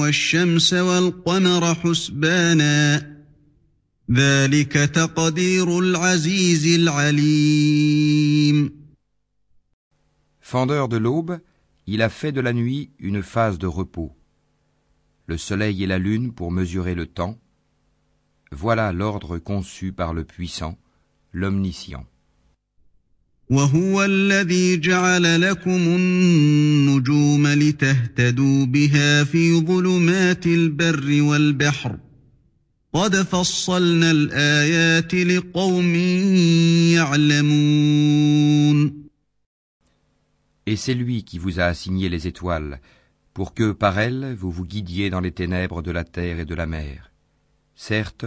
والشمس 0.00 0.72
والقمر 0.72 1.74
حسبانا 1.74 3.12
ذلك 4.10 4.72
تقدير 4.72 5.78
العزيز 5.78 6.66
العليم 6.80 8.82
Fendeur 10.40 10.88
de 10.88 10.98
l'aube, 10.98 11.38
il 11.86 12.02
a 12.02 12.10
fait 12.10 12.32
de 12.32 12.42
la 12.42 12.52
nuit 12.52 12.90
une 12.98 13.22
phase 13.22 13.58
de 13.58 13.66
repos. 13.66 14.12
Le 15.26 15.38
soleil 15.38 15.82
et 15.82 15.86
la 15.86 15.98
lune 15.98 16.32
pour 16.34 16.52
mesurer 16.52 16.94
le 16.94 17.06
temps. 17.06 17.38
Voilà 18.50 18.92
l'ordre 18.92 19.38
conçu 19.38 19.92
par 19.92 20.12
le 20.12 20.24
puissant, 20.24 20.76
l'omniscient. 21.32 22.06
وهو 23.50 24.04
الذي 24.04 24.80
جعل 24.80 25.40
لكم 25.40 25.70
النجوم 25.70 27.46
لتهتدوا 27.46 28.66
بها 28.66 29.24
في 29.24 29.60
ظلمات 29.60 30.46
البر 30.46 31.22
والبحر 31.22 31.98
قد 32.92 33.16
فصلنا 33.16 34.10
الآيات 34.10 35.14
لقوم 35.14 35.94
يعلمون 36.94 39.02
Et 40.64 40.76
c'est 40.76 40.94
lui 40.94 41.24
qui 41.24 41.38
vous 41.38 41.58
a 41.58 41.64
assigné 41.64 42.08
les 42.08 42.28
étoiles, 42.28 42.80
pour 43.34 43.52
que 43.52 43.72
par 43.72 43.98
elles 43.98 44.34
vous 44.34 44.52
vous 44.52 44.64
guidiez 44.64 45.10
dans 45.10 45.20
les 45.20 45.32
ténèbres 45.32 45.82
de 45.82 45.90
la 45.90 46.04
terre 46.04 46.38
et 46.38 46.44
de 46.44 46.54
la 46.54 46.66
mer. 46.66 47.10
Certes, 47.74 48.26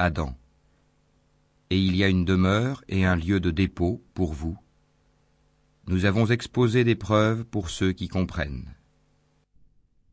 Adam. 0.00 0.34
Et 1.70 1.78
il 1.78 1.96
y 1.96 2.04
a 2.04 2.08
une 2.08 2.24
demeure 2.24 2.82
et 2.88 3.04
un 3.04 3.16
lieu 3.16 3.40
de 3.40 3.50
dépôt 3.50 4.02
pour 4.14 4.32
vous. 4.32 4.56
Nous 5.88 6.04
avons 6.04 6.26
exposé 6.26 6.84
des 6.84 6.94
preuves 6.96 7.44
pour 7.44 7.70
ceux 7.70 7.92
qui 7.92 8.08
comprennent. 8.08 8.76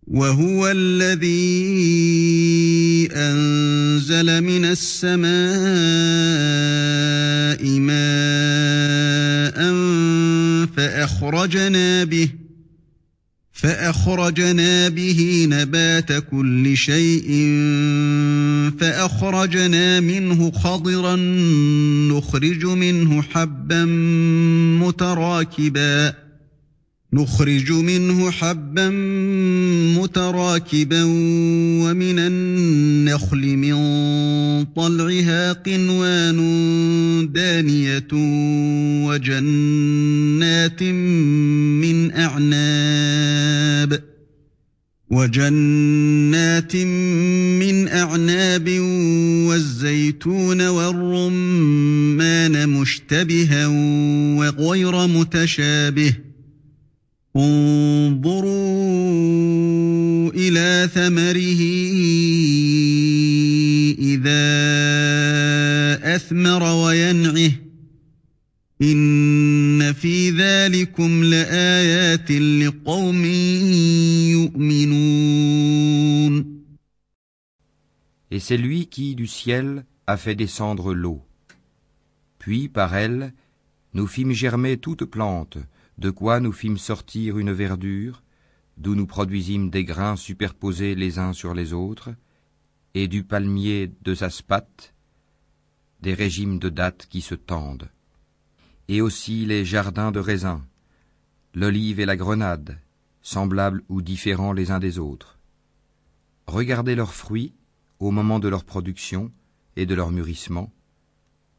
وهو 0.08 0.68
الذي 0.68 1.30
أنزل 3.16 4.42
من 4.44 4.66
السماء 4.66 5.24
ماء 7.80 8.14
فأخرجنا 10.66 12.04
به 12.04 12.30
فأخرجنا 13.59 14.89
به 14.89 15.47
نبات 15.51 16.13
كل 16.31 16.77
شيء 16.77 17.29
فأخرجنا 18.81 20.01
منه 20.01 20.51
خضرا 20.51 21.17
نخرج 22.13 22.65
منه 22.65 23.23
حبا 23.23 23.85
متراكبا 24.85 26.28
نخرج 27.13 27.73
منه 27.73 28.31
حبا 28.31 28.89
متراكبا 29.99 31.03
ومن 31.83 32.19
النخل 32.19 33.57
من 33.57 33.75
طلعها 34.65 35.53
قنوان 35.53 36.39
دانية 37.33 38.09
وجنات 39.09 40.83
من 40.83 42.13
أعناب 42.13 44.03
وجنات 45.11 46.77
من 46.77 47.89
أعناب 47.89 48.69
والزيتون 49.49 50.69
والرمان 50.69 52.69
مشتبها 52.69 53.67
وغير 54.37 55.07
متشابه 55.07 56.28
انظروا 57.36 58.54
إلى 60.36 60.90
ثمره 60.94 61.62
إذا 64.00 64.44
أثمر 66.16 66.64
وينعه 66.64 67.52
إن 68.82 69.94
في 69.94 70.30
ذلكم 70.30 71.24
لآيات 71.24 72.32
لقوم 72.32 73.26
يؤمنون 74.32 75.44
Et 78.32 78.40
c'est 78.40 78.58
lui 78.58 78.88
qui, 78.88 79.14
du 79.14 79.28
ciel, 79.28 79.86
a 80.08 80.18
fait 80.18 80.34
descendre 80.34 80.96
l'eau. 80.96 81.22
Puis, 82.40 82.68
par 82.68 82.96
elle, 82.96 83.32
nous 83.94 84.08
fîmes 84.08 84.32
germer 84.32 84.78
toute 84.78 85.06
plante, 85.06 85.60
de 85.99 86.11
quoi 86.11 86.39
nous 86.39 86.53
fîmes 86.53 86.79
sortir 86.79 87.39
une 87.39 87.53
verdure, 87.53 88.23
d'où 88.77 88.95
nous 88.95 89.07
produisîmes 89.07 89.69
des 89.69 89.85
grains 89.85 90.17
superposés 90.17 90.95
les 90.95 91.19
uns 91.19 91.33
sur 91.33 91.55
les 91.55 91.73
autres, 91.73 92.11
et 92.95 93.09
du 93.09 93.25
palmier 93.25 93.93
de 94.03 94.15
Zaspat, 94.15 94.95
des 96.01 96.15
régimes 96.15 96.61
de 96.61 96.69
dattes 96.69 97.07
qui 97.11 97.21
se 97.21 97.35
tendent, 97.35 97.91
et 98.87 99.01
aussi 99.01 99.45
les 99.45 99.65
jardins 99.65 100.13
de 100.13 100.21
raisins, 100.21 100.63
l'olive 101.53 101.99
et 101.99 102.07
la 102.07 102.17
grenade, 102.17 102.79
semblables 103.21 103.83
ou 103.89 104.01
différents 104.01 104.53
les 104.53 104.71
uns 104.71 104.79
des 104.79 105.01
autres. 105.01 105.39
Regardez 106.47 106.95
leurs 106.95 107.15
fruits 107.15 107.55
au 107.99 108.13
moment 108.13 108.39
de 108.39 108.49
leur 108.49 108.65
production 108.65 109.33
et 109.75 109.85
de 109.85 109.95
leur 109.97 110.13
mûrissement, 110.13 110.73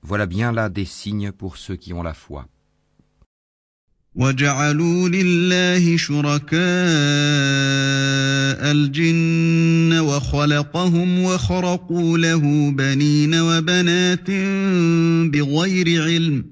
voilà 0.01 0.25
bien 0.25 0.53
là 0.53 0.69
des 0.69 0.85
signes 0.85 1.33
pour 1.33 1.57
ceux 1.57 1.75
qui 1.75 1.91
ont 1.91 2.03
la 2.03 2.13
foi. 2.13 2.47
وجعلوا 4.15 5.09
لله 5.09 5.97
شركاء 5.97 6.59
الجن 8.71 9.99
وخلقهم 9.99 11.23
وخرقوا 11.23 12.17
له 12.17 12.71
بنين 12.71 13.35
وبنات 13.35 14.31
بغير 15.31 16.03
علم 16.03 16.45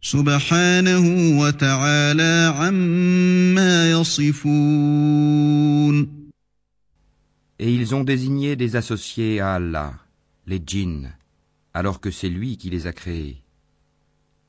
سبحانه 0.00 1.38
وتعالى 1.40 2.54
عما 2.56 3.90
يصفون 3.90 5.44
Et 7.60 7.72
ils 7.72 7.94
ont 7.94 8.02
désigné 8.02 8.56
des 8.56 8.74
associés 8.74 9.38
à 9.40 9.54
Allah, 9.54 9.94
les 10.46 10.60
djinns, 10.66 11.12
alors 11.72 12.00
que 12.00 12.10
c'est 12.10 12.28
lui 12.28 12.56
qui 12.56 12.68
les 12.68 12.88
a 12.88 12.92
créés. 12.92 13.43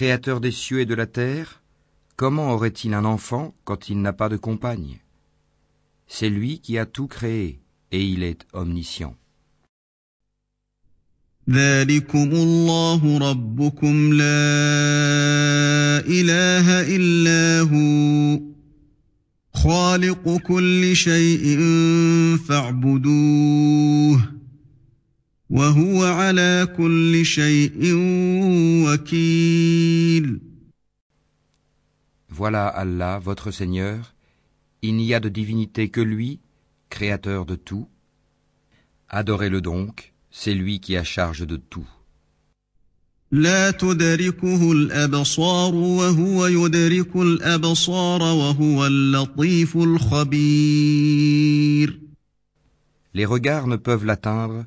Créateur 0.00 0.40
des 0.40 0.50
cieux 0.50 0.80
et 0.80 0.86
de 0.86 0.94
la 0.94 1.06
terre, 1.06 1.62
comment 2.16 2.50
aurait-il 2.52 2.92
un 2.94 3.04
enfant 3.04 3.54
quand 3.64 3.88
il 3.88 4.00
n'a 4.02 4.12
pas 4.12 4.28
de 4.28 4.36
compagne 4.36 5.00
C'est 6.06 6.30
lui 6.30 6.60
qui 6.60 6.78
a 6.78 6.86
tout 6.86 7.06
créé 7.06 7.60
et 7.92 8.02
il 8.04 8.22
est 8.22 8.46
omniscient. 8.52 9.16
ذلكم 11.50 12.30
الله 12.32 13.18
ربكم 13.30 14.12
لا 14.12 14.26
إله 16.06 16.96
إلا 16.96 17.60
هو 17.60 18.40
خالق 19.54 20.36
كل 20.36 20.96
شيء 20.96 21.58
فاعبدوه 22.48 24.28
وهو 25.50 26.04
على 26.04 26.68
كل 26.76 27.24
شيء 27.24 27.94
وكيل 28.86 30.40
Voilà 32.28 32.66
Allah, 32.68 33.18
votre 33.18 33.50
Seigneur, 33.50 34.14
il 34.82 34.96
n'y 34.96 35.14
a 35.14 35.20
de 35.20 35.30
divinité 35.30 35.88
que 35.88 36.02
lui, 36.02 36.40
créateur 36.90 37.46
de 37.46 37.54
tout. 37.56 37.88
Adorez-le 39.08 39.60
donc, 39.62 40.12
c'est 40.30 40.52
lui 40.52 40.80
qui 40.80 40.96
a 40.96 41.04
charge 41.04 41.46
de 41.46 41.56
tout. 41.56 41.86
لا 43.32 43.70
تدركه 43.70 44.72
الأبصار 44.72 45.74
وهو 45.74 46.46
يدرك 46.46 47.16
الأبصار 47.16 48.22
وهو 48.22 48.86
اللطيف 48.86 49.76
الخبير 49.76 51.26
Les 53.14 53.24
regards 53.24 53.66
ne 53.66 53.76
peuvent 53.76 54.04
l'atteindre, 54.04 54.66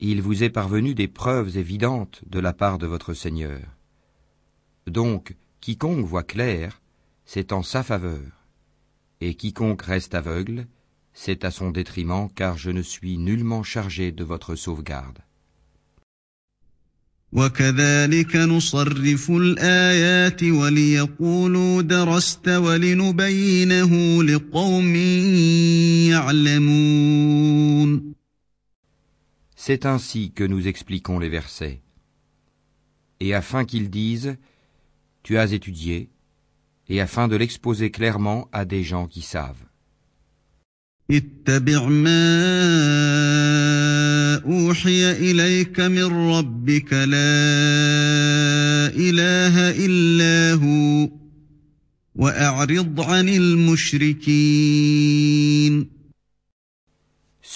il 0.00 0.22
vous 0.22 0.44
est 0.44 0.50
parvenu 0.50 0.94
des 0.94 1.08
preuves 1.08 1.56
évidentes 1.56 2.22
de 2.26 2.38
la 2.38 2.52
part 2.52 2.78
de 2.78 2.86
votre 2.86 3.14
Seigneur. 3.14 3.62
Donc, 4.86 5.34
quiconque 5.60 6.04
voit 6.04 6.22
clair, 6.22 6.80
c'est 7.24 7.52
en 7.52 7.62
sa 7.62 7.82
faveur. 7.82 8.46
Et 9.20 9.34
quiconque 9.34 9.82
reste 9.82 10.14
aveugle, 10.14 10.66
c'est 11.12 11.44
à 11.44 11.50
son 11.50 11.70
détriment, 11.70 12.28
car 12.34 12.56
je 12.56 12.70
ne 12.70 12.82
suis 12.82 13.18
nullement 13.18 13.64
chargé 13.64 14.12
de 14.12 14.24
votre 14.24 14.54
sauvegarde. 14.54 15.18
C'est 29.60 29.86
ainsi 29.86 30.30
que 30.30 30.44
nous 30.44 30.68
expliquons 30.68 31.18
les 31.18 31.28
versets. 31.28 31.82
Et 33.18 33.34
afin 33.34 33.64
qu'ils 33.64 33.90
disent, 33.90 34.36
Tu 35.24 35.36
as 35.36 35.52
étudié, 35.52 36.10
et 36.88 37.00
afin 37.00 37.26
de 37.26 37.34
l'exposer 37.34 37.90
clairement 37.90 38.48
à 38.52 38.64
des 38.64 38.84
gens 38.84 39.08
qui 39.08 39.20
savent. 39.20 39.64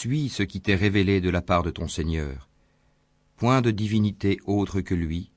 Suis 0.01 0.29
ce 0.29 0.43
qui 0.43 0.61
t'est 0.61 0.75
révélé 0.75 1.21
de 1.21 1.29
la 1.29 1.41
part 1.41 1.63
de 1.63 1.69
ton 1.69 1.87
Seigneur. 1.87 2.49
Point 3.37 3.61
de 3.61 3.71
divinité 3.71 4.39
autre 4.45 4.81
que 4.81 4.95
lui, 4.95 5.31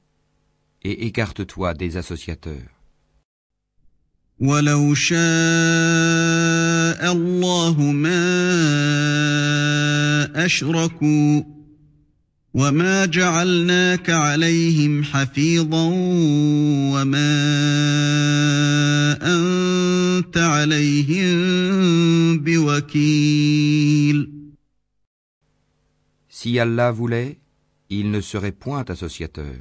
et 0.83 1.07
écarte-toi 1.07 1.75
des 1.75 1.97
associateurs. 1.97 2.81
ولو 4.41 4.95
شاء 4.95 5.21
الله 7.13 7.81
ما 7.81 8.21
أشركوا 10.45 11.43
وما 12.55 13.07
جعلناك 13.07 14.11
عليهم 14.11 15.05
حفيظا 15.05 15.91
وما 16.95 17.41
أنت 19.23 20.37
عليهم 20.37 21.39
بوكيل 22.39 24.34
Si 26.45 26.59
Allah 26.59 26.93
voulait, 26.93 27.39
il 27.89 28.11
ne 28.11 28.21
serait 28.21 28.53
point 28.53 28.85
associateur. 28.89 29.57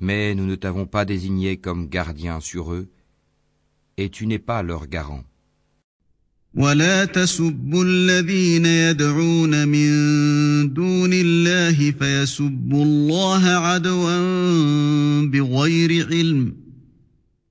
Mais 0.00 0.34
nous 0.34 0.46
ne 0.46 0.54
t'avons 0.54 0.86
pas 0.86 1.04
désigné 1.04 1.56
comme 1.58 1.88
gardien 1.88 2.40
sur 2.40 2.72
eux, 2.72 2.88
et 3.96 4.08
tu 4.10 4.26
n'es 4.26 4.38
pas 4.38 4.62
leur 4.62 4.86
garant. 4.86 5.24
ولا 6.54 7.04
تسبوا 7.04 7.84
الذين 7.84 8.66
يدعون 8.66 9.68
من 9.68 9.88
دون 10.74 11.10
الله 11.12 11.90
فيسبوا 11.90 12.84
الله 12.84 13.44
عدوا 13.46 14.16
بغير 15.26 16.06
علم 16.06 16.61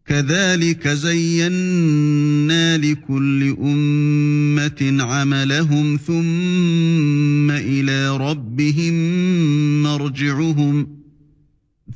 كذلك 0.07 0.89
زينا 0.89 2.79
لكل 2.79 3.57
أمة 3.61 4.97
عملهم 5.01 5.99
ثم 6.07 7.51
إلى 7.51 8.17
ربهم 8.17 8.95
مرجعهم 9.83 10.87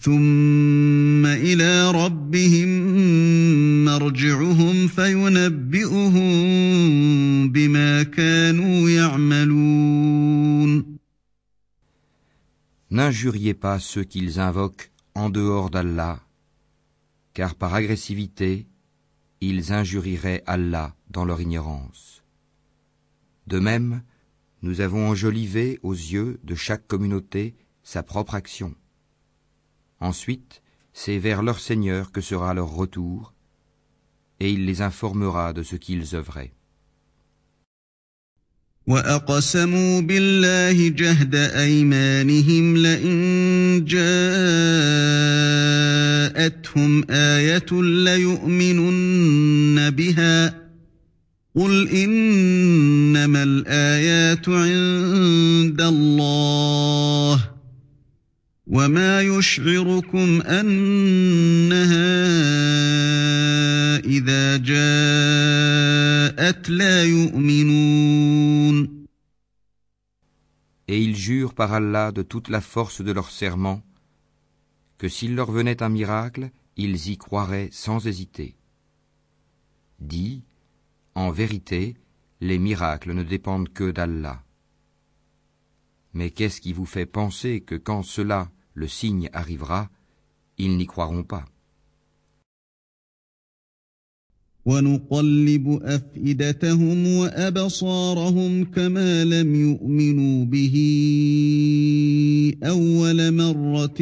ثم 0.00 1.26
إلى 1.26 1.90
ربهم 1.90 2.68
مرجعهم 3.84 4.86
فينبئهم 4.86 6.32
بما 7.52 8.02
كانوا 8.02 8.90
يعملون. 8.90 10.96
N'injuriez 12.90 13.54
pas 13.54 13.80
ceux 13.80 14.04
qu'ils 14.04 14.38
invoquent 14.38 14.90
en 15.14 15.28
dehors 15.28 15.70
d'Allah. 15.70 16.20
Car 17.36 17.54
par 17.54 17.74
agressivité, 17.74 18.66
ils 19.42 19.70
injurieraient 19.70 20.42
Allah 20.46 20.96
dans 21.10 21.26
leur 21.26 21.42
ignorance. 21.42 22.24
De 23.46 23.58
même, 23.58 24.02
nous 24.62 24.80
avons 24.80 25.10
enjolivé 25.10 25.78
aux 25.82 25.92
yeux 25.92 26.40
de 26.44 26.54
chaque 26.54 26.86
communauté 26.86 27.54
sa 27.82 28.02
propre 28.02 28.36
action. 28.36 28.74
Ensuite, 30.00 30.62
c'est 30.94 31.18
vers 31.18 31.42
leur 31.42 31.60
Seigneur 31.60 32.10
que 32.10 32.22
sera 32.22 32.54
leur 32.54 32.70
retour, 32.70 33.34
et 34.40 34.50
il 34.50 34.64
les 34.64 34.80
informera 34.80 35.52
de 35.52 35.62
ce 35.62 35.76
qu'ils 35.76 36.14
œuvraient. 36.14 36.54
وأقسموا 38.86 40.00
بالله 40.00 40.88
جهد 40.88 41.34
أيمانهم 41.34 42.76
لئن 42.76 43.84
جاءتهم 43.86 44.24
آية 47.10 47.82
ليؤمنن 48.04 49.10
بها 49.90 50.66
قل 51.56 51.88
إنما 51.88 53.42
الآيات 53.42 54.48
عند 54.48 55.80
الله 55.80 57.40
وما 58.66 59.22
يشعركم 59.22 60.42
أنها 60.42 62.16
إذا 64.04 64.56
جاءت 64.56 64.76
لا 66.70 67.04
يؤمنون 67.04 68.35
jurent 71.26 71.54
par 71.54 71.72
Allah 71.72 72.12
de 72.12 72.22
toute 72.22 72.48
la 72.48 72.60
force 72.60 73.00
de 73.00 73.10
leur 73.10 73.30
serment 73.32 73.82
que 74.96 75.08
s'il 75.08 75.34
leur 75.34 75.50
venait 75.50 75.82
un 75.82 75.88
miracle, 75.88 76.50
ils 76.76 77.10
y 77.10 77.18
croiraient 77.18 77.68
sans 77.72 78.06
hésiter. 78.06 78.56
Dis, 79.98 80.44
en 81.16 81.32
vérité, 81.32 81.96
les 82.40 82.60
miracles 82.60 83.12
ne 83.12 83.24
dépendent 83.24 83.72
que 83.72 83.90
d'Allah. 83.90 84.44
Mais 86.12 86.30
qu'est-ce 86.30 86.60
qui 86.60 86.72
vous 86.72 86.86
fait 86.86 87.06
penser 87.06 87.60
que 87.60 87.74
quand 87.74 88.04
cela, 88.04 88.52
le 88.74 88.86
signe, 88.86 89.28
arrivera, 89.32 89.90
ils 90.58 90.76
n'y 90.76 90.86
croiront 90.86 91.24
pas? 91.24 91.44
ونقلب 94.65 95.79
أفئدتهم 95.83 97.07
وأبصارهم 97.07 98.65
كما 98.65 99.25
لم 99.25 99.55
يؤمنوا 99.55 100.45
به 100.45 100.75
أول 102.63 103.31
مرة 103.31 104.01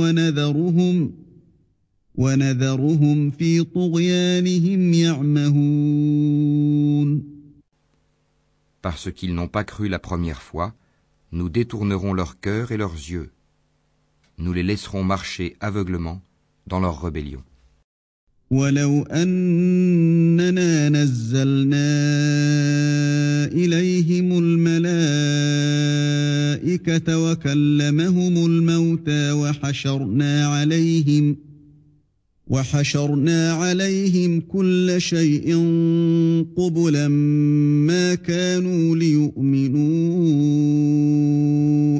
ونذرهم 0.00 1.12
ونذرهم 2.14 3.30
في 3.30 3.64
طغيانهم 3.64 4.92
يعمهون 4.92 6.52
Parce 8.82 9.12
qu'ils 9.12 9.32
n'ont 9.32 9.46
pas 9.46 9.62
cru 9.62 9.88
la 9.88 10.00
première 10.00 10.42
fois, 10.42 10.74
nous 11.30 11.48
détournerons 11.48 12.12
leur 12.14 12.40
cœur 12.40 12.72
et 12.72 12.76
leurs 12.76 12.96
yeux. 12.96 13.30
Nous 14.38 14.52
les 14.52 14.64
laisserons 14.64 15.04
marcher 15.04 15.56
aveuglement 15.60 16.20
dans 16.66 16.80
leur 16.80 17.00
rébellion. 17.00 17.44
ولو 18.51 19.03
أننا 19.03 20.89
نزلنا 20.89 21.87
إليهم 23.45 24.37
الملائكة 24.37 24.89
وكلمهم 27.19 28.45
الموتى 28.45 29.31
وحشرنا 29.31 30.47
عليهم 30.47 31.35
وحشرنا 32.47 33.51
عليهم 33.53 34.41
كل 34.41 34.95
شيء 34.97 35.55
قبلا 36.57 37.07
ما 37.87 38.15
كانوا 38.15 38.95
ليؤمنوا 38.95 39.97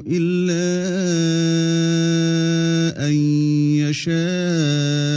إلا 0.07 0.67
أن 3.07 3.13
يشاء 3.83 5.16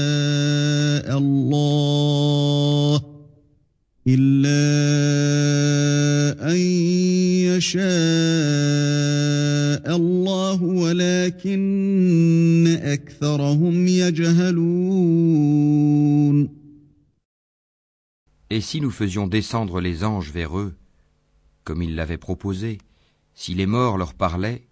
الله 1.20 3.02
إلا 4.08 4.62
أن 6.52 6.58
يشاء 7.50 7.86
الله 9.96 10.64
ولكن 10.64 11.58
أكثرهم 12.82 13.88
يجهلون 13.88 14.86
Et 18.52 18.62
si 18.62 18.80
nous 18.80 18.92
faisions 18.92 19.28
descendre 19.28 19.82
les 19.82 20.04
anges 20.04 20.32
vers 20.32 20.58
eux, 20.60 20.76
comme 21.64 21.82
ils 21.82 21.96
l'avaient 21.96 22.18
proposé, 22.18 22.78
si 23.34 23.56
les 23.56 23.66
morts 23.66 23.98
leur 23.98 24.14
parlaient, 24.14 24.68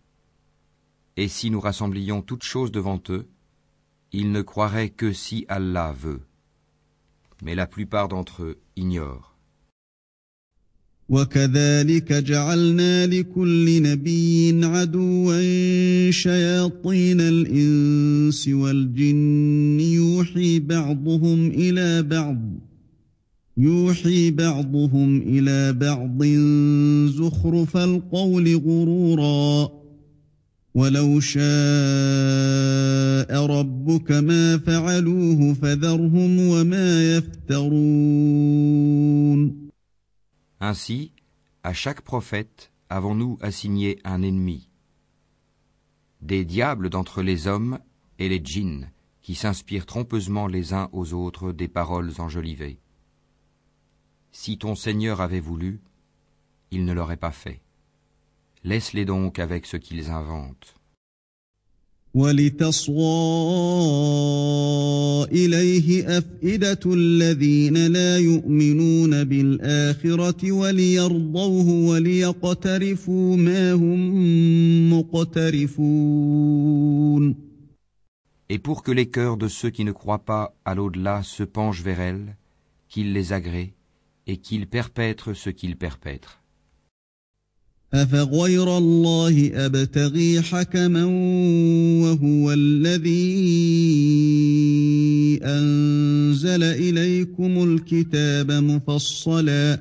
et 1.17 1.27
si 1.27 1.49
nous 1.49 1.59
rassemblions 1.59 2.21
toutes 2.21 2.43
choses 2.43 2.71
devant 2.71 3.01
eux, 3.09 3.27
ils 4.11 4.31
ne 4.31 4.41
croiraient 4.41 4.89
que 4.89 5.11
si 5.11 5.45
Allah 5.47 5.91
veut. 5.91 6.21
Mais 7.43 7.55
la 7.55 7.67
plupart 7.67 8.07
d'entre 8.07 8.43
eux 8.43 8.57
ignorent. 8.75 9.33
وكذلك 11.09 12.13
جعلنا 12.13 13.07
لكل 13.07 13.81
نبي 13.83 14.65
عدوا 14.65 16.11
شياطين 16.11 17.21
الإنس 17.21 18.47
والجن 18.47 19.79
يوحي 19.79 20.59
بعضهم 20.59 21.47
إلى 21.47 22.03
بعض 22.03 22.41
يوحي 23.57 24.31
بعضهم 24.31 25.21
إلى 25.21 25.73
بعض 25.73 26.23
زخرف 27.09 27.77
القول 27.77 28.55
غرورا 28.55 29.71
ولو 30.77 31.19
شاء 31.19 31.43
ربك 33.45 34.11
ما 34.11 34.57
فعلوه 34.57 35.53
فذرهم 35.53 36.39
وما 36.39 37.17
يفترون 37.17 38.53
Ainsi, 40.59 41.11
à 41.63 41.73
chaque 41.73 42.01
prophète 42.01 42.71
avons-nous 42.89 43.37
assigné 43.41 43.99
un 44.05 44.21
ennemi. 44.21 44.69
Des 46.21 46.45
diables 46.45 46.89
d'entre 46.89 47.21
les 47.21 47.47
hommes 47.47 47.79
et 48.17 48.29
les 48.29 48.41
djinns 48.43 48.89
qui 49.21 49.35
s'inspirent 49.35 49.85
trompeusement 49.85 50.47
les 50.47 50.73
uns 50.73 50.89
aux 50.91 51.13
autres 51.13 51.51
des 51.51 51.67
paroles 51.67 52.11
enjolivées. 52.19 52.79
Si 54.31 54.57
ton 54.57 54.75
Seigneur 54.75 55.21
avait 55.21 55.39
voulu, 55.39 55.81
il 56.71 56.85
ne 56.85 56.93
l'aurait 56.93 57.17
pas 57.17 57.31
fait. 57.31 57.61
Laisse-les 58.64 59.04
donc 59.04 59.38
avec 59.38 59.66
ce 59.66 59.76
qu'ils 59.76 60.10
inventent. 60.10 60.74
Et 78.50 78.58
pour 78.58 78.82
que 78.82 78.90
les 78.90 79.10
cœurs 79.10 79.36
de 79.36 79.48
ceux 79.48 79.70
qui 79.70 79.84
ne 79.84 79.92
croient 79.92 80.24
pas 80.24 80.54
à 80.64 80.74
l'au-delà 80.74 81.22
se 81.22 81.42
penchent 81.42 81.82
vers 81.82 82.00
elle, 82.00 82.36
qu'ils 82.88 83.12
les 83.12 83.34
agréent 83.34 83.72
et 84.26 84.38
qu'ils 84.38 84.66
perpètrent 84.66 85.34
ce 85.34 85.50
qu'ils 85.50 85.76
perpètrent. 85.76 86.40
أفغير 87.94 88.78
الله 88.78 89.50
أبتغي 89.54 90.42
حكما 90.42 91.04
وهو 92.04 92.52
الذي 92.52 93.38
أنزل 95.42 96.62
إليكم 96.62 97.64
الكتاب 97.64 98.52
مفصلا 98.52 99.80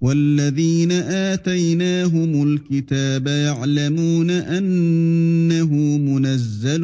والذين 0.00 0.92
آتيناهم 0.92 2.52
الكتاب 2.52 3.26
يعلمون 3.26 4.30
أنه 4.30 5.74
منزل 5.98 6.80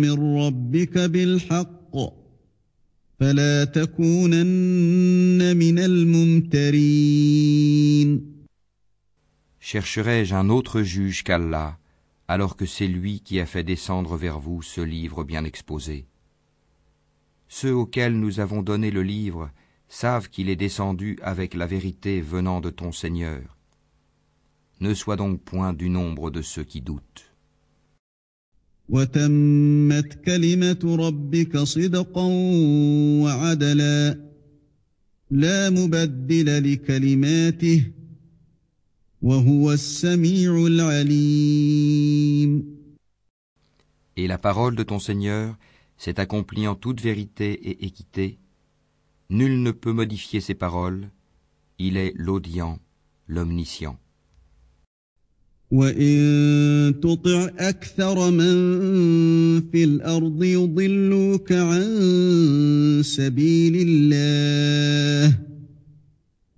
من 0.00 0.12
ربك 0.12 0.98
بالحق 0.98 1.96
فلا 3.20 3.64
تكونن 3.64 5.56
من 5.56 5.78
الممترين 5.78 6.90
Chercherai-je 9.72 10.34
un 10.34 10.48
autre 10.48 10.82
juge 10.82 11.22
qu'Allah, 11.22 11.78
alors 12.26 12.56
que 12.56 12.66
c'est 12.66 12.88
lui 12.88 13.20
qui 13.20 13.38
a 13.38 13.46
fait 13.46 13.62
descendre 13.62 14.16
vers 14.16 14.40
vous 14.40 14.62
ce 14.62 14.80
livre 14.80 15.22
bien 15.22 15.44
exposé? 15.44 16.06
Ceux 17.46 17.72
auxquels 17.72 18.18
nous 18.18 18.40
avons 18.40 18.62
donné 18.62 18.90
le 18.90 19.04
livre 19.04 19.48
savent 19.86 20.28
qu'il 20.28 20.48
est 20.48 20.56
descendu 20.56 21.20
avec 21.22 21.54
la 21.54 21.68
vérité 21.68 22.20
venant 22.20 22.60
de 22.60 22.70
ton 22.70 22.90
Seigneur. 22.90 23.56
Ne 24.80 24.92
sois 24.92 25.14
donc 25.14 25.40
point 25.40 25.72
du 25.72 25.88
nombre 25.88 26.32
de 26.32 26.42
ceux 26.42 26.64
qui 26.64 26.80
doutent. 26.80 27.30
Et 44.16 44.26
la 44.26 44.38
parole 44.38 44.74
de 44.76 44.82
ton 44.82 44.98
Seigneur 44.98 45.56
s'est 45.98 46.18
accomplie 46.18 46.66
en 46.66 46.74
toute 46.74 47.02
vérité 47.02 47.52
et 47.52 47.84
équité. 47.84 48.38
Nul 49.28 49.62
ne 49.62 49.72
peut 49.72 49.92
modifier 49.92 50.40
ses 50.40 50.54
paroles. 50.54 51.10
Il 51.78 51.98
est 51.98 52.14
l'audient, 52.16 52.78
l'omniscient. 53.26 53.98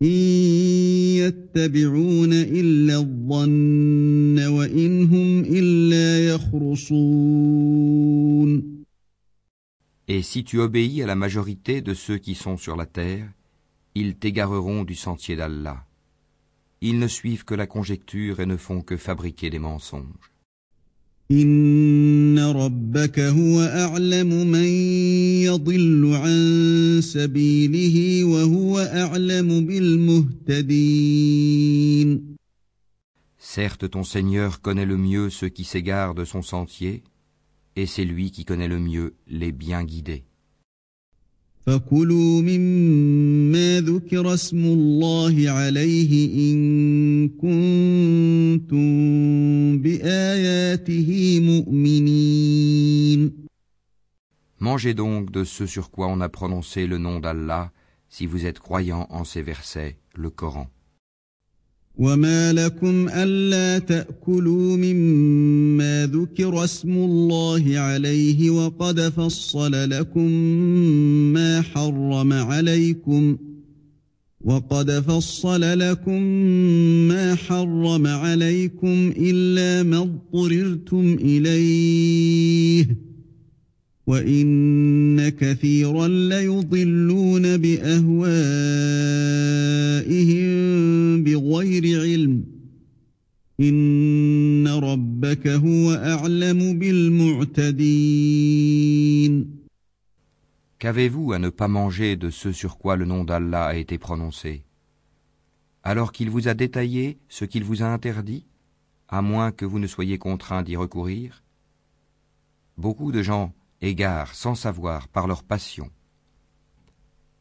Et 0.04 1.32
si 10.22 10.42
tu 10.42 10.58
obéis 10.58 11.02
à 11.04 11.06
la 11.06 11.14
majorité 11.14 11.82
de 11.82 11.94
ceux 11.94 12.18
qui 12.18 12.34
sont 12.34 12.56
sur 12.56 12.74
la 12.74 12.86
terre, 12.86 13.30
ils 13.94 14.16
t'égareront 14.16 14.82
du 14.82 14.96
sentier 14.96 15.36
d'Allah. 15.36 15.86
Ils 16.80 16.98
ne 16.98 17.06
suivent 17.06 17.44
que 17.44 17.54
la 17.54 17.68
conjecture 17.68 18.40
et 18.40 18.46
ne 18.46 18.56
font 18.56 18.82
que 18.82 18.96
fabriquer 18.96 19.50
des 19.50 19.60
mensonges. 19.60 20.31
Certes, 33.38 33.90
ton 33.90 34.04
Seigneur 34.04 34.60
connaît 34.60 34.86
le 34.86 34.96
mieux 34.96 35.30
ceux 35.30 35.48
qui 35.48 35.64
s'égarent 35.64 36.14
de 36.14 36.24
son 36.24 36.42
sentier, 36.42 37.02
et 37.76 37.86
c'est 37.86 38.04
lui 38.04 38.30
qui 38.30 38.44
connaît 38.44 38.68
le 38.68 38.78
mieux 38.78 39.14
les 39.26 39.52
bien 39.52 39.84
guidés. 39.84 40.24
فكلوا 41.67 42.41
مما 42.41 43.81
ذكر 43.81 44.33
اسم 44.33 44.65
الله 44.65 45.49
عليه 45.49 46.13
إن 46.51 47.29
كنتم 47.29 48.87
بآياته 49.81 51.39
مؤمنين 51.39 53.31
Mangez 54.59 54.95
donc 54.95 55.29
de 55.31 55.43
ce 55.43 55.65
sur 55.67 55.91
quoi 55.91 56.07
on 56.07 56.19
a 56.19 56.29
prononcé 56.29 56.87
le 56.87 56.97
nom 56.97 57.19
d'Allah 57.19 57.71
si 58.09 58.25
vous 58.25 58.45
êtes 58.45 58.59
croyants 58.59 59.05
en 59.11 59.23
ces 59.23 59.43
versets, 59.43 59.97
le 60.15 60.29
Coran. 60.29 60.67
وما 61.96 62.52
لكم 62.52 63.08
ألا 63.08 63.78
تأكلوا 63.78 64.76
مما 64.76 66.06
ذكر 66.06 66.64
اسم 66.64 66.92
الله 66.92 67.78
عليه 67.78 68.50
وقد 68.50 69.00
فصل 69.00 69.90
لكم 69.90 70.28
ما 71.32 71.60
حرم 71.60 72.32
عليكم 72.32 73.36
وقد 74.40 74.90
فصل 74.90 75.78
لكم 75.78 76.22
ما 77.08 77.34
حرم 77.34 78.06
عليكم 78.06 79.12
إلا 79.16 79.82
ما 79.82 79.98
اضطررتم 79.98 81.16
إليه 81.20 83.11
وإن 84.07 85.29
كثيرا 85.29 86.07
ليضلون 86.07 87.57
بأهوائهم 87.57 88.27
بغير 91.23 92.01
علم 92.01 92.45
إن 93.59 94.67
ربك 94.67 95.47
هو 95.47 95.93
أعلم 95.93 96.79
بالمعتدين 96.79 97.97
Qu'avez-vous 100.79 101.33
à 101.33 101.39
ne 101.39 101.49
pas 101.49 101.67
manger 101.67 102.15
de 102.17 102.29
ce 102.29 102.51
sur 102.51 102.77
quoi 102.77 102.95
le 102.97 103.05
nom 103.05 103.23
d'Allah 103.23 103.65
a 103.65 103.73
été 103.73 103.97
prononcé 103.97 104.63
Alors 105.81 106.11
qu'il 106.11 106.29
vous 106.29 106.47
a 106.47 106.53
détaillé 106.53 107.17
ce 107.29 107.45
qu'il 107.45 107.63
vous 107.63 107.81
a 107.81 107.87
interdit, 107.87 108.45
à 109.09 109.23
moins 109.23 109.51
que 109.51 109.65
vous 109.65 109.79
ne 109.79 109.87
soyez 109.87 110.19
contraint 110.19 110.61
d'y 110.61 110.75
recourir 110.75 111.43
Beaucoup 112.77 113.11
de 113.11 113.23
gens 113.23 113.55
égarent 113.82 114.34
sans 114.34 114.54
savoir 114.54 115.08
par 115.08 115.26
leur 115.26 115.42
passion. 115.42 115.90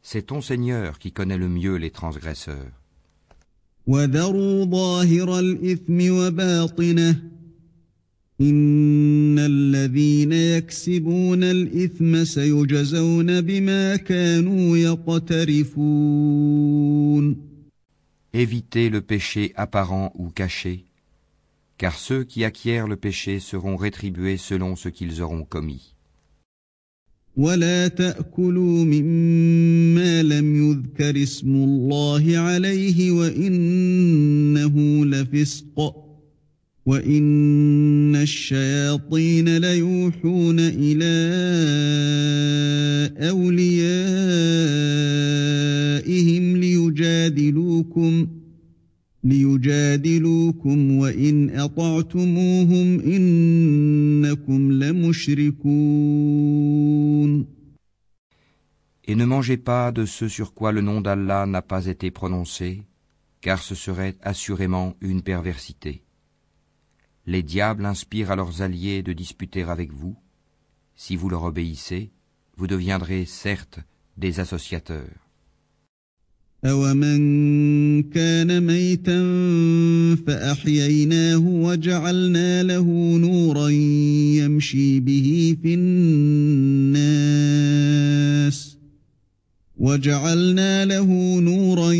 C'est 0.02 0.26
ton 0.26 0.40
Seigneur 0.40 0.98
qui 0.98 1.12
connaît 1.12 1.38
le 1.38 1.48
mieux 1.48 1.76
les 1.76 1.90
transgresseurs. 1.90 2.72
Évitez 18.34 18.88
le 18.88 19.00
péché 19.00 19.52
apparent 19.56 20.10
ou 20.14 20.30
caché, 20.30 20.86
car 21.76 21.94
ceux 21.94 22.24
qui 22.24 22.44
acquièrent 22.44 22.88
le 22.88 22.96
péché 22.96 23.38
seront 23.40 23.76
rétribués 23.76 24.38
selon 24.38 24.74
ce 24.74 24.88
qu'ils 24.88 25.22
auront 25.22 25.44
commis. 25.44 25.94
ولا 27.36 27.88
تأكلوا 27.88 28.84
مما 28.84 30.22
لم 30.22 30.70
يذكر 30.70 31.22
اسم 31.22 31.54
الله 31.54 32.38
عليه 32.38 33.10
وإنه 33.10 35.06
لفسق 35.06 35.94
وإن 36.86 38.16
الشياطين 38.16 39.56
ليوحون 39.56 40.56
إلى 40.60 41.12
أوليائهم 43.30 43.76
ليجادلوكم 46.56 48.26
ۖ 48.38 48.41
Et 49.24 49.28
ne 59.14 59.24
mangez 59.24 59.56
pas 59.58 59.92
de 59.92 60.06
ce 60.06 60.26
sur 60.26 60.54
quoi 60.54 60.72
le 60.72 60.80
nom 60.80 61.00
d'Allah 61.00 61.46
n'a 61.46 61.62
pas 61.62 61.86
été 61.86 62.10
prononcé, 62.10 62.82
car 63.40 63.62
ce 63.62 63.76
serait 63.76 64.16
assurément 64.22 64.96
une 65.00 65.22
perversité. 65.22 66.02
Les 67.26 67.44
diables 67.44 67.86
inspirent 67.86 68.32
à 68.32 68.36
leurs 68.36 68.60
alliés 68.62 69.04
de 69.04 69.12
disputer 69.12 69.62
avec 69.62 69.92
vous. 69.92 70.16
Si 70.96 71.14
vous 71.14 71.28
leur 71.28 71.44
obéissez, 71.44 72.10
vous 72.56 72.66
deviendrez 72.66 73.24
certes 73.24 73.78
des 74.16 74.40
associateurs. 74.40 75.21
أَوَمَنْ 76.64 78.02
كَانَ 78.02 78.62
مَيْتًا 78.62 79.18
فَأَحْيَيْنَاهُ 80.26 81.38
وَجَعَلْنَا 81.48 82.62
لَهُ 82.62 83.16
نُورًا 83.18 83.68
يَمْشِي 84.38 85.00
بِهِ 85.00 85.56
فِي 85.62 85.74
النَّاسِ 85.74 87.02
وَجَعَلْنَا 89.76 90.84
لَهُ 90.84 91.40
نُورًا 91.40 91.92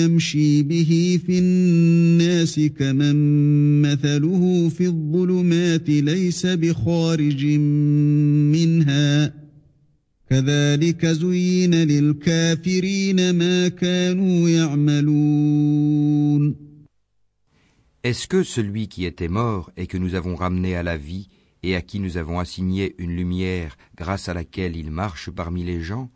يَمْشِي 0.00 0.62
بِهِ 0.62 1.20
فِي 1.26 1.38
النَّاسِ 1.38 2.60
كَمَن 2.78 3.16
مَّثَلُهُ 3.82 4.68
فِي 4.68 4.86
الظُّلُمَاتِ 4.86 5.88
لَيْسَ 5.90 6.46
بِخَارِجٍ 6.46 7.44
مِّنْهَا 8.56 9.41
كذلك 10.31 11.05
زين 11.05 11.73
للكافرين 11.73 13.35
ما 13.35 13.67
كانوا 13.67 14.49
يعملون 14.49 15.87
Est-ce 18.03 18.27
que 18.27 18.43
celui 18.43 18.87
qui 18.87 19.05
était 19.05 19.27
mort 19.27 19.71
et 19.75 19.87
que 19.87 19.97
nous 19.97 20.15
avons 20.15 20.35
ramené 20.35 20.75
à 20.75 20.83
la 20.83 20.97
vie 20.97 21.27
et 21.63 21.75
à 21.75 21.81
qui 21.81 21.99
nous 21.99 22.17
avons 22.17 22.39
assigné 22.39 22.95
une 22.99 23.15
lumière 23.15 23.75
grâce 23.95 24.29
à 24.29 24.33
laquelle 24.33 24.75
il 24.75 24.91
marche 24.91 25.29
parmi 25.29 25.63
les 25.63 25.81
gens 25.81 26.09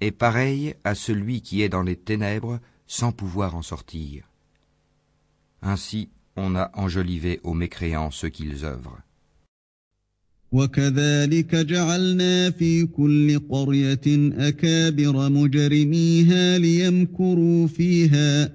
est 0.00 0.10
pareil 0.12 0.74
à 0.82 0.94
celui 0.94 1.42
qui 1.42 1.62
est 1.62 1.68
dans 1.68 1.82
les 1.82 1.96
ténèbres 1.96 2.58
sans 2.86 3.12
pouvoir 3.12 3.54
en 3.54 3.62
sortir 3.62 4.30
Ainsi, 5.62 6.08
on 6.36 6.56
a 6.56 6.70
enjolivé 6.74 7.40
aux 7.42 7.54
mécréants 7.54 8.10
ce 8.10 8.26
qu'ils 8.26 8.64
œuvrent. 8.64 9.00
وكذلك 10.54 11.54
جعلنا 11.54 12.50
في 12.50 12.86
كل 12.86 13.38
قرية 13.38 14.00
أكابر 14.48 15.28
مجرميها 15.28 16.58
ليمكروا 16.58 17.66
فيها 17.66 18.52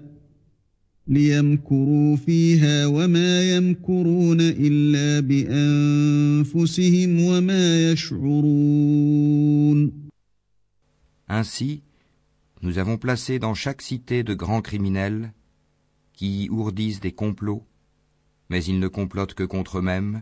ليمكروا 1.07 2.15
فيها 2.15 2.85
وما 2.85 3.55
يمكرون 3.55 4.37
إلا 4.41 5.19
بأنفسهم 5.19 7.21
وما 7.21 7.91
يشعرون 7.91 9.91
Ainsi, 11.27 11.81
nous 12.61 12.77
avons 12.77 12.97
placé 12.99 13.39
dans 13.39 13.55
chaque 13.55 13.81
cité 13.81 14.21
de 14.23 14.35
grands 14.35 14.61
criminels 14.61 15.33
qui 16.13 16.47
ourdissent 16.51 16.99
des 16.99 17.13
complots, 17.13 17.65
mais 18.49 18.63
ils 18.63 18.79
ne 18.79 18.87
complotent 18.87 19.33
que 19.33 19.43
contre 19.43 19.79
eux-mêmes 19.79 20.21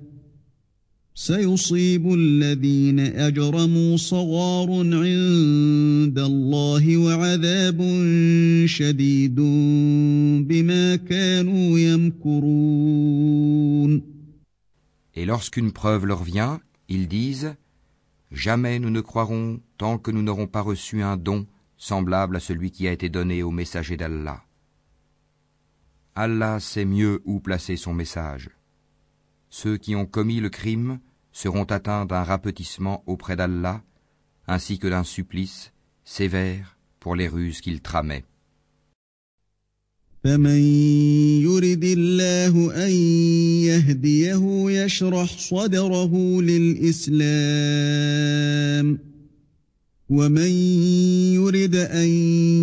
سيصيب 1.20 2.12
الذين 2.12 3.00
أجرموا 3.00 3.96
صغار 3.96 4.70
عند 4.70 6.18
الله 6.18 6.96
وعذاب 6.96 7.80
شديد 8.66 9.40
بما 10.44 10.96
كانوا 10.96 11.78
يمكرون 11.78 12.96
Et 15.18 15.24
lorsqu'une 15.24 15.72
preuve 15.72 16.04
leur 16.04 16.22
vient, 16.22 16.60
ils 16.90 17.08
disent 17.08 17.56
Jamais 18.30 18.78
nous 18.78 18.90
ne 18.90 19.00
croirons 19.00 19.60
tant 19.78 19.96
que 19.96 20.10
nous 20.10 20.20
n'aurons 20.22 20.46
pas 20.46 20.60
reçu 20.60 21.02
un 21.02 21.16
don 21.16 21.46
semblable 21.78 22.36
à 22.36 22.40
celui 22.40 22.70
qui 22.70 22.86
a 22.88 22.92
été 22.92 23.08
donné 23.08 23.42
au 23.42 23.50
messager 23.50 23.96
d'Allah. 23.96 24.42
Allah 26.14 26.60
sait 26.60 26.84
mieux 26.84 27.22
où 27.24 27.40
placer 27.40 27.76
son 27.76 27.94
message. 27.94 28.50
Ceux 29.48 29.78
qui 29.78 29.94
ont 29.94 30.06
commis 30.06 30.40
le 30.40 30.50
crime 30.50 30.98
seront 31.32 31.64
atteints 31.64 32.06
d'un 32.06 32.22
rapetissement 32.22 33.02
auprès 33.06 33.36
d'Allah, 33.36 33.82
ainsi 34.46 34.78
que 34.78 34.88
d'un 34.88 35.04
supplice 35.04 35.72
sévère 36.04 36.76
pour 37.00 37.14
les 37.14 37.28
ruses 37.28 37.60
qu'ils 37.60 37.80
tramaient. 37.80 38.24
فمن 40.24 40.60
يرد 41.42 41.84
الله 41.84 42.86
أن 42.86 42.90
يهديه 43.62 44.70
يشرح 44.70 45.38
صدره 45.38 46.42
للإسلام 46.42 47.56
ومن 50.11 50.51
يرد 51.39 51.75
أن 51.75 52.07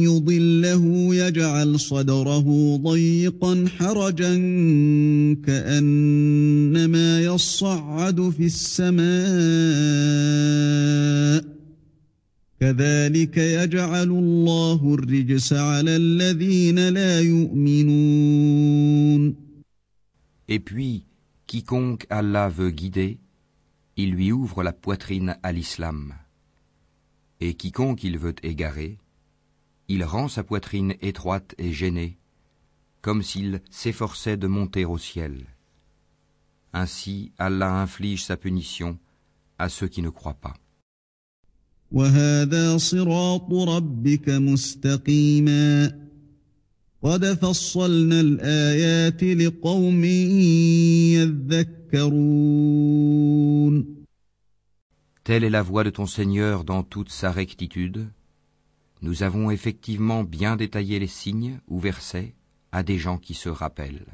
يضله 0.05 1.15
يجعل 1.15 1.81
صدره 1.81 2.77
ضيقا 2.77 3.65
حرجا 3.79 4.35
كأنما 5.47 7.23
يصعد 7.23 8.31
في 8.31 8.47
السماء 8.47 9.09
كذلك 12.61 13.37
يجعل 13.37 14.11
الله 14.11 14.95
الرجس 14.95 15.53
على 15.53 15.97
الذين 15.97 16.89
لا 16.89 17.21
يؤمنون 17.21 18.49
Et 20.51 20.61
puis, 20.61 21.05
quiconque 21.47 22.07
Allah 22.11 22.49
veut 22.49 22.71
guider, 22.71 23.19
il 23.97 24.13
lui 24.13 24.33
ouvre 24.33 24.63
la 24.63 24.73
poitrine 24.73 25.37
à 25.43 25.53
l'islam. 25.53 26.15
Et 27.41 27.55
quiconque 27.55 28.03
il 28.05 28.19
veut 28.19 28.35
égarer, 28.43 28.99
il 29.89 30.05
rend 30.05 30.29
sa 30.29 30.43
poitrine 30.43 30.95
étroite 31.01 31.55
et 31.59 31.73
gênée, 31.73 32.19
comme 33.01 33.23
s'il 33.23 33.63
s'efforçait 33.71 34.37
de 34.37 34.47
monter 34.47 34.85
au 34.85 34.99
ciel. 34.99 35.47
Ainsi 36.73 37.33
Allah 37.39 37.81
inflige 37.81 38.25
sa 38.25 38.37
punition 38.37 38.99
à 39.59 39.69
ceux 39.69 39.89
qui 39.89 40.03
ne 40.03 40.11
croient 40.11 40.35
pas. 40.35 40.55
Telle 55.28 55.44
est 55.44 55.50
la 55.50 55.62
voie 55.62 55.84
de 55.84 55.90
ton 55.90 56.06
Seigneur 56.06 56.64
dans 56.64 56.84
toute 56.84 57.10
sa 57.10 57.32
rectitude. 57.32 58.10
Nous 59.02 59.24
avons 59.24 59.52
effectivement 59.52 60.24
bien 60.24 60.56
détaillé 60.56 61.00
les 61.00 61.08
signes 61.08 61.60
ou 61.68 61.80
versets 61.80 62.36
à 62.72 62.84
des 62.84 62.98
gens 62.98 63.18
qui 63.18 63.34
se 63.34 63.50
rappellent. 63.50 64.06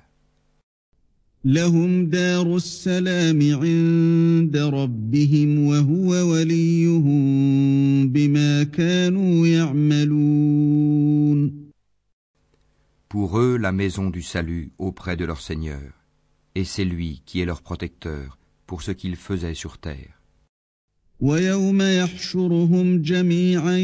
لهم 1.46 2.06
دار 2.06 2.56
السلام 2.56 3.40
عند 3.42 4.58
ربهم 4.58 5.60
وهو 5.60 6.32
وليهم 6.32 8.10
بما 8.10 8.64
كانوا 8.64 9.48
يعملون 9.48 10.90
Pour 13.08 13.40
eux, 13.40 13.58
la 13.58 13.72
maison 13.72 14.10
du 14.12 14.22
salut 14.22 14.72
auprès 14.78 15.16
de 15.16 15.26
leur 15.26 15.42
Seigneur, 15.42 15.94
et 16.56 16.64
c'est 16.64 16.86
lui 16.86 17.24
qui 17.26 17.40
est 17.40 17.46
leur 17.46 17.62
protecteur 17.62 18.38
pour 18.68 18.82
ce 18.84 18.92
qu'ils 18.92 19.16
faisaient 19.16 19.56
sur 19.56 19.78
terre. 19.80 20.22
ويوم 21.21 21.83
يحشرهم 21.83 23.03
جميعا 23.03 23.79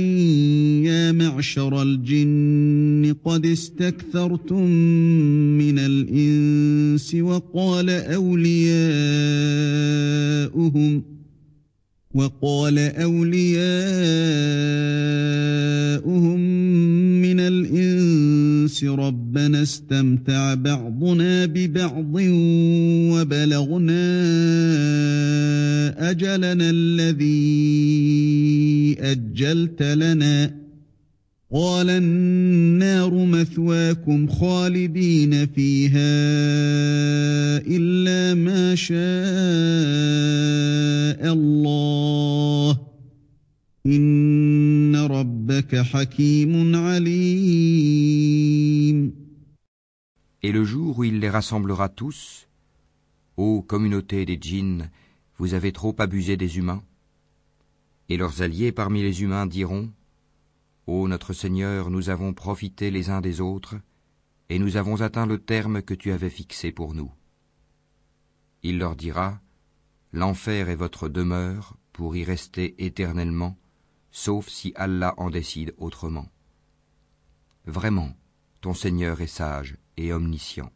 يا 0.85 1.13
معشر 1.13 1.83
الجن 1.83 3.15
قد 3.25 3.47
استكثرتم 3.47 4.67
من 5.59 5.79
الإنس 5.79 7.15
وقال 7.15 7.91
أولياؤهم 7.91 8.81
وقال 12.15 12.79
أولياؤهم 12.79 13.61
الإنس 18.71 18.85
ربنا 18.85 19.63
استمتع 19.63 20.55
بعضنا 20.55 21.47
ببعض 21.47 22.15
وبلغنا 23.13 24.01
أجلنا 26.11 26.71
الذي 26.71 27.37
أجلت 29.01 29.83
لنا. 29.83 30.61
قال 31.53 31.91
النار 31.91 33.15
مثواكم 33.15 34.29
خالدين 34.29 35.47
فيها 35.47 36.21
إلا 37.67 38.35
ما 38.35 38.75
شاء 38.75 39.01
الله. 41.33 42.79
إن 43.87 44.50
Et 50.43 50.53
le 50.53 50.65
jour 50.65 50.99
où 50.99 51.05
il 51.05 51.19
les 51.19 51.29
rassemblera 51.29 51.89
tous, 51.89 52.47
ô 53.37 53.63
communauté 53.63 54.25
des 54.25 54.39
djinns, 54.41 54.91
vous 55.39 55.55
avez 55.55 55.73
trop 55.73 55.95
abusé 55.99 56.37
des 56.37 56.59
humains. 56.59 56.85
Et 58.09 58.17
leurs 58.17 58.43
alliés 58.43 58.71
parmi 58.71 59.03
les 59.03 59.23
humains 59.23 59.47
diront, 59.47 59.91
Ô 60.87 61.09
notre 61.09 61.33
Seigneur, 61.33 61.91
nous 61.91 62.11
avons 62.11 62.33
profité 62.33 62.93
les 62.93 63.11
uns 63.11 63.21
des 63.21 63.41
autres, 63.41 63.77
et 64.51 64.59
nous 64.61 64.77
avons 64.77 65.01
atteint 65.01 65.27
le 65.27 65.39
terme 65.39 65.83
que 65.83 65.95
tu 65.95 66.13
avais 66.13 66.31
fixé 66.31 66.71
pour 66.71 66.95
nous. 66.95 67.13
Il 68.63 68.79
leur 68.79 68.95
dira, 68.95 69.41
L'enfer 70.13 70.69
est 70.69 70.77
votre 70.77 71.09
demeure 71.09 71.77
pour 71.93 72.15
y 72.15 72.25
rester 72.25 72.85
éternellement, 72.85 73.57
sauf 74.12 74.48
si 74.50 74.74
Allah 74.76 75.14
en 75.18 75.30
décide 75.30 75.74
autrement. 75.78 76.28
Vraiment, 77.66 78.12
ton 78.62 78.74
Seigneur 78.74 79.22
est 79.22 79.28
sage 79.28 79.76
et 79.98 80.14
omniscient. 80.14 80.72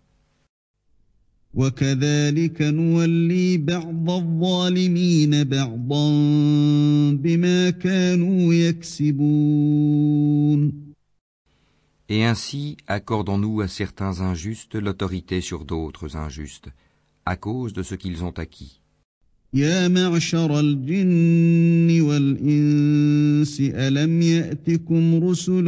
وكذلك 1.53 2.61
نولي 2.61 3.57
بعض 3.57 4.10
الظالمين 4.10 5.44
بعضا 5.44 6.10
بما 7.11 7.69
كانوا 7.69 8.53
يكسبون 8.53 10.10
Et 12.11 12.23
ainsi 12.23 12.77
accordons-nous 12.88 13.61
à 13.61 13.68
certains 13.68 14.22
injustes 14.22 14.76
l'autorité 14.76 15.41
sur 15.41 15.64
d'autres 15.64 16.15
injustes, 16.18 16.69
à 17.26 17.36
cause 17.36 17.73
de 17.73 17.84
ce 17.84 17.94
qu'ils 17.95 18.23
ont 18.23 18.31
acquis. 18.31 18.81
يا 19.55 19.89
معشر 19.89 20.60
الجن 20.60 22.01
والإنس 22.01 23.60
ألم 23.60 24.22
يأتكم 24.22 25.24
رسل 25.24 25.64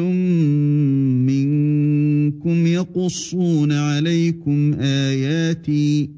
منكم 1.26 2.66
يقصون 2.66 3.72
عليكم 3.72 4.74
آياتي 4.80 6.10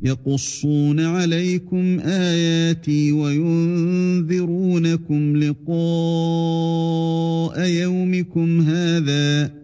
يقصون 0.00 1.00
عليكم 1.00 2.00
آياتي 2.00 3.12
وينذرونكم 3.12 4.36
لقاء 5.36 5.72
يومكم 7.68 8.60
هذا 8.60 9.46
ۖ 9.58 9.61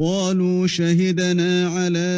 قالوا 0.00 0.66
شهدنا 0.66 1.68
على 1.68 2.08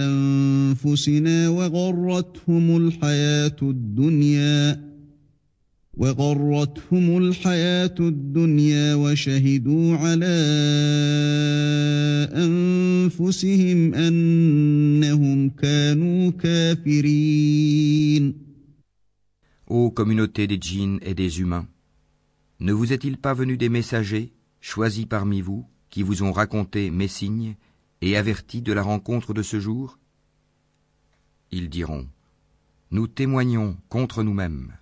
أنفسنا 0.00 1.48
وغرتهم 1.48 2.76
الحياة 2.76 3.56
الدنيا 3.62 4.88
وغرتهم 5.94 7.18
الحياة 7.18 7.94
الدنيا 8.00 8.94
وشهدوا 8.94 9.96
على 9.96 10.36
أنفسهم 12.32 13.94
أنهم 13.94 15.50
كانوا 15.50 16.30
كافرين. 16.30 18.34
Ô 19.66 19.90
communauté 19.90 20.46
des 20.46 20.58
djinns 20.58 20.98
et 21.02 21.14
des 21.14 21.40
humains, 21.40 21.68
ne 22.58 22.72
vous 22.72 22.94
est-il 22.94 23.18
pas 23.18 23.34
venu 23.34 23.58
des 23.58 23.68
messagers 23.68 24.32
choisis 24.60 25.06
parmi 25.06 25.40
vous, 25.40 25.66
qui 25.90 26.02
vous 26.02 26.22
ont 26.22 26.32
raconté 26.32 26.90
mes 26.90 27.08
signes 27.08 27.56
et 28.00 28.16
avertis 28.16 28.62
de 28.62 28.72
la 28.72 28.82
rencontre 28.82 29.34
de 29.34 29.42
ce 29.42 29.58
jour 29.60 29.98
Ils 31.50 31.70
diront, 31.70 32.06
Nous 32.90 33.06
témoignons 33.06 33.76
contre 33.88 34.22
nous-mêmes. 34.22 34.72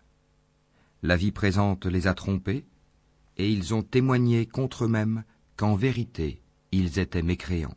La 1.03 1.17
vie 1.17 1.33
présente 1.33 1.87
les 1.87 2.07
a 2.07 2.15
trompés, 2.15 2.65
et 3.37 3.51
ils 3.51 3.75
ont 3.75 3.83
témoigné 3.83 4.47
contre 4.47 4.85
eux-mêmes 4.85 5.25
qu'en 5.57 5.77
vérité 5.77 6.41
ils 6.73 6.99
étaient 6.99 7.23
mécréants. 7.23 7.77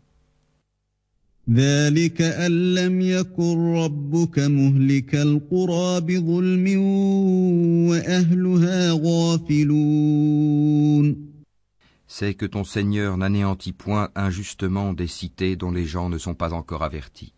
C'est 12.11 12.33
que 12.33 12.47
ton 12.47 12.63
Seigneur 12.63 13.17
n'anéantit 13.17 13.71
point 13.71 14.09
injustement 14.15 14.93
des 14.93 15.05
cités 15.05 15.55
dont 15.55 15.71
les 15.71 15.85
gens 15.85 16.09
ne 16.09 16.17
sont 16.17 16.33
pas 16.33 16.53
encore 16.53 16.81
avertis. 16.81 17.33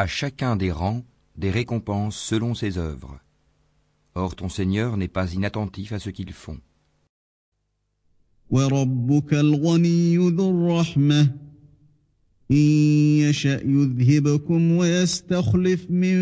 À 0.00 0.06
chacun 0.06 0.56
des 0.56 0.72
rangs, 0.72 1.04
des 1.36 1.50
récompenses 1.50 2.16
selon 2.16 2.54
ses 2.54 2.78
œuvres. 2.78 3.20
Or 4.14 4.34
ton 4.34 4.48
Seigneur 4.48 4.96
n'est 4.96 5.08
pas 5.08 5.34
inattentif 5.34 5.92
à 5.92 5.98
ce 5.98 6.08
qu'ils 6.08 6.32
font. 6.32 6.58
وربك 8.50 9.34
الغني 9.34 10.16
ذو 10.16 10.50
الرحمة. 10.50 11.30
إن 12.50 12.56
يشأ 12.56 13.60
يذهبكم 13.64 14.72
ويستخلف 14.72 15.90
من 15.90 16.16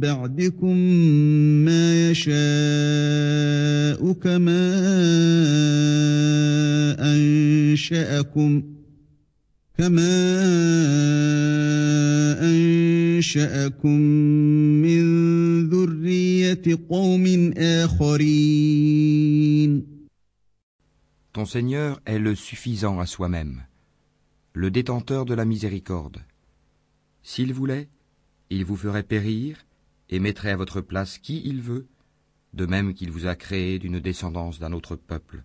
بعدكم 0.00 0.76
ما 1.64 2.10
يشاء 2.10 4.12
كما 4.12 4.80
أنشأكم 6.98 8.62
كما 9.78 10.42
أنشأكم 12.42 14.00
من 14.82 15.02
ذرية 15.68 16.62
قوم 16.88 17.52
آخرين. 17.56 19.10
Ton 21.32 21.44
Seigneur 21.44 22.00
est 22.06 22.18
le 22.18 22.34
suffisant 22.34 22.98
à 22.98 23.06
soi-même, 23.06 23.62
le 24.52 24.68
détenteur 24.72 25.24
de 25.24 25.34
la 25.34 25.44
miséricorde. 25.44 26.24
S'il 27.22 27.54
voulait, 27.54 27.88
il 28.50 28.64
vous 28.64 28.74
ferait 28.74 29.04
périr 29.04 29.64
et 30.08 30.18
mettrait 30.18 30.50
à 30.50 30.56
votre 30.56 30.80
place 30.80 31.18
qui 31.18 31.40
il 31.44 31.62
veut, 31.62 31.86
de 32.52 32.66
même 32.66 32.94
qu'il 32.94 33.12
vous 33.12 33.26
a 33.26 33.36
créé 33.36 33.78
d'une 33.78 34.00
descendance 34.00 34.58
d'un 34.58 34.72
autre 34.72 34.96
peuple. 34.96 35.44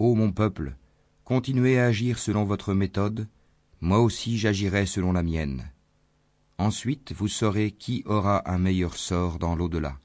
Ô 0.00 0.14
mon 0.14 0.32
peuple, 0.32 0.76
continuez 1.24 1.78
à 1.78 1.84
agir 1.84 2.18
selon 2.18 2.44
votre 2.44 2.72
méthode, 2.72 3.28
moi 3.82 4.00
aussi 4.00 4.38
j'agirai 4.38 4.86
selon 4.86 5.12
la 5.12 5.22
mienne. 5.22 5.70
Ensuite 6.56 7.12
vous 7.12 7.28
saurez 7.28 7.70
qui 7.70 8.02
aura 8.06 8.50
un 8.50 8.56
meilleur 8.56 8.96
sort 8.96 9.38
dans 9.38 9.54
l'au-delà. 9.54 10.00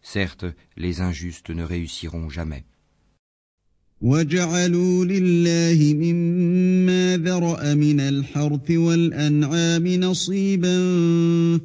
Certes, 0.00 0.44
les 0.76 1.00
injustes 1.00 1.50
ne 1.50 1.64
réussiront 1.64 2.28
jamais. 2.28 2.66
وجعلوا 4.04 5.04
لله 5.04 5.94
مما 5.94 7.16
ذرأ 7.16 7.74
من 7.74 8.00
الحرث 8.00 8.70
والأنعام 8.70 9.88
نصيبا 9.88 10.78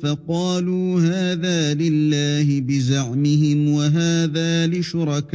فقالوا 0.01 0.99
هذا 1.01 1.73
لله 1.73 2.61
بزعمهم 2.61 3.69
وهذا 3.69 4.67
لشركائنا. 4.67 5.29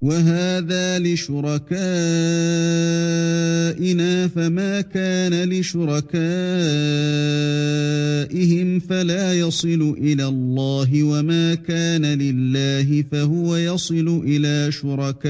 وهذا 0.00 0.98
لشركائنا 0.98 1.68
فما 4.28 4.80
كان 4.80 5.48
لشركائهم 5.48 6.10
فلا 8.80 9.34
يصل 9.34 9.94
إلى 9.98 10.26
الله 10.26 11.02
وما 11.02 11.54
كان 11.54 12.04
لله 12.04 13.04
فهو 13.12 13.56
يصل 13.56 14.22
إلى 14.24 14.72
شركائهم 14.72 15.20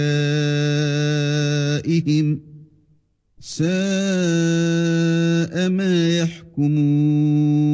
ساء 3.40 3.70
ما 5.68 6.08
يحكمون. 6.18 7.70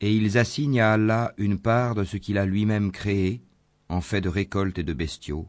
Et 0.00 0.16
ils 0.16 0.36
assignent 0.38 0.80
à 0.80 0.94
Allah 0.94 1.32
une 1.38 1.58
part 1.58 1.94
de 1.94 2.04
ce 2.04 2.16
qu'il 2.16 2.38
a 2.38 2.46
lui-même 2.46 2.90
créé. 2.90 3.42
En 3.88 4.00
fait 4.00 4.20
de 4.20 4.28
récolte 4.28 4.78
et 4.78 4.82
de 4.82 4.92
bestiaux, 4.92 5.48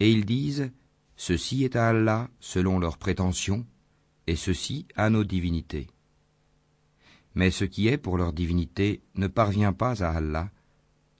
et 0.00 0.10
ils 0.10 0.24
disent 0.24 0.70
Ceci 1.16 1.64
est 1.64 1.74
à 1.74 1.88
Allah 1.88 2.30
selon 2.38 2.78
leurs 2.78 2.98
prétentions, 2.98 3.66
et 4.26 4.36
ceci 4.36 4.86
à 4.94 5.10
nos 5.10 5.24
divinités. 5.24 5.88
Mais 7.34 7.50
ce 7.50 7.64
qui 7.64 7.88
est 7.88 7.98
pour 7.98 8.16
leur 8.16 8.32
divinité 8.32 9.02
ne 9.14 9.26
parvient 9.26 9.72
pas 9.72 10.04
à 10.04 10.10
Allah, 10.10 10.50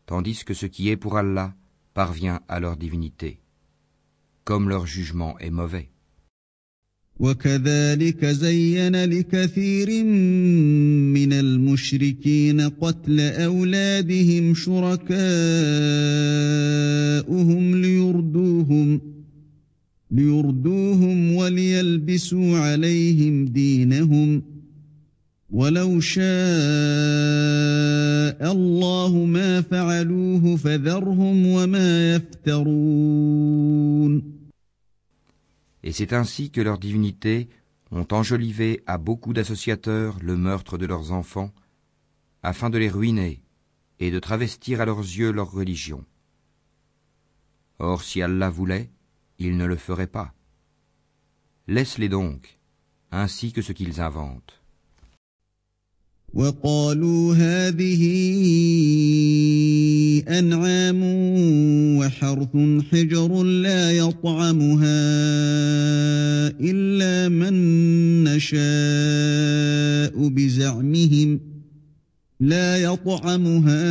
tandis 0.06 0.44
que 0.44 0.54
ce 0.54 0.66
qui 0.66 0.88
est 0.88 0.96
pour 0.96 1.16
Allah 1.16 1.54
parvient 1.94 2.40
à 2.48 2.60
leur 2.60 2.76
divinité. 2.76 3.40
comme 4.48 4.70
leur 4.70 4.86
jugement 4.86 5.38
est 5.40 5.50
mauvais. 5.50 5.90
وكذلك 7.20 8.24
زين 8.24 9.04
لكثير 9.04 10.04
من 10.04 11.32
المشركين 11.32 12.60
قتل 12.60 13.20
أولادهم 13.20 14.54
شركاؤهم 14.54 15.02
ليردوهم 17.82 19.00
ليردوهم 20.10 21.32
وليلبسوا 21.32 22.58
عليهم 22.58 23.44
دينهم. 23.44 24.42
ولو 25.50 26.00
شاء 26.00 26.22
الله 28.52 29.24
ما 29.24 29.60
فعلوه 29.60 30.56
فذرهم 30.56 31.46
وما 31.46 32.14
يفترون. 32.14 33.58
Et 35.88 35.92
c'est 35.92 36.12
ainsi 36.12 36.50
que 36.50 36.60
leurs 36.60 36.78
divinités 36.78 37.48
ont 37.90 38.06
enjolivé 38.10 38.82
à 38.86 38.98
beaucoup 38.98 39.32
d'associateurs 39.32 40.18
le 40.20 40.36
meurtre 40.36 40.76
de 40.76 40.84
leurs 40.84 41.12
enfants, 41.12 41.50
afin 42.42 42.68
de 42.68 42.76
les 42.76 42.90
ruiner 42.90 43.42
et 43.98 44.10
de 44.10 44.18
travestir 44.18 44.82
à 44.82 44.84
leurs 44.84 44.98
yeux 44.98 45.30
leur 45.30 45.50
religion. 45.50 46.04
Or, 47.78 48.02
si 48.02 48.20
Allah 48.20 48.50
voulait, 48.50 48.90
il 49.38 49.56
ne 49.56 49.64
le 49.64 49.76
ferait 49.76 50.06
pas. 50.06 50.34
Laisse-les 51.68 52.10
donc, 52.10 52.58
ainsi 53.10 53.54
que 53.54 53.62
ce 53.62 53.72
qu'ils 53.72 54.02
inventent. 54.02 54.57
وقالوا 56.34 57.34
هذه 57.34 58.02
أنعام 60.28 61.00
وحرث 61.98 62.56
حجر 62.92 63.42
لا 63.42 63.92
يطعمها 63.92 65.08
إلا 66.60 67.28
من 67.28 67.54
نشاء 68.24 70.28
بزعمهم 70.28 71.47
لا 72.40 72.76
يطعمها 72.76 73.82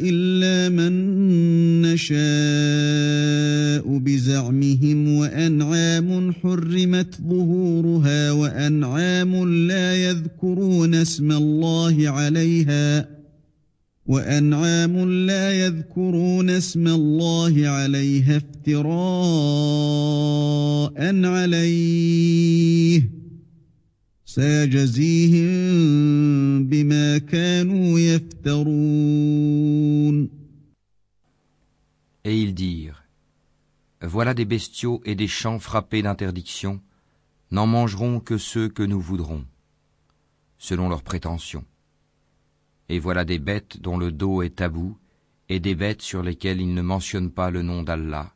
إلا 0.00 0.68
من 0.68 0.92
نشاء 1.82 2.16
بزعمهم 3.98 5.08
وأنعام 5.16 6.32
حرمت 6.32 7.14
ظهورها 7.28 8.30
وأنعام 8.30 9.48
لا 9.66 9.96
يذكرون 9.96 10.94
اسم 10.94 11.32
الله 11.32 12.08
عليها 12.10 13.08
وأنعام 14.06 15.10
لا 15.26 15.52
يذكرون 15.66 16.50
اسم 16.50 16.88
الله 16.88 17.68
عليها 17.68 18.36
افتراء 18.36 18.86
عليه 21.24 23.02
Et 24.38 24.42
ils 32.24 32.54
dirent, 32.54 33.04
Voilà 34.02 34.34
des 34.34 34.44
bestiaux 34.44 35.00
et 35.06 35.14
des 35.14 35.26
champs 35.26 35.58
frappés 35.58 36.02
d'interdiction, 36.02 36.82
n'en 37.50 37.66
mangeront 37.66 38.20
que 38.20 38.36
ceux 38.36 38.68
que 38.68 38.82
nous 38.82 39.00
voudrons, 39.00 39.46
selon 40.58 40.90
leurs 40.90 41.02
prétentions. 41.02 41.64
Et 42.90 42.98
voilà 42.98 43.24
des 43.24 43.38
bêtes 43.38 43.80
dont 43.80 43.96
le 43.96 44.12
dos 44.12 44.42
est 44.42 44.56
tabou, 44.56 44.98
et 45.48 45.60
des 45.60 45.74
bêtes 45.74 46.02
sur 46.02 46.22
lesquelles 46.22 46.60
ils 46.60 46.74
ne 46.74 46.82
mentionnent 46.82 47.32
pas 47.32 47.50
le 47.50 47.62
nom 47.62 47.82
d'Allah. 47.82 48.34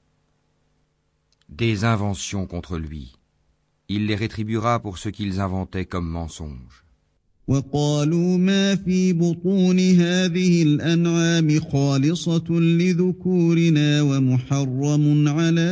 Des 1.51 1.85
inventions 1.85 2.47
contre 2.47 2.79
lui 2.79 3.20
Il 3.90 4.08
les 4.08 4.16
rétribuera 4.16 4.80
pour 4.80 4.98
ce 4.98 5.10
qu'ils 5.10 5.40
inventaient 5.40 5.86
comme 5.86 6.10
mensonges. 6.10 6.86
وقالوا 7.48 8.38
ما 8.38 8.76
في 8.76 9.14
بطون 9.14 9.80
هذه 9.80 10.64
الأنعام 10.64 11.60
خالصة 11.60 12.50
لذكورنا 12.50 14.02
ومحرم 14.02 15.28
على 15.28 15.72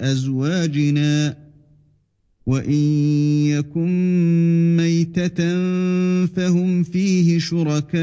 أزواجنا 0.00 1.36
وإن 2.46 2.82
يكن 3.46 3.90
ميتة 4.76 5.38
فهم 6.26 6.82
فيه 6.82 7.38
شركاء 7.38 8.02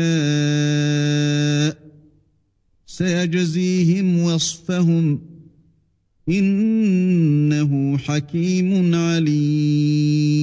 سيجزيهم 2.86 4.20
وصفهم 4.20 5.22
إنه 6.30 7.98
حكيم 7.98 8.96
عليم 8.96 10.40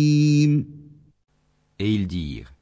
Et 1.78 1.94
ils 1.94 2.06
dirent, 2.06 2.52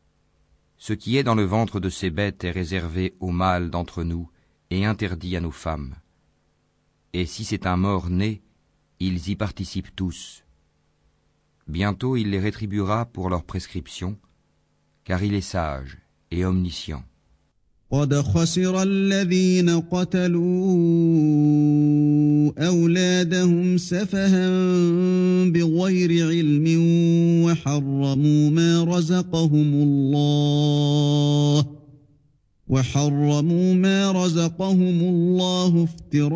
Ce 0.76 0.92
qui 0.92 1.16
est 1.16 1.22
dans 1.22 1.36
le 1.36 1.44
ventre 1.44 1.80
de 1.80 1.88
ces 1.88 2.10
bêtes 2.10 2.44
est 2.44 2.50
réservé 2.50 3.14
aux 3.20 3.30
mâles 3.30 3.70
d'entre 3.70 4.02
nous 4.02 4.28
et 4.70 4.84
interdit 4.84 5.36
à 5.36 5.40
nos 5.40 5.50
femmes. 5.50 5.94
Et 7.12 7.26
si 7.26 7.44
c'est 7.44 7.66
un 7.66 7.76
mort 7.76 8.10
né, 8.10 8.42
ils 9.00 9.30
y 9.30 9.36
participent 9.36 9.94
tous. 9.94 10.44
Bientôt 11.68 12.16
il 12.16 12.30
les 12.30 12.40
rétribuera 12.40 13.06
pour 13.06 13.30
leur 13.30 13.44
prescription, 13.44 14.18
car 15.04 15.22
il 15.22 15.34
est 15.34 15.40
sage 15.40 15.98
et 16.30 16.44
omniscient. 16.44 17.04
قد 17.90 18.14
خسر 18.14 18.82
الذين 18.82 19.80
قتلوا 19.80 20.66
أولادهم 22.57 23.77
سفها 23.77 24.49
بغير 25.49 26.27
علم 26.27 26.65
وحرموا 27.43 28.49
ما 28.49 28.83
رزقهم 28.83 29.73
الله 29.73 31.65
وحرموا 32.67 33.73
ما 33.73 34.11
رزقهم 34.11 34.99
الله 35.01 35.83
افتراء 35.83 36.29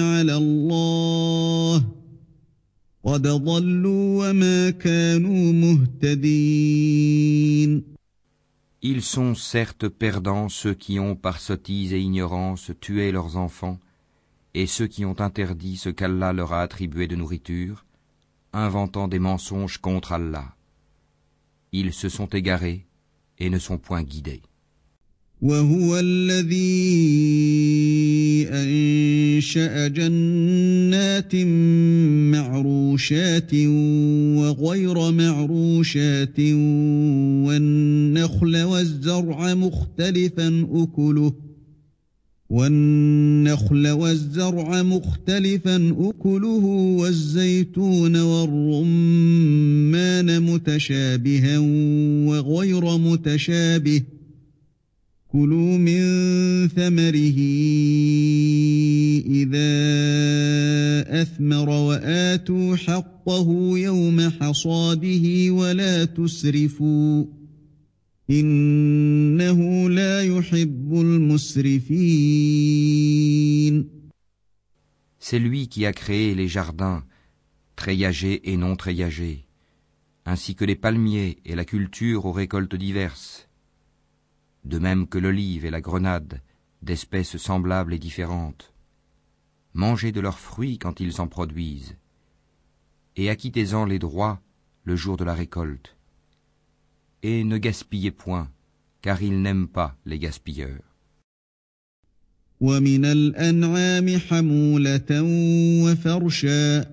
على 0.00 0.36
الله 0.36 1.84
قد 3.04 3.22
ضلوا 3.22 4.30
وما 4.30 4.70
كانوا 4.70 5.52
مهتدين 6.02 7.16
Ils 8.88 9.02
sont 9.02 9.34
certes 9.34 9.88
perdants 9.88 10.48
ceux 10.48 10.72
qui 10.72 11.00
ont 11.00 11.16
par 11.16 11.40
sottise 11.40 11.92
et 11.92 11.98
ignorance 11.98 12.70
tué 12.80 13.10
leurs 13.10 13.36
enfants, 13.36 13.80
et 14.54 14.68
ceux 14.68 14.86
qui 14.86 15.04
ont 15.04 15.20
interdit 15.20 15.76
ce 15.76 15.88
qu'Allah 15.88 16.32
leur 16.32 16.52
a 16.52 16.62
attribué 16.62 17.08
de 17.08 17.16
nourriture, 17.16 17.84
inventant 18.52 19.08
des 19.08 19.18
mensonges 19.18 19.78
contre 19.78 20.12
Allah. 20.12 20.54
Ils 21.72 21.92
se 21.92 22.08
sont 22.08 22.28
égarés 22.28 22.86
et 23.40 23.50
ne 23.50 23.58
sont 23.58 23.76
point 23.76 24.04
guidés. 24.04 24.42
وهو 25.42 25.98
الذي 25.98 27.26
أنشأ 28.50 29.88
جنات 29.88 31.36
معروشات 32.34 33.54
وغير 34.38 35.10
معروشات 35.10 36.40
والنخل 37.46 38.62
والزرع 38.62 39.54
مختلفا 39.54 40.66
أكله 40.72 41.32
والنخل 42.50 43.88
والزرع 43.88 44.82
مختلفا 44.82 45.76
أكله 46.00 46.64
والزيتون 47.00 48.16
والرمان 48.16 49.62
متشابها 50.42 51.58
وغير 52.28 52.96
متشابه 52.98 54.02
كلوا 55.35 55.77
من 55.77 56.01
ثمره 56.67 57.39
إذا 59.25 59.71
أثمر 61.21 61.69
وآتوا 61.69 62.75
حقه 62.75 63.47
يوم 63.77 64.29
حصاده 64.29 65.51
ولا 65.51 66.05
تسرفوا 66.05 67.25
إنه 68.29 69.89
لا 69.89 70.23
يحب 70.23 70.93
المسرفين 70.93 72.31
C'est 75.19 75.39
lui 75.39 75.67
qui 75.69 75.85
a 75.85 75.93
créé 75.93 76.33
les 76.35 76.47
jardins, 76.47 77.03
treillagés 77.75 78.41
et 78.51 78.57
non 78.57 78.75
treillagés, 78.75 79.45
ainsi 80.25 80.55
que 80.55 80.65
les 80.65 80.75
palmiers 80.75 81.37
et 81.45 81.55
la 81.55 81.63
culture 81.63 82.25
aux 82.25 82.31
récoltes 82.31 82.75
diverses 82.75 83.44
de 84.65 84.79
même 84.79 85.07
que 85.07 85.17
l'olive 85.17 85.65
et 85.65 85.71
la 85.71 85.81
grenade, 85.81 86.41
d'espèces 86.81 87.37
semblables 87.37 87.93
et 87.93 87.99
différentes. 87.99 88.73
Mangez 89.73 90.11
de 90.11 90.19
leurs 90.19 90.39
fruits 90.39 90.77
quand 90.77 90.99
ils 90.99 91.21
en 91.21 91.27
produisent, 91.27 91.95
et 93.15 93.29
acquittez-en 93.29 93.85
les 93.85 93.99
droits 93.99 94.41
le 94.83 94.95
jour 94.95 95.17
de 95.17 95.23
la 95.23 95.33
récolte. 95.33 95.95
Et 97.23 97.43
ne 97.43 97.57
gaspillez 97.57 98.11
point, 98.11 98.49
car 99.01 99.21
il 99.21 99.41
n'aime 99.41 99.67
pas 99.67 99.95
les 100.05 100.19
gaspilleurs. 100.19 100.81
ومن 102.61 103.05
الأنعام 103.05 104.17
حمولة 104.17 105.21
وفرشا 105.83 106.85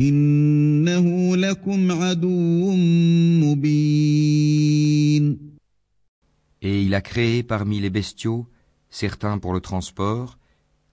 إنه 0.00 1.36
لكم 1.36 1.92
عدو 1.92 2.70
مبين 3.44 4.72
Et 6.64 6.82
il 6.84 6.94
a 6.94 7.00
créé 7.00 7.42
parmi 7.42 7.80
les 7.80 7.90
bestiaux 7.90 8.46
certains 8.88 9.38
pour 9.38 9.52
le 9.52 9.60
transport 9.60 10.38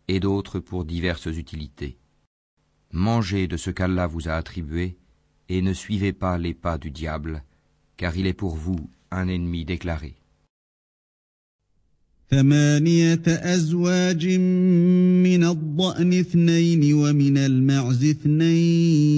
et 0.08 0.20
d'autres 0.20 0.60
pour 0.60 0.84
diverses 0.84 1.28
utilités. 1.28 1.98
Mangez 2.92 3.48
de 3.48 3.56
ce 3.56 3.70
qu'Allah 3.70 4.08
vous 4.08 4.28
a 4.28 4.34
attribué 4.34 4.98
et 5.48 5.62
ne 5.62 5.74
suivez 5.74 6.12
pas 6.12 6.38
les 6.40 6.56
pas 6.56 6.78
du 6.80 6.90
diable, 6.92 7.44
car 7.98 8.18
il 8.18 8.26
est 8.26 8.34
pour 8.34 8.56
vous 8.56 8.90
un 9.15 9.29
ennemi 9.29 9.65
déclaré. 9.65 10.15
ثمانية 12.31 13.23
أزواج 13.27 14.27
من 14.27 15.45
الضأن 15.45 16.13
اثنين 16.13 16.95
ومن 16.95 17.39
المعز 17.39 18.05
اثنين 18.05 19.15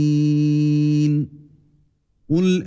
قل 2.31 2.63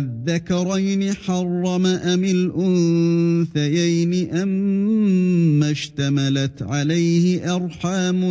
أذكرين 0.00 1.14
حرم 1.14 1.86
أم 1.86 2.24
الأنثيين 2.24 4.12
أم 4.34 5.62
اشتملت 5.62 6.62
عليه 6.62 7.54
أرحام 7.56 8.30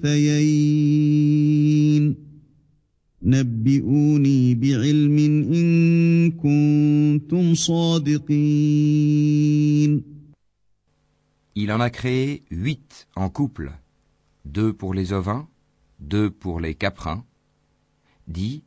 الأنثيين 0.00 0.30
ۖ 2.26 2.29
نبئوني 3.25 4.55
بعلم 4.55 5.17
إن 5.53 6.31
كنتم 6.31 7.53
صادقين 7.53 8.95
Il 11.57 11.71
en 11.71 11.79
a 11.79 11.89
créé 11.89 12.43
huit 12.51 13.07
en 13.15 13.29
couple, 13.29 13.71
deux 14.43 14.73
pour 14.73 14.93
les 14.93 15.13
ovins, 15.13 15.47
deux 16.01 16.29
pour 16.29 16.59
les 16.59 16.75
caprins. 16.75 17.23
Dit 18.27 18.61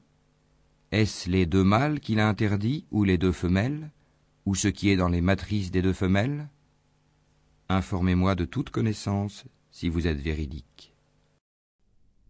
Est-ce 0.91 1.29
les 1.29 1.45
deux 1.45 1.65
mâles 1.65 2.01
qu'il 2.01 2.19
a 2.19 2.27
interdits 2.27 2.87
ou 2.91 3.05
les 3.05 3.19
deux 3.19 3.33
femelles 3.33 3.91
ou 4.47 4.55
ce 4.55 4.69
qui 4.69 4.89
est 4.89 4.97
dans 4.97 5.11
les 5.11 5.21
matrices 5.21 5.71
des 5.71 5.83
deux 5.83 5.93
femelles 5.93 6.49
Informez-moi 7.69 8.35
de 8.35 8.47
toute 8.47 8.71
connaissance 8.71 9.45
si 9.71 9.91
vous 9.91 10.07
êtes 10.07 10.21
véridique. 10.21 10.92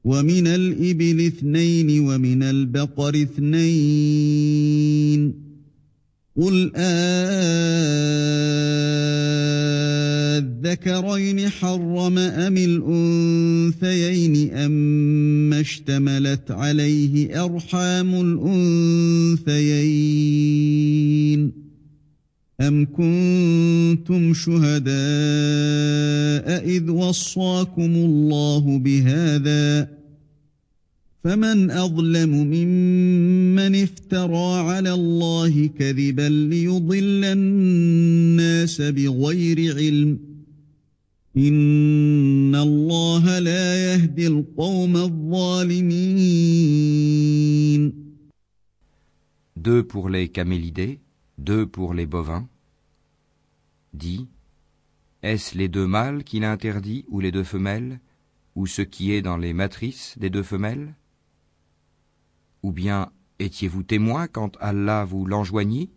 ومن 0.03 0.47
الإبل 0.47 1.25
اثنين 1.25 1.99
ومن 1.99 2.43
البقر 2.43 3.21
اثنين. 3.21 4.63
قل 6.38 6.71
أذكرين 10.34 11.49
حرم 11.49 12.17
أم 12.17 12.57
الأنثيين 12.57 14.53
أم 14.53 15.53
اشتملت 15.53 16.51
عليه 16.51 17.43
أرحام 17.45 18.21
الأنثيين 19.41 20.03
ۖ؟ 21.59 21.62
أم 22.68 22.85
كنتم 22.85 24.34
شهداء 24.34 24.94
إذ 26.65 26.90
وصاكم 26.90 27.95
الله 27.95 28.80
بهذا 28.80 29.84
ۖ 29.84 30.03
فمن 31.23 31.72
أظلم 31.72 32.30
ممن 32.30 33.76
افترى 33.76 34.60
على 34.69 34.94
الله 34.94 35.68
كذبا 35.68 36.30
ليضل 36.30 37.23
الناس 37.26 38.81
بغير 38.81 39.76
علم 39.76 40.19
إن 41.38 42.56
الله 42.56 43.40
لا 43.40 43.94
يهدي 43.94 44.27
القوم 44.27 44.98
الظالمين 44.98 45.94
Deux 49.56 49.84
pour 49.84 50.10
les 50.10 50.27
camélidés, 50.27 50.99
deux 51.38 51.65
pour 51.65 51.94
les 51.94 52.06
bovins. 52.06 52.49
Est-ce 55.21 55.57
les 55.57 55.69
deux 55.69 55.88
mâles 55.88 56.23
qu'il 56.23 56.43
interdit 56.43 57.05
ou 57.07 57.19
les 57.19 57.31
deux 57.31 57.43
femelles, 57.43 57.99
ou 58.55 58.67
ce 58.67 58.81
qui 58.81 59.13
est 59.13 59.21
dans 59.21 59.38
les 59.38 59.53
matrices 59.53 60.17
des 60.17 60.30
deux 60.30 60.43
femelles? 60.43 60.95
Ou 62.61 62.71
bien 62.71 63.11
étiez-vous 63.39 63.84
témoin 63.84 64.27
quand 64.27 64.57
Allah 64.59 65.05
vous 65.05 65.25
l'enjoignit? 65.25 65.91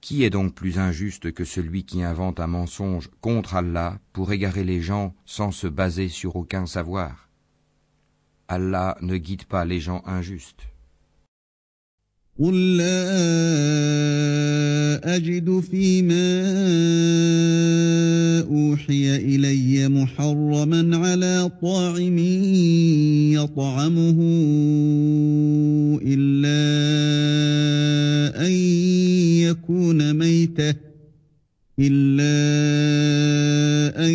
Qui 0.00 0.22
est 0.24 0.30
donc 0.30 0.54
plus 0.54 0.78
injuste 0.78 1.32
que 1.32 1.44
celui 1.44 1.84
qui 1.84 2.02
invente 2.02 2.40
un 2.40 2.46
mensonge 2.46 3.10
contre 3.20 3.54
Allah 3.54 3.98
pour 4.12 4.32
égarer 4.32 4.64
les 4.64 4.80
gens 4.80 5.14
sans 5.24 5.50
se 5.50 5.66
baser 5.66 6.08
sur 6.08 6.36
aucun 6.36 6.66
savoir? 6.66 7.28
Allah 8.48 8.96
ne 9.02 9.16
guide 9.16 9.44
pas 9.44 9.64
les 9.64 9.80
gens 9.80 10.02
injustes. 10.06 10.66
قل 12.38 12.76
لا 12.76 13.04
أجد 15.16 15.60
فيما 15.70 16.40
أوحي 18.40 19.16
إلي 19.16 19.88
محرما 19.88 20.96
على 20.96 21.50
طاعم 21.62 22.18
يطعمه 23.34 24.18
إلا 26.02 26.58
أن 28.46 28.52
يكون 29.42 30.14
ميتة 30.14 30.74
إلا 31.78 32.38
أن 34.06 34.12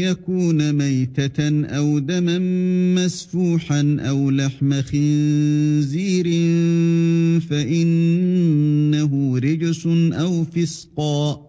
يكون 0.00 0.65
ميتة 1.18 1.66
أو 1.66 1.98
دما 1.98 2.38
مسفوحا 2.94 3.96
أو 4.00 4.30
لحم 4.30 4.82
خنزير 4.82 6.24
فإنه 7.40 9.38
رجس 9.38 9.86
أو 10.12 10.44
فسقا 10.44 11.46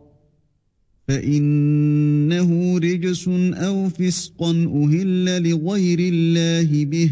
فإنه 1.07 2.77
رجس 2.77 3.27
أو 3.53 3.89
فسقا 3.89 4.51
أهل 4.51 5.49
لغير 5.49 5.99
الله 5.99 6.85
به 6.85 7.11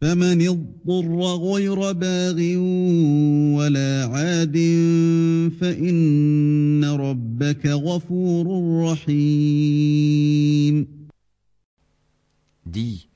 فمن 0.00 0.48
اضطر 0.48 1.36
غير 1.36 1.92
باغ 1.92 2.58
ولا 3.58 4.04
عاد 4.12 4.56
فإن 5.60 6.84
ربك 6.84 7.66
غفور 7.66 8.46
رحيم. 8.92 10.18
Dis, 12.68 13.08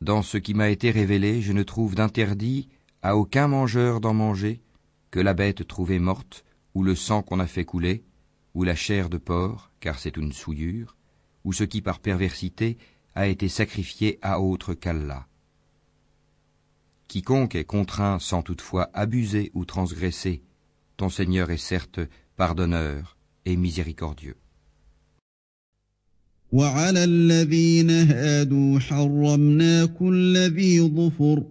dans 0.00 0.22
ce 0.22 0.38
qui 0.38 0.52
m'a 0.52 0.70
été 0.70 0.90
révélé, 0.90 1.40
je 1.40 1.52
ne 1.52 1.62
trouve 1.62 1.94
d'interdit 1.94 2.68
à 3.00 3.16
aucun 3.16 3.46
mangeur 3.46 4.00
d'en 4.00 4.12
manger 4.12 4.60
que 5.12 5.20
la 5.20 5.34
bête 5.34 5.68
trouvée 5.68 6.00
morte, 6.00 6.44
ou 6.74 6.82
le 6.82 6.96
sang 6.96 7.22
qu'on 7.22 7.38
a 7.38 7.46
fait 7.46 7.64
couler, 7.64 8.02
ou 8.54 8.64
la 8.64 8.74
chair 8.74 9.08
de 9.08 9.18
porc, 9.18 9.70
car 9.78 10.00
c'est 10.00 10.16
une 10.16 10.32
souillure, 10.32 10.96
ou 11.44 11.52
ce 11.52 11.62
qui 11.62 11.80
par 11.80 12.00
perversité 12.00 12.76
a 13.14 13.28
été 13.28 13.48
sacrifié 13.48 14.18
à 14.20 14.40
autre 14.40 14.74
qu'Allah. 14.74 15.28
Quiconque 17.06 17.54
est 17.54 17.64
contraint 17.64 18.18
sans 18.18 18.42
toutefois 18.42 18.90
abuser 18.94 19.52
ou 19.54 19.64
transgresser, 19.64 20.42
ton 20.96 21.08
Seigneur 21.08 21.52
est 21.52 21.56
certes 21.56 22.00
pardonneur 22.36 23.16
et 23.44 23.56
miséricordieux. 23.56 24.36
وعلى 26.52 27.04
الذين 27.04 27.90
هادوا 27.90 28.78
حرمنا 28.78 29.84
كل 29.84 30.36
ذي 30.36 30.80
ظفر 30.80 31.42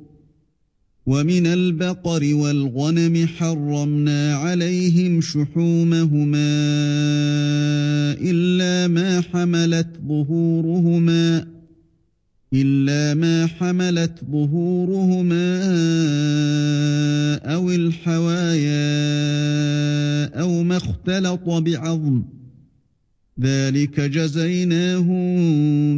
ومن 1.06 1.48
البقر 1.48 2.34
والغنم 2.34 3.28
حرمنا 3.28 4.36
عليهم 4.36 5.22
شحومهما 5.22 6.58
إلا 8.22 8.88
ما 8.88 9.22
حملت 9.22 9.88
ظهورهما 10.08 11.48
إلا 12.54 13.14
ما 13.14 13.48
حملت 13.48 14.20
ظهورهما 14.32 15.60
أو 17.46 17.72
الحوايا 17.72 18.78
أو 20.42 20.64
ما 20.64 20.78
اختلط 20.78 21.50
بعظم 21.50 22.24
ذلك 23.41 24.01
جزيناهم 24.01 25.27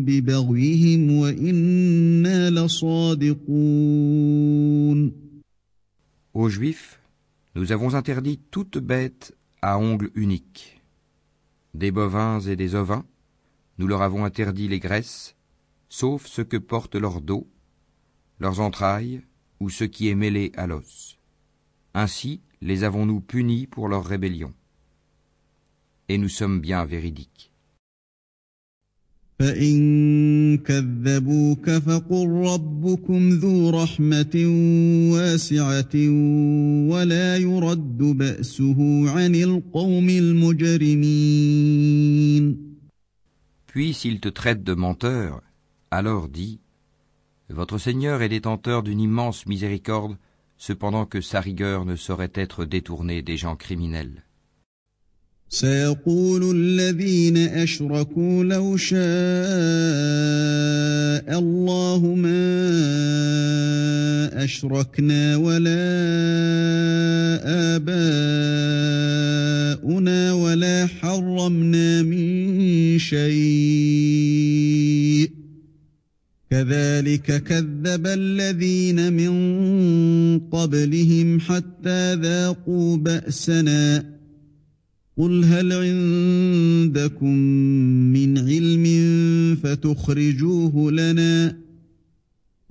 ببغيهم 0.05 1.13
وإنا 1.13 2.51
لصادقون 2.51 3.85
Aux 6.35 6.49
Juifs, 6.49 6.99
nous 7.55 7.71
avons 7.71 7.95
interdit 7.95 8.41
toute 8.51 8.79
bête 8.79 9.37
à 9.63 9.79
ongles 9.79 10.11
uniques, 10.17 10.83
des 11.75 11.93
bovins 11.93 12.41
et 12.41 12.57
des 12.57 12.75
ovins, 12.75 13.05
nous 13.79 13.87
leur 13.87 14.03
avons 14.03 14.25
interdit 14.25 14.67
les 14.67 14.81
graisses, 14.81 15.37
sauf 15.89 16.27
ce 16.27 16.43
que 16.43 16.57
porte 16.57 16.97
leur 16.97 17.21
dos, 17.21 17.47
leurs 18.41 18.59
entrailles 18.61 19.23
ou 19.61 19.71
ce 19.71 19.85
qui 19.85 20.09
est 20.09 20.17
mêlé 20.17 20.51
à 20.57 20.67
l'os. 20.67 21.19
Ainsi 21.95 22.41
les 22.61 22.83
avons-nous 22.83 23.21
punis 23.21 23.67
pour 23.69 23.89
leur 23.89 24.05
rébellion. 24.05 24.53
Et 26.10 26.18
nous 26.18 26.28
sommes 26.28 26.60
bien 26.60 26.84
véridiques. 26.86 27.50
Puis 43.68 43.94
s'il 43.94 44.20
te 44.20 44.28
traite 44.28 44.64
de 44.64 44.74
menteur, 44.74 45.42
alors 45.90 46.28
dis 46.28 46.60
Votre 47.50 47.78
Seigneur 47.78 48.22
est 48.22 48.28
détenteur 48.28 48.84
d'une 48.84 49.00
immense 49.00 49.46
miséricorde, 49.46 50.18
cependant 50.58 51.06
que 51.06 51.22
sa 51.22 51.40
rigueur 51.40 51.86
ne 51.86 51.96
saurait 51.96 52.34
être 52.34 52.66
détournée 52.66 53.22
des 53.22 53.38
gens 53.38 53.56
criminels. 53.56 54.26
سيقول 55.52 56.56
الذين 56.56 57.38
أشركوا 57.38 58.44
لو 58.44 58.78
شاء 58.78 59.00
الله 61.40 62.16
ما 62.16 62.60
أشركنا 64.44 65.36
ولا 65.36 65.80
آباؤنا 67.76 67.94
ولا 70.34 70.88
حرمنا 70.88 72.02
من 72.02 73.00
شيء. 73.00 74.30
كذلك 76.52 77.44
كذب 77.44 78.08
الذين 78.08 79.14
من 79.14 79.30
قبلهم 80.40 81.40
حتى 81.40 82.16
ذاقوا 82.16 82.98
بأسنا. 82.98 84.19
قل 85.19 85.45
هل 85.45 85.73
عندكم 85.73 87.35
من 88.13 88.39
علم 88.39 88.85
فتخرجوه 89.63 90.93
لنا 90.93 91.65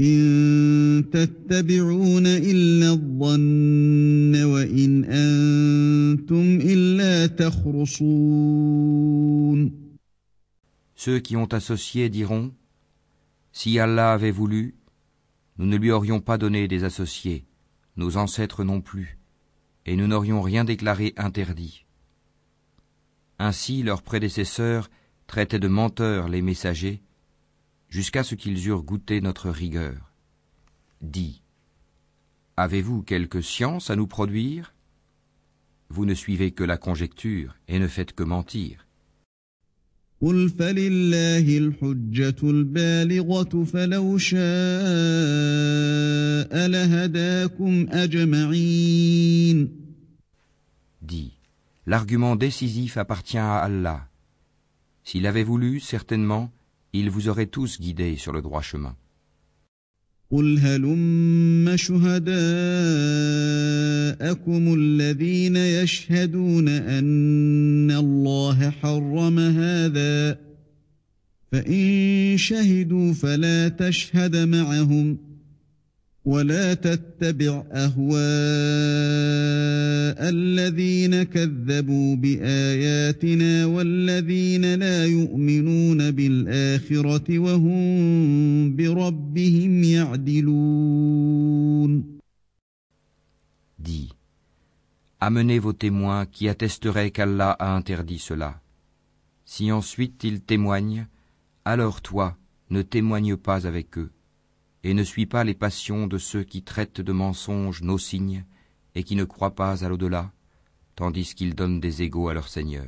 إن 0.01 1.05
تتبعون 1.11 2.27
إلا 2.27 2.89
الظن 2.91 4.43
وإن 4.43 5.03
أنتم 5.03 6.59
إلا 6.61 7.27
تخرصون 7.27 8.83
Ceux 10.95 11.19
qui 11.19 11.35
ont 11.35 11.51
associé 11.51 12.09
diront 12.09 12.51
Si 13.51 13.77
Allah 13.79 14.13
avait 14.13 14.31
voulu, 14.31 14.75
nous 15.57 15.65
ne 15.65 15.75
lui 15.77 15.91
aurions 15.91 16.21
pas 16.21 16.37
donné 16.37 16.67
des 16.67 16.83
associés, 16.85 17.45
nos 17.97 18.17
ancêtres 18.17 18.63
non 18.63 18.81
plus, 18.81 19.17
et 19.85 19.95
nous 19.95 20.07
n'aurions 20.07 20.41
rien 20.41 20.63
déclaré 20.63 21.13
interdit. 21.17 21.85
Ainsi 23.38 23.82
leurs 23.82 24.02
prédécesseurs 24.02 24.90
traitaient 25.26 25.60
de 25.60 25.68
menteurs 25.68 26.28
les 26.28 26.42
messagers, 26.42 27.02
jusqu'à 27.88 28.24
ce 28.24 28.34
qu'ils 28.34 28.66
eurent 28.66 28.82
goûté 28.82 29.20
notre 29.20 29.50
rigueur. 29.50 30.12
Dis, 31.00 31.42
avez-vous 32.56 33.02
quelque 33.02 33.40
science 33.40 33.90
à 33.90 33.96
nous 33.96 34.08
produire? 34.08 34.74
Vous 35.90 36.04
ne 36.04 36.14
suivez 36.14 36.50
que 36.50 36.64
la 36.64 36.76
conjecture 36.76 37.54
et 37.68 37.78
ne 37.78 37.86
faites 37.86 38.12
que 38.12 38.24
mentir. 38.24 38.84
L'argument 51.87 52.35
décisif 52.35 52.97
appartient 52.97 53.37
à 53.37 53.57
Allah. 53.57 54.07
S'il 55.03 55.27
avait 55.27 55.43
voulu, 55.43 55.79
certainement, 55.79 56.51
il 56.93 57.09
vous 57.09 57.27
aurait 57.27 57.47
tous 57.47 57.79
guidés 57.79 58.15
sur 58.17 58.31
le 58.31 58.41
droit 58.41 58.61
chemin. 58.61 58.95
قل 60.33 60.59
هلم 60.59 61.75
شهداءكم 61.75 62.33
الذين 64.73 65.55
يشهدون 65.55 66.67
أن 66.67 67.91
الله 67.91 68.69
حرم 68.69 69.39
هذا 69.39 70.39
فإن 71.51 72.37
شهدوا 72.37 73.13
فلا 73.13 73.69
تشهد 73.69 74.35
معهم 74.35 75.17
ولا 76.27 76.73
تتبع 76.73 77.63
أهواء 77.71 78.13
الذين 80.29 81.23
كذبوا 81.23 82.15
بآياتنا 82.15 83.65
والذين 83.65 84.75
لا 84.75 85.05
يؤمنون 85.05 86.11
بالآخرة 86.11 87.39
وهم 87.39 88.75
بربهم 88.75 89.83
يعدلون 89.83 90.93
Dis, 93.79 94.09
amenez 95.19 95.59
vos 95.59 95.73
témoins 95.73 96.25
qui 96.25 96.47
attesteraient 96.47 97.11
qu'Allah 97.11 97.51
a 97.59 97.75
interdit 97.75 98.19
cela. 98.19 98.61
Si 99.43 99.73
ensuite 99.73 100.23
ils 100.23 100.39
témoignent, 100.39 101.07
alors 101.65 102.01
toi, 102.01 102.37
ne 102.69 102.81
témoigne 102.81 103.35
pas 103.35 103.67
avec 103.67 103.97
eux 103.97 104.09
et 104.83 104.93
ne 104.93 105.03
suis 105.03 105.25
pas 105.25 105.43
les 105.43 105.53
passions 105.53 106.07
de 106.07 106.17
ceux 106.17 106.43
qui 106.43 106.61
traitent 106.61 107.01
de 107.01 107.11
mensonges 107.11 107.81
nos 107.81 107.97
signes 107.97 108.43
et 108.95 109.03
qui 109.03 109.15
ne 109.15 109.23
croient 109.23 109.55
pas 109.55 109.83
à 109.83 109.89
l'au-delà, 109.89 110.31
tandis 110.95 111.33
qu'ils 111.35 111.55
donnent 111.55 111.79
des 111.79 112.01
égaux 112.01 112.29
à 112.29 112.33
leur 112.33 112.47
Seigneur. 112.49 112.87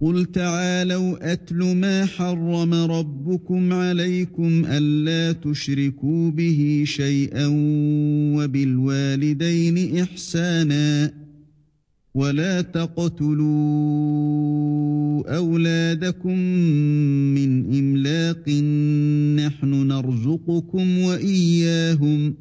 قل 0.00 0.26
تعالوا 0.32 1.32
أتل 1.32 1.76
ما 1.76 2.06
حرم 2.06 2.74
ربكم 2.74 3.72
عليكم 3.72 4.64
ألا 4.64 5.32
تشركوا 5.32 6.30
به 6.30 6.82
شيئا 6.86 7.46
وبالوالدين 8.36 10.02
إحسانا 10.02 11.12
ولا 12.15 12.61
تقتلوا 12.61 13.47
أولادكم 15.37 16.37
من 17.33 17.79
إملاق 17.79 18.49
نحن 19.45 19.87
نرزقكم 19.87 20.97
وإياهم 20.97 22.35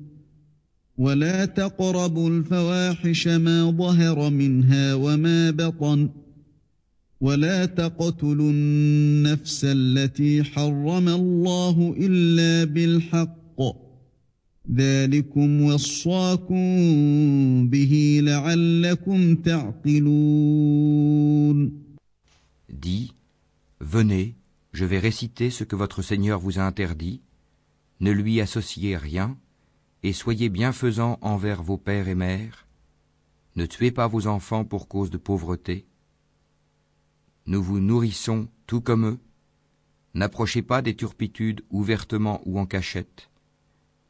ولا 0.99 1.45
تقربوا 1.45 2.31
الفواحش 2.31 3.29
ما 3.29 3.71
ظهر 3.71 4.31
منها 4.31 4.95
وما 4.95 5.51
بطن 5.51 6.09
ولا 7.21 7.67
تقتلوا 7.67 8.51
النفس 8.51 9.65
التي 9.65 10.43
حرم 10.43 11.09
الله 11.09 11.95
إلا 11.99 12.65
بالحق 12.73 13.92
Dis, 22.69 23.13
venez, 23.81 24.37
je 24.73 24.85
vais 24.85 25.01
réciter 25.01 25.51
ce 25.51 25.65
que 25.65 25.75
votre 25.75 26.03
Seigneur 26.03 26.39
vous 26.39 26.61
a 26.61 26.63
interdit, 26.63 27.21
ne 27.99 28.13
lui 28.13 28.41
associez 28.41 28.97
rien, 28.97 29.37
et 30.05 30.13
soyez 30.13 30.49
bienfaisants 30.49 31.19
envers 31.23 31.63
vos 31.63 31.77
pères 31.77 32.09
et 32.09 32.15
mères, 32.15 32.69
ne 33.57 33.67
tuez 33.67 33.91
pas 33.91 34.07
vos 34.07 34.29
enfants 34.29 34.65
pour 34.65 34.87
cause 34.87 35.11
de 35.11 35.19
pauvreté, 35.19 35.87
nous 37.47 37.63
vous 37.63 37.81
nourrissons 37.81 38.49
tout 38.69 38.81
comme 38.81 39.07
eux, 39.07 39.19
n'approchez 40.15 40.63
pas 40.63 40.83
des 40.83 40.95
turpitudes 40.95 41.65
ouvertement 41.71 42.41
ou 42.47 42.61
en 42.61 42.67
cachette, 42.67 43.29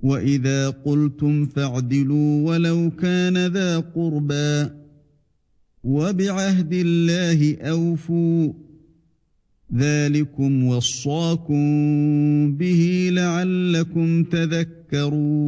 وإذا 0.00 0.70
قلتم 0.70 1.46
فاعدلوا 1.46 2.48
ولو 2.48 2.90
كان 2.90 3.46
ذا 3.46 3.78
قربى 3.78 4.70
وبعهد 5.84 6.72
الله 6.72 7.56
أوفوا 7.60 8.52
ذلكم 9.74 10.64
وصاكم 10.64 11.62
به 12.56 13.10
لعلكم 13.12 14.24
تذكرون 14.24 15.42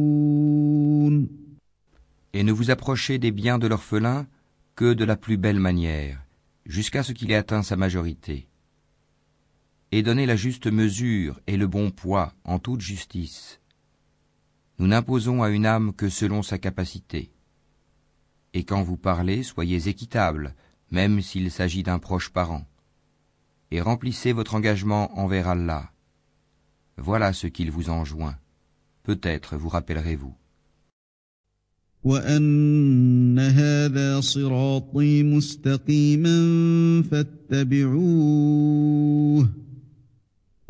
Et 2.37 2.43
ne 2.43 2.51
vous 2.51 2.69
approchez 2.69 3.17
des 3.17 3.31
biens 3.31 3.57
de 3.59 3.67
l'orphelin 3.67 4.27
que 4.75 4.93
de 4.93 5.05
la 5.05 5.15
plus 5.15 5.37
belle 5.37 5.61
manière, 5.61 6.21
jusqu'à 6.65 7.01
ce 7.01 7.13
qu'il 7.13 7.31
ait 7.31 7.35
atteint 7.35 7.63
sa 7.63 7.77
majorité. 7.77 8.49
Et 9.93 10.03
donnez 10.03 10.25
la 10.25 10.35
juste 10.35 10.67
mesure 10.67 11.39
et 11.47 11.55
le 11.55 11.67
bon 11.67 11.91
poids 11.91 12.33
en 12.43 12.59
toute 12.59 12.81
justice. 12.81 13.58
Nous 14.79 14.87
n'imposons 14.87 15.41
à 15.41 15.49
une 15.49 15.65
âme 15.65 15.93
que 15.93 16.09
selon 16.09 16.43
sa 16.43 16.57
capacité. 16.57 17.31
Et 18.53 18.63
quand 18.63 18.83
vous 18.83 18.97
parlez, 18.97 19.43
soyez 19.43 19.87
équitable, 19.87 20.53
même 20.91 21.21
s'il 21.21 21.51
s'agit 21.51 21.83
d'un 21.83 21.99
proche 21.99 22.29
parent. 22.29 22.65
Et 23.71 23.81
remplissez 23.81 24.31
votre 24.33 24.55
engagement 24.55 25.17
envers 25.19 25.47
Allah. 25.47 25.91
Voilà 26.97 27.33
ce 27.33 27.47
qu'il 27.47 27.71
vous 27.71 27.89
enjoint. 27.89 28.37
Peut-être 29.03 29.57
vous 29.57 29.69
rappellerez-vous. 29.69 30.35
وأن 32.05 33.39
هذا 33.39 34.19
صراطي 34.19 35.23
مستقيما 35.23 36.37
فاتبعوه 37.11 38.05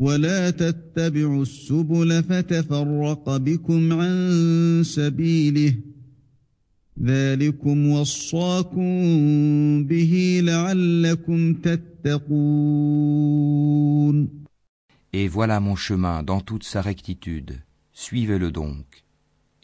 ولا 0.00 0.50
تتبعوا 0.50 1.42
السبل 1.42 2.22
فتفرق 2.22 3.36
بكم 3.36 3.92
عن 3.92 4.82
سبيله 4.84 5.74
ذلكم 7.02 7.86
وصاكم 7.86 8.90
به 9.84 10.40
لعلكم 10.44 11.54
تتقون 11.54 12.76
Et 15.12 15.28
voilà 15.28 15.60
mon 15.60 15.76
chemin 15.76 16.22
dans 16.22 16.40
toute 16.40 16.64
sa 16.64 16.82
rectitude. 16.82 17.62
Suivez-le 17.92 18.50
donc. 18.50 19.06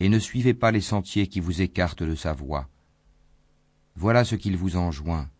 et 0.03 0.09
ne 0.09 0.19
suivez 0.19 0.53
pas 0.53 0.73
les 0.73 0.81
sentiers 0.81 1.29
qui 1.29 1.39
vous 1.39 1.62
écartent 1.62 2.03
de 2.03 2.16
sa 2.16 2.33
voie. 2.33 2.69
Voilà 3.95 4.24
ce 4.24 4.35
qu'il 4.35 4.57
vous 4.57 4.74
enjoint. 4.77 5.31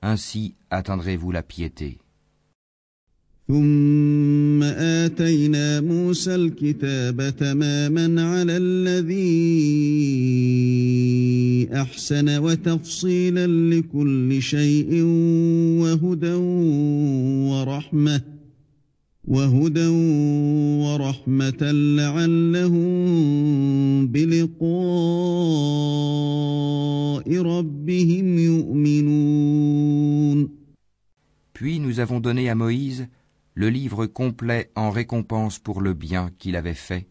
Ainsi 0.00 0.54
atteindrez-vous 0.70 1.32
la 1.32 1.42
piété. 1.42 1.98
ثم 3.51 4.63
آتينا 4.63 5.81
موسى 5.81 6.35
الكتاب 6.35 7.33
تماما 7.37 8.21
على 8.23 8.57
الذي 8.57 9.27
أحسن 11.73 12.37
وتفصيلا 12.37 13.47
لكل 13.47 14.41
شيء 14.41 15.03
وهدى 15.81 16.33
ورحمة 17.51 18.21
وهدى 19.27 19.87
ورحمة 20.83 21.71
لعلهم 21.71 22.91
Puis 31.53 31.79
nous 31.79 31.99
avons 31.99 32.19
donné 32.19 32.49
à 32.49 32.55
Moïse 32.55 33.07
le 33.54 33.70
livre 33.70 34.06
complet 34.06 34.70
en 34.74 34.90
récompense 34.90 35.58
pour 35.58 35.80
le 35.80 35.94
bien 35.94 36.30
qu'il 36.38 36.56
avait 36.56 36.74
fait, 36.74 37.06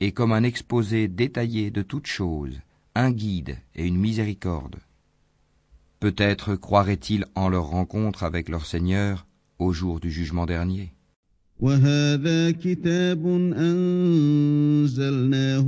et 0.00 0.12
comme 0.12 0.32
un 0.32 0.42
exposé 0.42 1.08
détaillé 1.08 1.70
de 1.70 1.82
toutes 1.82 2.06
choses, 2.06 2.60
un 2.94 3.10
guide 3.10 3.56
et 3.74 3.86
une 3.86 3.98
miséricorde. 3.98 4.76
Peut-être 6.00 6.56
croiraient-ils 6.56 7.26
en 7.34 7.48
leur 7.48 7.66
rencontre 7.66 8.24
avec 8.24 8.48
leur 8.48 8.64
Seigneur 8.66 9.26
au 9.58 9.72
jour 9.72 10.00
du 10.00 10.10
jugement 10.10 10.46
dernier. 10.46 10.92
وهذا 11.60 12.50
كتاب 12.50 13.26
أنزلناه 13.56 14.90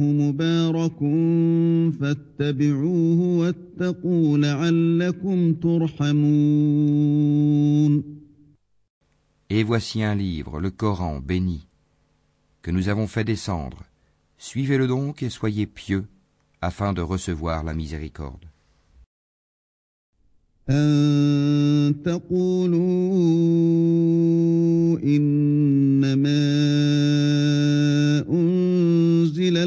مبارك 0.03 0.99
فاتبعوه 2.01 3.21
واتقوا 3.39 4.39
لعلكم 4.39 5.55
ترحمون 5.55 6.13
Et 9.51 9.63
voici 9.63 10.03
un 10.03 10.15
livre, 10.15 10.61
le 10.61 10.71
Coran 10.71 11.21
béni, 11.21 11.67
que 12.63 12.71
nous 12.71 12.89
avons 12.89 13.07
fait 13.07 13.25
descendre. 13.25 13.83
Suivez-le 14.39 14.87
donc 14.87 15.23
et 15.23 15.31
soyez 15.31 15.67
pieux, 15.67 16.07
afin 16.61 16.93
de 16.93 17.03
recevoir 17.03 17.65
la 17.65 17.75
miséricorde. 17.75 18.47
أن 20.71 22.03
تقولوا 22.05 22.79
إنما 25.03 26.39
أنزل 27.29 27.36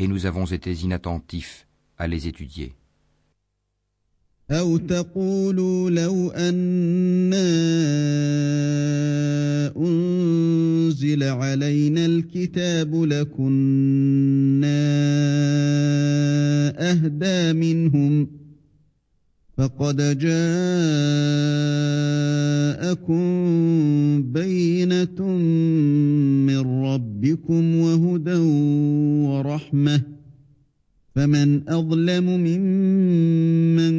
et 0.00 0.08
nous 0.08 0.24
avons 0.24 0.46
été 0.46 0.72
inattentifs 0.72 1.66
à 1.98 2.08
les 2.08 2.26
étudier. 2.26 2.72
فقد 19.60 19.96
جاءكم 20.18 20.42
بينة 24.32 25.22
من 26.48 26.84
ربكم 26.84 27.76
وهدى 27.76 28.38
ورحمة 29.28 30.00
فمن 31.14 31.68
أظلم 31.68 32.24
ممن 32.24 33.92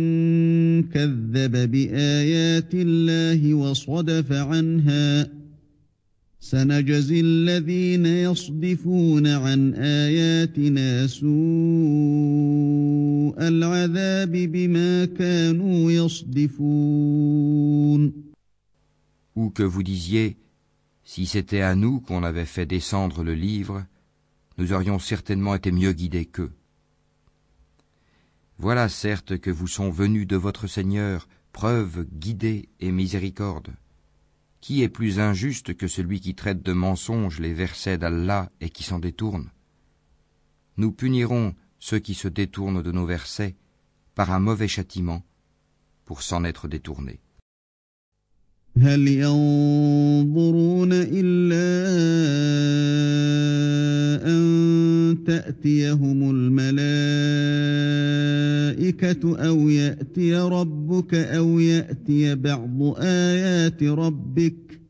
كذب 0.84 1.72
بآيات 1.72 2.74
الله 2.74 3.54
وصدف 3.54 4.32
عنها 4.32 5.41
سنجزي 6.51 7.21
الذين 7.21 8.07
يصدفون 8.07 9.27
عن 9.27 9.75
آياتنا 9.75 11.07
سوء 11.07 12.47
Ou 19.37 19.51
que 19.51 19.63
vous 19.63 19.83
disiez, 19.83 20.37
si 21.05 21.27
c'était 21.27 21.61
à 21.61 21.75
nous 21.75 22.01
qu'on 22.01 22.23
avait 22.23 22.47
fait 22.47 22.65
descendre 22.65 23.23
le 23.25 23.35
livre, 23.35 23.85
nous 24.57 24.73
aurions 24.73 24.99
certainement 24.99 25.55
été 25.55 25.71
mieux 25.73 25.93
guidés 25.93 26.25
qu'eux. 26.25 26.53
Voilà 28.59 28.89
certes 28.89 29.37
que 29.39 29.51
vous 29.51 29.67
sont 29.67 29.91
venus 29.91 30.27
de 30.27 30.37
votre 30.37 30.67
Seigneur 30.67 31.29
preuve 31.53 32.07
guidée 32.13 32.69
et 32.81 32.93
miséricorde. 32.93 33.71
Qui 34.62 34.84
est 34.84 34.90
plus 34.90 35.20
injuste 35.20 35.76
que 35.76 35.88
celui 35.88 36.22
qui 36.22 36.36
traite 36.36 36.62
de 36.62 36.72
mensonges 36.72 37.40
les 37.40 37.54
versets 37.54 37.98
d'Allah 37.98 38.52
et 38.62 38.70
qui 38.70 38.84
s'en 38.84 39.00
détourne? 39.00 39.50
Nous 40.78 40.92
punirons 40.92 41.56
ceux 41.80 41.98
qui 41.98 42.14
se 42.14 42.28
détournent 42.28 42.84
de 42.84 42.92
nos 42.92 43.08
versets 43.08 43.56
par 44.14 44.32
un 44.32 44.40
mauvais 44.40 44.68
châtiment 44.68 45.24
pour 46.06 46.22
s'en 46.22 46.44
être 46.44 46.68
détournés. 46.68 47.20
هل 48.78 49.08
ينظرون 49.08 50.90
إلا 50.94 51.72
أن 54.28 55.18
تأتيهم 55.28 56.30
الملائكة 56.32 56.82
أو 59.48 59.70
يأتي 59.70 60.36
ربك 60.36 61.14
أو 61.14 61.60
يأتي 61.60 62.36
بعض 62.36 62.96
آيات 62.98 63.84
ربك 63.84 64.81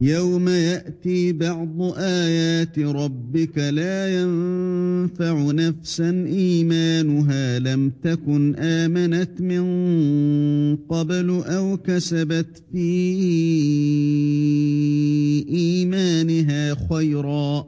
يوم 0.00 0.48
يأتي 0.48 1.32
بعض 1.32 1.82
آيات 1.96 2.78
ربك 2.78 3.58
لا 3.58 4.20
ينفع 4.20 5.50
نفسا 5.52 6.10
إيمانها 6.26 7.58
لم 7.58 7.92
تكن 8.02 8.54
آمنت 8.56 9.40
من 9.40 9.66
قبل 10.76 11.42
أو 11.46 11.76
كسبت 11.76 12.62
في 12.72 12.88
إيمانها 15.48 16.88
خيرا 16.90 17.66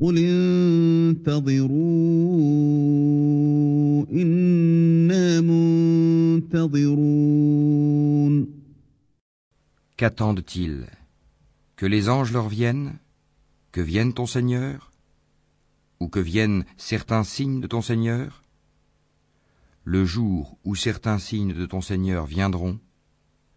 قل 0.00 0.18
انتظروا 1.38 1.66
إنا 4.12 5.40
منتظرون 6.40 6.98
Qu'attendent-ils? 10.00 10.97
Que 11.78 11.86
les 11.86 12.08
anges 12.08 12.32
leur 12.32 12.48
viennent 12.48 12.98
Que 13.70 13.80
vienne 13.80 14.12
ton 14.12 14.26
Seigneur 14.26 14.90
Ou 16.00 16.08
que 16.08 16.18
viennent 16.18 16.64
certains 16.76 17.22
signes 17.22 17.60
de 17.60 17.68
ton 17.68 17.82
Seigneur 17.82 18.42
Le 19.84 20.04
jour 20.04 20.58
où 20.64 20.74
certains 20.74 21.20
signes 21.20 21.54
de 21.54 21.66
ton 21.66 21.80
Seigneur 21.80 22.26
viendront, 22.26 22.80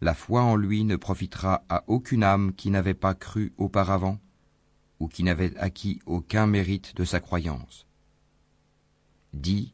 la 0.02 0.14
foi 0.14 0.44
en 0.44 0.56
lui 0.56 0.84
ne 0.84 0.98
profitera 0.98 1.64
à 1.68 1.84
aucune 1.88 2.24
âme 2.24 2.54
qui 2.54 2.70
n'avait 2.70 2.94
pas 2.94 3.16
cru 3.16 3.54
auparavant 3.58 4.20
ou 5.00 5.08
qui 5.08 5.24
n'avait 5.24 5.58
acquis 5.58 6.00
aucun 6.06 6.46
mérite 6.46 6.96
de 6.96 7.06
sa 7.06 7.20
croyance. 7.22 7.88
Dis, 9.34 9.74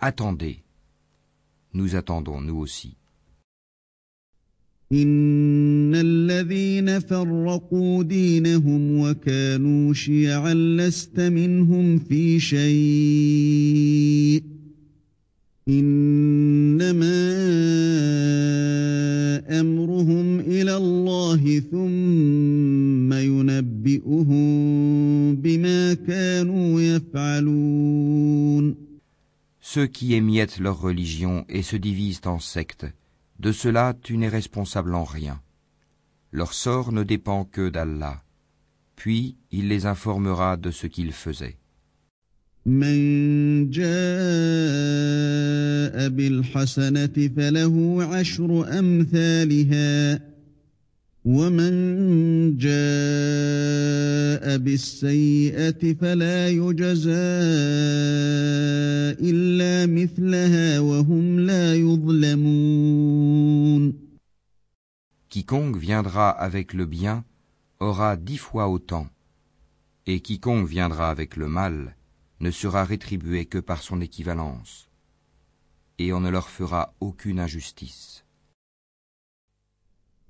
attendez, 0.00 0.64
nous 1.74 1.94
attendons 1.94 2.40
nous 2.40 2.56
aussi. 2.56 2.97
إن 4.92 5.94
الذين 5.94 6.98
فرقوا 6.98 8.02
دينهم 8.02 9.00
وكانوا 9.00 9.94
شيعا 9.94 10.54
لست 10.54 11.20
منهم 11.20 11.98
في 11.98 12.40
شيء 12.40 14.42
إنما 15.68 17.28
أمرهم 19.60 20.40
إلى 20.40 20.76
الله 20.76 21.60
ثم 21.70 23.12
ينبئهم 23.12 24.38
بما 25.36 25.94
كانوا 25.94 26.80
يفعلون 26.80 28.74
Ceux 29.60 29.86
qui 29.86 30.14
émiettent 30.14 30.60
leur 30.60 30.80
religion 30.80 31.44
et 31.50 31.60
se 31.62 31.76
divisent 31.76 32.22
en 32.24 32.38
sectes, 32.38 32.86
De 33.38 33.52
cela 33.52 33.94
tu 34.02 34.16
n'es 34.16 34.28
responsable 34.28 34.94
en 34.94 35.04
rien. 35.04 35.40
Leur 36.32 36.52
sort 36.52 36.92
ne 36.92 37.02
dépend 37.04 37.44
que 37.44 37.68
d'Allah. 37.68 38.22
Puis 38.96 39.36
il 39.52 39.68
les 39.68 39.86
informera 39.86 40.56
de 40.56 40.70
ce 40.70 40.86
qu'ils 40.86 41.12
faisaient. 41.12 41.56
Quiconque 65.28 65.76
viendra 65.76 66.30
avec 66.30 66.72
le 66.72 66.86
bien 66.86 67.24
aura 67.78 68.16
dix 68.16 68.38
fois 68.38 68.68
autant, 68.68 69.06
et 70.06 70.20
quiconque 70.20 70.66
viendra 70.66 71.10
avec 71.10 71.36
le 71.36 71.48
mal 71.48 71.94
ne 72.40 72.50
sera 72.50 72.84
rétribué 72.84 73.44
que 73.44 73.58
par 73.58 73.82
son 73.82 74.00
équivalence, 74.00 74.88
et 75.98 76.14
on 76.14 76.20
ne 76.20 76.30
leur 76.30 76.48
fera 76.48 76.94
aucune 77.00 77.38
injustice. 77.38 78.24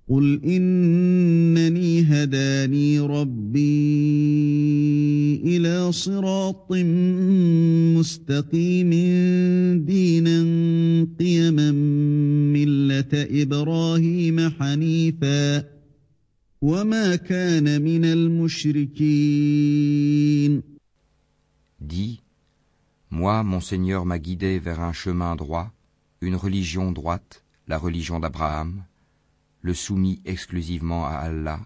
قل 0.09 0.40
إنني 0.44 2.02
هداني 2.02 3.01
ربي 3.01 3.59
إلى 5.44 5.93
صراط 5.93 6.72
مستقيم 7.97 8.90
دينا 9.85 10.39
قيما 11.18 11.72
ملة 12.52 13.09
إبراهيم 13.12 14.51
حنيفا 14.51 15.64
وما 16.62 17.16
كان 17.16 17.82
من 17.82 18.05
المشركين 18.05 19.59
Dis, 21.80 22.20
moi, 23.10 23.43
mon 23.44 23.60
Seigneur 23.60 24.05
m'a 24.05 24.18
guidé 24.18 24.59
vers 24.59 24.80
un 24.80 24.93
chemin 24.93 25.36
droit, 25.36 25.70
une 26.20 26.35
religion 26.35 26.90
droite, 26.93 27.44
la 27.68 27.78
religion 27.78 28.18
d'Abraham, 28.18 28.82
le 29.69 29.74
soumis 29.74 30.23
exclusivement 30.24 31.05
à 31.05 31.16
Allah 31.28 31.61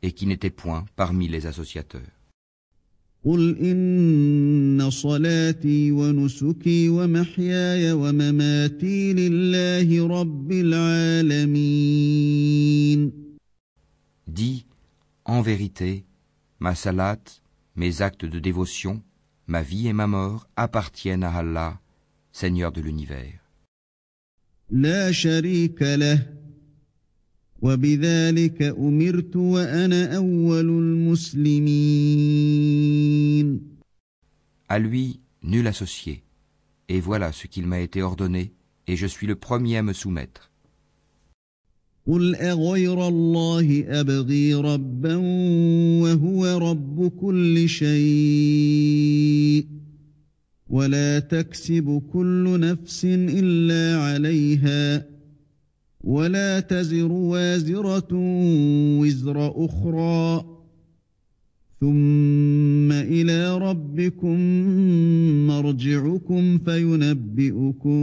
et 0.00 0.12
qui 0.12 0.24
n'était 0.26 0.56
point 0.62 0.86
parmi 0.96 1.28
les 1.28 1.44
associateurs. 1.46 2.14
Dis, 14.26 14.64
en 15.26 15.42
vérité, 15.42 16.04
ma 16.58 16.74
salat, 16.74 17.22
mes 17.76 18.00
actes 18.00 18.24
de 18.24 18.40
dévotion, 18.40 19.02
ma 19.46 19.62
vie 19.62 19.88
et 19.88 19.92
ma 19.92 20.06
mort 20.06 20.48
appartiennent 20.56 21.22
à 21.22 21.34
Allah, 21.36 21.80
Seigneur 22.32 22.72
de 22.72 22.80
l'univers. 22.80 23.38
وبذلك 27.62 28.62
أمرت 28.62 29.36
وأنا 29.36 30.16
أول 30.16 30.68
المسلمين. 30.68 31.72
À 34.68 34.78
lui, 34.78 35.20
nul 35.42 35.66
associé. 35.66 36.22
Et 36.88 37.00
voilà 37.00 37.32
ce 37.32 37.46
qu'il 37.46 37.66
m'a 37.66 37.80
été 37.80 38.02
ordonné, 38.02 38.52
et 38.88 38.96
je 38.96 39.06
suis 39.06 39.26
le 39.26 39.36
premier 39.36 39.76
à 39.78 39.82
me 39.82 39.92
soumettre. 39.92 40.50
قل 42.06 42.34
أغير 42.34 43.08
الله 43.08 43.84
أبغي 44.00 44.54
ربا 44.54 45.16
وهو 46.02 46.58
رب 46.58 47.08
كل 47.08 47.68
شيء 47.68 49.66
ولا 50.68 51.18
تكسب 51.18 52.02
كل 52.12 52.60
نفس 52.60 53.04
إلا 53.04 54.02
عليها 54.02 55.11
تزر 56.69 57.11
وازرة 57.11 58.07
وزر 58.99 59.65
أخرى 59.65 60.57
ثم 61.79 62.91
إلى 62.91 63.57
ربكم 63.57 64.39
مرجعكم 65.47 66.57
فينبئكم 66.57 67.99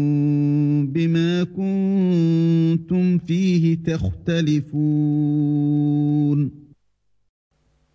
بما 0.86 1.44
كنتم 1.44 3.18
فيه 3.18 3.78
تختلفون 3.84 5.04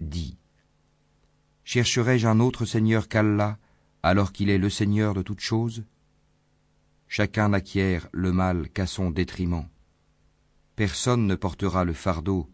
Dis, 0.01 0.37
chercherai-je 1.63 2.25
un 2.27 2.39
autre 2.39 2.65
Seigneur 2.65 3.07
qu'Allah 3.09 3.57
alors 4.01 4.31
qu'il 4.31 4.49
est 4.49 4.57
le 4.57 4.69
Seigneur 4.69 5.13
de 5.13 5.21
toutes 5.21 5.41
choses 5.41 5.83
Chacun 7.07 7.49
n'acquiert 7.49 8.07
le 8.13 8.31
mal 8.31 8.69
qu'à 8.69 8.85
son 8.85 9.09
détriment. 9.11 9.65
Personne 10.76 11.26
ne 11.28 11.36
portera 11.36 11.84
le 11.84 11.92
fardeau, 11.92 12.48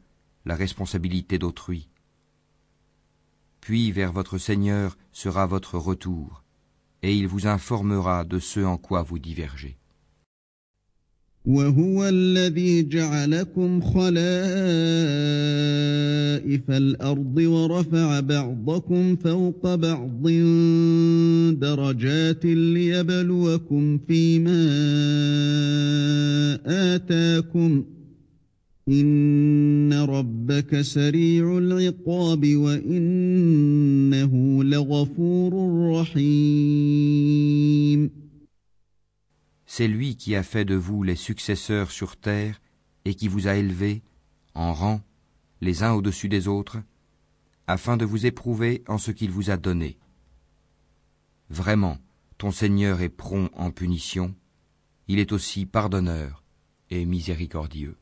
la 0.45 0.55
responsabilité 0.55 1.39
d'autrui. 1.39 1.89
Puis 3.63 3.93
vers 3.93 4.13
votre 4.13 4.37
Seigneur 4.37 4.99
sera 5.13 5.47
votre 5.47 5.79
retour, 5.79 6.43
et 7.03 7.15
il 7.15 7.27
vous 7.29 7.47
informera 7.47 8.25
de 8.25 8.39
ce 8.39 8.61
en 8.61 8.77
quoi 8.77 9.03
vous 9.03 9.19
divergez. 9.19 9.77
C'est 28.93 28.97
lui 39.87 40.17
qui 40.17 40.35
a 40.35 40.43
fait 40.43 40.65
de 40.65 40.75
vous 40.75 41.05
les 41.05 41.15
successeurs 41.15 41.93
sur 41.93 42.17
terre 42.17 42.61
et 43.05 43.15
qui 43.15 43.29
vous 43.29 43.47
a 43.47 43.55
élevés 43.55 44.03
en 44.55 44.73
rang 44.73 45.01
les 45.61 45.85
uns 45.85 45.93
au-dessus 45.93 46.29
des 46.29 46.49
autres, 46.49 46.79
afin 47.69 47.97
de 47.97 48.05
vous 48.05 48.27
éprouver 48.27 48.83
en 48.89 48.99
ce 48.99 49.13
qu'il 49.13 49.31
vous 49.31 49.51
a 49.51 49.57
donné. 49.57 49.99
Vraiment, 51.49 51.99
ton 52.39 52.51
Seigneur 52.51 53.03
est 53.03 53.09
prompt 53.09 53.51
en 53.55 53.71
punition, 53.71 54.35
il 55.07 55.21
est 55.21 55.31
aussi 55.31 55.65
pardonneur 55.65 56.43
et 56.91 57.05
miséricordieux. 57.05 58.00